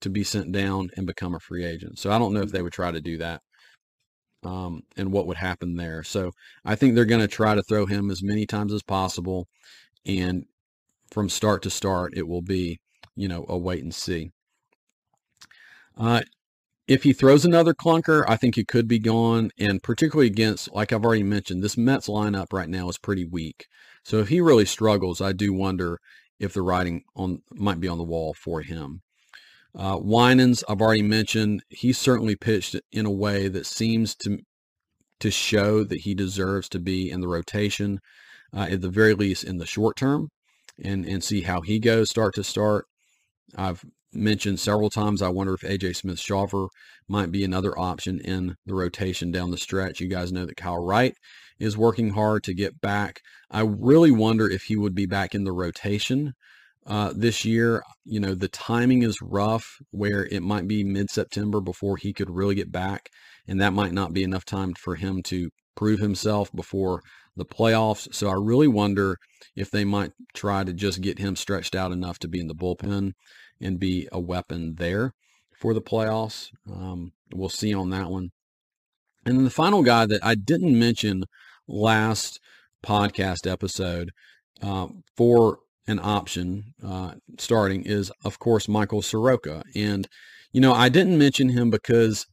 to 0.00 0.10
be 0.10 0.24
sent 0.24 0.52
down 0.52 0.90
and 0.96 1.06
become 1.06 1.34
a 1.34 1.40
free 1.40 1.64
agent. 1.64 1.98
So 1.98 2.10
I 2.10 2.18
don't 2.18 2.32
know 2.32 2.42
if 2.42 2.52
they 2.52 2.62
would 2.62 2.72
try 2.72 2.90
to 2.90 3.00
do 3.00 3.18
that. 3.18 3.42
Um, 4.42 4.82
and 4.96 5.12
what 5.12 5.26
would 5.26 5.36
happen 5.36 5.76
there. 5.76 6.02
So 6.02 6.30
I 6.64 6.74
think 6.74 6.94
they're 6.94 7.04
going 7.04 7.20
to 7.20 7.28
try 7.28 7.54
to 7.54 7.62
throw 7.62 7.84
him 7.84 8.10
as 8.10 8.22
many 8.22 8.46
times 8.46 8.72
as 8.72 8.82
possible. 8.82 9.48
And 10.06 10.44
from 11.12 11.28
start 11.28 11.62
to 11.64 11.70
start, 11.70 12.16
it 12.16 12.26
will 12.26 12.40
be, 12.40 12.80
you 13.14 13.28
know, 13.28 13.44
a 13.48 13.58
wait 13.58 13.82
and 13.82 13.94
see. 13.94 14.30
Uh, 15.94 16.22
if 16.88 17.02
he 17.02 17.12
throws 17.12 17.44
another 17.44 17.74
clunker, 17.74 18.24
I 18.26 18.36
think 18.36 18.54
he 18.54 18.64
could 18.64 18.88
be 18.88 18.98
gone. 18.98 19.50
And 19.58 19.82
particularly 19.82 20.28
against, 20.28 20.72
like 20.72 20.90
I've 20.90 21.04
already 21.04 21.22
mentioned, 21.22 21.62
this 21.62 21.76
Mets 21.76 22.08
lineup 22.08 22.46
right 22.50 22.68
now 22.68 22.88
is 22.88 22.96
pretty 22.96 23.26
weak. 23.26 23.66
So 24.04 24.20
if 24.20 24.28
he 24.28 24.40
really 24.40 24.64
struggles, 24.64 25.20
I 25.20 25.32
do 25.32 25.52
wonder 25.52 25.98
if 26.38 26.54
the 26.54 26.62
writing 26.62 27.02
on 27.14 27.42
might 27.52 27.78
be 27.78 27.88
on 27.88 27.98
the 27.98 28.04
wall 28.04 28.32
for 28.32 28.62
him. 28.62 29.02
Uh, 29.74 29.98
Winans, 30.00 30.64
I've 30.68 30.80
already 30.80 31.02
mentioned, 31.02 31.62
he 31.68 31.92
certainly 31.92 32.36
pitched 32.36 32.76
in 32.92 33.06
a 33.06 33.10
way 33.10 33.48
that 33.48 33.66
seems 33.66 34.14
to 34.16 34.38
to 35.20 35.30
show 35.30 35.84
that 35.84 36.00
he 36.00 36.14
deserves 36.14 36.66
to 36.70 36.80
be 36.80 37.10
in 37.10 37.20
the 37.20 37.28
rotation, 37.28 38.00
uh, 38.56 38.66
at 38.70 38.80
the 38.80 38.88
very 38.88 39.12
least 39.12 39.44
in 39.44 39.58
the 39.58 39.66
short 39.66 39.96
term, 39.96 40.28
and 40.82 41.04
and 41.04 41.22
see 41.22 41.42
how 41.42 41.60
he 41.60 41.78
goes 41.78 42.10
start 42.10 42.34
to 42.34 42.44
start. 42.44 42.86
I've 43.56 43.84
mentioned 44.12 44.58
several 44.58 44.90
times. 44.90 45.22
I 45.22 45.28
wonder 45.28 45.54
if 45.54 45.60
AJ 45.60 45.96
Smith 45.96 46.18
Shawver 46.18 46.68
might 47.08 47.30
be 47.30 47.44
another 47.44 47.78
option 47.78 48.20
in 48.20 48.56
the 48.66 48.74
rotation 48.74 49.30
down 49.30 49.50
the 49.50 49.58
stretch. 49.58 50.00
You 50.00 50.08
guys 50.08 50.32
know 50.32 50.46
that 50.46 50.56
Kyle 50.56 50.82
Wright 50.82 51.14
is 51.58 51.76
working 51.76 52.10
hard 52.10 52.42
to 52.44 52.54
get 52.54 52.80
back. 52.80 53.20
I 53.50 53.60
really 53.60 54.10
wonder 54.10 54.48
if 54.48 54.64
he 54.64 54.76
would 54.76 54.94
be 54.94 55.06
back 55.06 55.34
in 55.34 55.44
the 55.44 55.52
rotation 55.52 56.34
uh, 56.86 57.12
this 57.14 57.44
year. 57.44 57.82
You 58.04 58.20
know, 58.20 58.34
the 58.34 58.48
timing 58.48 59.02
is 59.02 59.18
rough 59.22 59.66
where 59.90 60.26
it 60.26 60.42
might 60.42 60.66
be 60.66 60.84
mid 60.84 61.10
September 61.10 61.60
before 61.60 61.96
he 61.96 62.12
could 62.12 62.30
really 62.30 62.54
get 62.54 62.72
back. 62.72 63.08
And 63.46 63.60
that 63.60 63.72
might 63.72 63.92
not 63.92 64.12
be 64.12 64.22
enough 64.22 64.44
time 64.44 64.74
for 64.74 64.96
him 64.96 65.22
to 65.24 65.50
prove 65.76 66.00
himself 66.00 66.52
before 66.52 67.00
the 67.36 67.44
playoffs. 67.44 68.12
So 68.14 68.28
I 68.28 68.34
really 68.34 68.68
wonder 68.68 69.16
if 69.56 69.70
they 69.70 69.84
might 69.84 70.12
try 70.34 70.64
to 70.64 70.72
just 70.72 71.00
get 71.00 71.18
him 71.18 71.36
stretched 71.36 71.74
out 71.74 71.92
enough 71.92 72.18
to 72.20 72.28
be 72.28 72.40
in 72.40 72.48
the 72.48 72.54
bullpen 72.54 73.12
and 73.60 73.80
be 73.80 74.08
a 74.12 74.20
weapon 74.20 74.74
there 74.78 75.12
for 75.58 75.74
the 75.74 75.80
playoffs. 75.80 76.48
Um, 76.70 77.12
we'll 77.34 77.48
see 77.48 77.74
on 77.74 77.90
that 77.90 78.10
one. 78.10 78.30
And 79.24 79.36
then 79.36 79.44
the 79.44 79.50
final 79.50 79.82
guy 79.82 80.06
that 80.06 80.24
I 80.24 80.34
didn't 80.34 80.78
mention 80.78 81.24
last 81.68 82.40
podcast 82.82 83.50
episode 83.50 84.10
uh, 84.62 84.88
for 85.16 85.58
an 85.90 86.00
option 86.02 86.72
uh, 86.84 87.14
starting 87.38 87.82
is, 87.84 88.12
of 88.24 88.38
course, 88.38 88.68
Michael 88.68 89.02
Soroka. 89.02 89.62
And, 89.74 90.08
you 90.52 90.60
know, 90.60 90.72
I 90.72 90.88
didn't 90.88 91.18
mention 91.18 91.50
him 91.50 91.70
because 91.70 92.26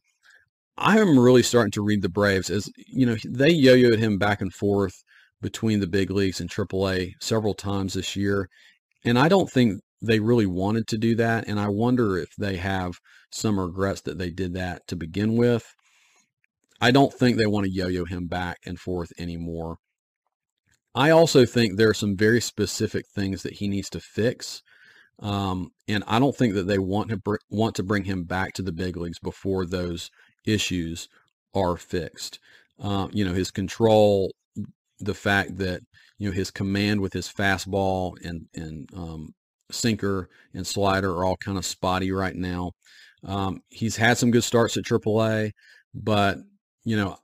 I 0.76 0.98
am 0.98 1.18
really 1.18 1.42
starting 1.42 1.72
to 1.72 1.82
read 1.82 2.02
the 2.02 2.08
Braves 2.08 2.50
as, 2.50 2.70
you 2.76 3.04
know, 3.04 3.16
they 3.26 3.50
yo 3.50 3.74
yoed 3.74 3.98
him 3.98 4.16
back 4.16 4.40
and 4.40 4.52
forth 4.52 5.02
between 5.42 5.80
the 5.80 5.86
big 5.86 6.10
leagues 6.10 6.40
and 6.40 6.48
AAA 6.48 7.12
several 7.20 7.54
times 7.54 7.94
this 7.94 8.16
year. 8.16 8.48
And 9.04 9.18
I 9.18 9.28
don't 9.28 9.50
think 9.50 9.80
they 10.00 10.20
really 10.20 10.46
wanted 10.46 10.86
to 10.88 10.98
do 10.98 11.16
that. 11.16 11.48
And 11.48 11.58
I 11.58 11.68
wonder 11.68 12.16
if 12.16 12.30
they 12.38 12.56
have 12.56 12.94
some 13.32 13.58
regrets 13.58 14.02
that 14.02 14.18
they 14.18 14.30
did 14.30 14.54
that 14.54 14.86
to 14.88 14.96
begin 14.96 15.36
with. 15.36 15.74
I 16.80 16.92
don't 16.92 17.12
think 17.12 17.36
they 17.36 17.46
want 17.46 17.66
to 17.66 17.72
yo-yo 17.72 18.04
him 18.04 18.28
back 18.28 18.58
and 18.64 18.78
forth 18.78 19.12
anymore. 19.18 19.78
I 20.98 21.10
also 21.10 21.46
think 21.46 21.76
there 21.76 21.88
are 21.88 21.94
some 21.94 22.16
very 22.16 22.40
specific 22.40 23.06
things 23.06 23.44
that 23.44 23.52
he 23.52 23.68
needs 23.68 23.88
to 23.90 24.00
fix. 24.00 24.64
Um, 25.20 25.70
and 25.86 26.02
I 26.08 26.18
don't 26.18 26.34
think 26.34 26.54
that 26.54 26.66
they 26.66 26.80
want 26.80 27.10
to 27.10 27.16
br- 27.16 27.36
want 27.50 27.76
to 27.76 27.84
bring 27.84 28.02
him 28.02 28.24
back 28.24 28.52
to 28.54 28.62
the 28.62 28.72
big 28.72 28.96
leagues 28.96 29.20
before 29.20 29.64
those 29.64 30.10
issues 30.44 31.08
are 31.54 31.76
fixed. 31.76 32.40
Uh, 32.82 33.06
you 33.12 33.24
know, 33.24 33.32
his 33.32 33.52
control, 33.52 34.32
the 34.98 35.14
fact 35.14 35.58
that 35.58 35.82
you 36.18 36.28
know 36.28 36.34
his 36.34 36.50
command 36.50 37.00
with 37.00 37.12
his 37.12 37.28
fastball 37.28 38.14
and 38.24 38.46
and 38.56 38.90
um, 38.92 39.34
sinker 39.70 40.28
and 40.52 40.66
slider 40.66 41.12
are 41.12 41.24
all 41.24 41.36
kind 41.36 41.58
of 41.58 41.64
spotty 41.64 42.10
right 42.10 42.34
now. 42.34 42.72
Um, 43.22 43.60
he's 43.68 43.96
had 43.96 44.18
some 44.18 44.32
good 44.32 44.44
starts 44.44 44.76
at 44.76 44.82
AAA, 44.82 45.52
but 45.94 46.38
you 46.82 46.96
know, 46.96 47.18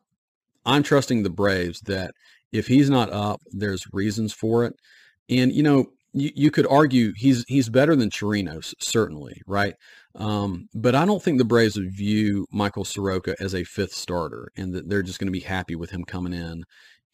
I'm 0.64 0.84
trusting 0.84 1.24
the 1.24 1.30
Braves 1.30 1.80
that 1.82 2.12
if 2.54 2.68
he's 2.68 2.88
not 2.88 3.12
up, 3.12 3.40
there's 3.50 3.84
reasons 3.92 4.32
for 4.32 4.64
it. 4.64 4.74
And 5.28 5.52
you 5.52 5.62
know, 5.62 5.86
you, 6.12 6.30
you 6.34 6.50
could 6.50 6.66
argue 6.68 7.12
he's 7.16 7.44
he's 7.48 7.68
better 7.68 7.96
than 7.96 8.10
Chirinos, 8.10 8.72
certainly, 8.78 9.42
right? 9.46 9.74
Um, 10.14 10.68
but 10.72 10.94
I 10.94 11.04
don't 11.04 11.22
think 11.22 11.38
the 11.38 11.44
Braves 11.44 11.76
would 11.76 11.94
view 11.94 12.46
Michael 12.52 12.84
Soroka 12.84 13.34
as 13.40 13.54
a 13.54 13.64
fifth 13.64 13.92
starter, 13.92 14.48
and 14.56 14.72
that 14.72 14.88
they're 14.88 15.02
just 15.02 15.18
going 15.18 15.26
to 15.26 15.32
be 15.32 15.40
happy 15.40 15.74
with 15.74 15.90
him 15.90 16.04
coming 16.04 16.32
in 16.32 16.62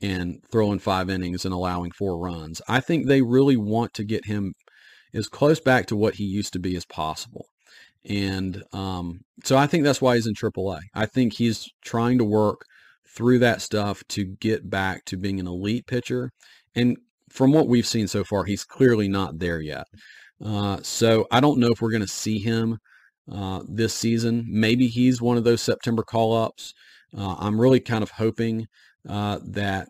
and 0.03 0.45
throwing 0.53 0.79
five 0.79 1.09
innings 1.09 1.45
and 1.45 1.55
allowing 1.55 1.91
four 1.91 2.19
runs. 2.19 2.61
I 2.69 2.81
think 2.81 3.07
they 3.07 3.23
really 3.23 3.57
want 3.57 3.95
to 3.95 4.05
get 4.05 4.27
him 4.27 4.55
as 5.15 5.29
close 5.29 5.61
back 5.61 5.87
to 5.87 5.97
what 5.97 6.15
he 6.15 6.25
used 6.25 6.53
to 6.53 6.59
be 6.59 6.77
as 6.77 6.85
possible. 6.85 7.47
And 8.09 8.63
um, 8.73 9.21
so 9.45 9.57
I 9.57 9.67
think 9.67 9.85
that's 9.85 10.01
why 10.01 10.15
he's 10.15 10.27
in 10.27 10.35
AAA. 10.35 10.81
I 10.95 11.07
think 11.07 11.35
he's 11.35 11.69
trying 11.85 12.19
to 12.19 12.25
work 12.25 12.63
through 13.15 13.39
that 13.41 13.63
stuff 13.63 14.03
to 14.09 14.25
get 14.25 14.71
back 14.71 15.05
to 15.07 15.17
being 15.17 15.41
an 15.41 15.47
elite 15.47 15.87
pitcher. 15.87 16.31
And 16.75 16.97
from 17.29 17.53
what 17.53 17.69
we've 17.69 17.87
seen 17.87 18.09
so 18.09 18.25
far, 18.25 18.45
he's 18.45 18.65
clearly 18.65 19.09
not 19.09 19.39
there 19.39 19.61
yet. 19.61 19.87
Uh, 20.45 20.79
so 20.83 21.27
I 21.31 21.41
don't 21.41 21.59
know 21.59 21.69
if 21.71 21.81
we're 21.81 21.91
going 21.91 22.01
to 22.01 22.09
see 22.09 22.39
him 22.39 22.79
uh, 23.31 23.63
this 23.69 23.95
season. 23.95 24.45
Maybe 24.49 24.87
he's 24.87 25.21
one 25.21 25.37
of 25.37 25.45
those 25.45 25.63
September 25.63 26.03
call 26.03 26.35
ups. 26.35 26.75
Uh, 27.17 27.37
I'm 27.39 27.61
really 27.61 27.81
kind 27.81 28.03
of 28.03 28.11
hoping 28.11 28.67
uh, 29.09 29.39
that 29.45 29.89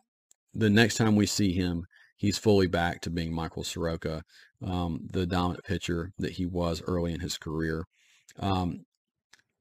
the 0.55 0.71
next 0.71 0.97
time 0.97 1.17
we 1.17 1.27
see 1.27 1.53
him, 1.53 1.85
he's 2.17 2.39
fully 2.39 2.67
back 2.67 3.01
to 3.03 3.11
being 3.11 3.33
Michael 3.33 3.65
Soroka, 3.65 4.23
um, 4.65 5.07
the 5.11 5.27
dominant 5.27 5.65
pitcher 5.65 6.13
that 6.19 6.33
he 6.33 6.47
was 6.47 6.83
early 6.87 7.13
in 7.13 7.21
his 7.21 7.39
career. 7.39 7.85
Um, 8.39 8.85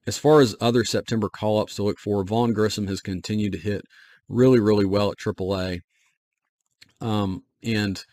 as 0.10 0.18
far 0.18 0.42
as 0.42 0.56
other 0.60 0.84
September 0.84 1.30
call 1.30 1.60
ups 1.60 1.76
to 1.76 1.84
look 1.84 2.00
for, 2.00 2.24
Vaughn 2.24 2.52
Grissom 2.52 2.88
has 2.88 3.00
continued 3.00 3.52
to 3.52 3.60
hit 3.60 3.86
really, 4.28 4.60
really 4.60 4.84
well 4.84 5.12
at 5.12 5.20
AAA. 5.20 5.82
Um, 7.00 7.44
and 7.62 8.04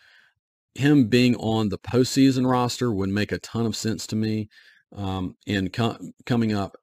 him 0.75 1.07
being 1.07 1.35
on 1.37 1.69
the 1.69 1.79
postseason 1.79 2.47
roster 2.47 2.91
would 2.91 3.09
make 3.09 3.31
a 3.31 3.39
ton 3.39 3.65
of 3.65 3.75
sense 3.75 4.05
to 4.07 4.15
me. 4.15 4.47
Um, 4.95 5.37
and 5.47 5.73
co- 5.73 5.97
coming 6.27 6.53
up 6.53 6.77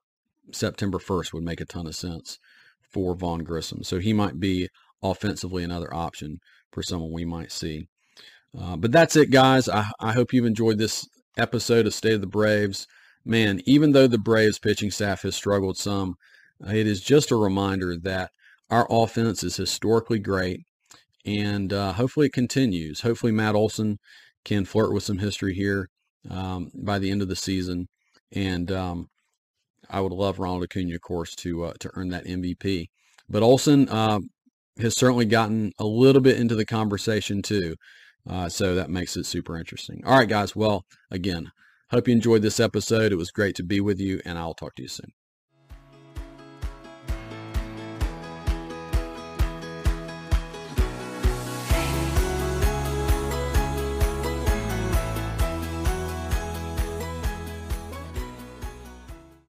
September 0.50 0.98
1st 0.98 1.32
would 1.32 1.44
make 1.44 1.60
a 1.60 1.64
ton 1.64 1.86
of 1.86 1.94
sense 1.94 2.40
for 2.90 3.14
Vaughn 3.14 3.44
Grissom. 3.44 3.84
So 3.84 4.00
he 4.00 4.12
might 4.12 4.40
be 4.40 4.68
offensively 5.00 5.62
another 5.62 5.94
option 5.94 6.40
for 6.72 6.82
someone 6.82 7.12
we 7.12 7.24
might 7.24 7.52
see. 7.52 7.86
Uh, 8.58 8.76
but 8.76 8.90
that's 8.90 9.14
it, 9.14 9.30
guys. 9.30 9.68
I, 9.68 9.86
I 10.00 10.10
hope 10.10 10.32
you've 10.32 10.44
enjoyed 10.44 10.78
this 10.78 11.08
episode 11.36 11.86
of 11.86 11.94
State 11.94 12.14
of 12.14 12.20
the 12.20 12.26
Braves. 12.26 12.88
Man, 13.24 13.60
even 13.64 13.92
though 13.92 14.06
the 14.06 14.18
Braves 14.18 14.58
pitching 14.58 14.90
staff 14.90 15.22
has 15.22 15.34
struggled 15.34 15.78
some, 15.78 16.16
it 16.66 16.86
is 16.86 17.00
just 17.00 17.30
a 17.30 17.36
reminder 17.36 17.96
that 17.96 18.30
our 18.70 18.86
offense 18.90 19.42
is 19.42 19.56
historically 19.56 20.18
great 20.18 20.60
and 21.24 21.72
uh, 21.72 21.92
hopefully 21.92 22.26
it 22.26 22.32
continues. 22.32 23.00
Hopefully 23.00 23.32
Matt 23.32 23.54
Olson 23.54 23.98
can 24.44 24.64
flirt 24.64 24.92
with 24.92 25.02
some 25.02 25.18
history 25.18 25.54
here 25.54 25.88
um, 26.30 26.70
by 26.74 26.98
the 26.98 27.10
end 27.10 27.22
of 27.22 27.28
the 27.28 27.36
season, 27.36 27.88
and 28.32 28.70
um, 28.70 29.08
I 29.88 30.00
would 30.00 30.12
love 30.12 30.38
Ronald 30.38 30.64
Acuna, 30.64 30.94
of 30.94 31.00
course, 31.00 31.34
to 31.36 31.64
uh, 31.64 31.72
to 31.80 31.90
earn 31.94 32.08
that 32.10 32.26
MVP. 32.26 32.88
But 33.28 33.42
Olson 33.42 33.88
uh, 33.88 34.20
has 34.78 34.96
certainly 34.96 35.24
gotten 35.24 35.72
a 35.78 35.86
little 35.86 36.20
bit 36.20 36.38
into 36.38 36.54
the 36.54 36.66
conversation 36.66 37.42
too, 37.42 37.76
uh, 38.28 38.48
so 38.48 38.74
that 38.74 38.90
makes 38.90 39.16
it 39.16 39.24
super 39.24 39.58
interesting. 39.58 40.02
All 40.04 40.18
right, 40.18 40.28
guys. 40.28 40.54
Well, 40.54 40.84
again, 41.10 41.50
hope 41.94 42.08
you 42.08 42.12
enjoyed 42.12 42.42
this 42.42 42.60
episode. 42.60 43.12
It 43.12 43.16
was 43.16 43.30
great 43.30 43.54
to 43.56 43.62
be 43.62 43.80
with 43.80 44.00
you, 44.00 44.20
and 44.24 44.38
I'll 44.38 44.54
talk 44.54 44.74
to 44.76 44.82
you 44.82 44.88
soon. 44.88 45.12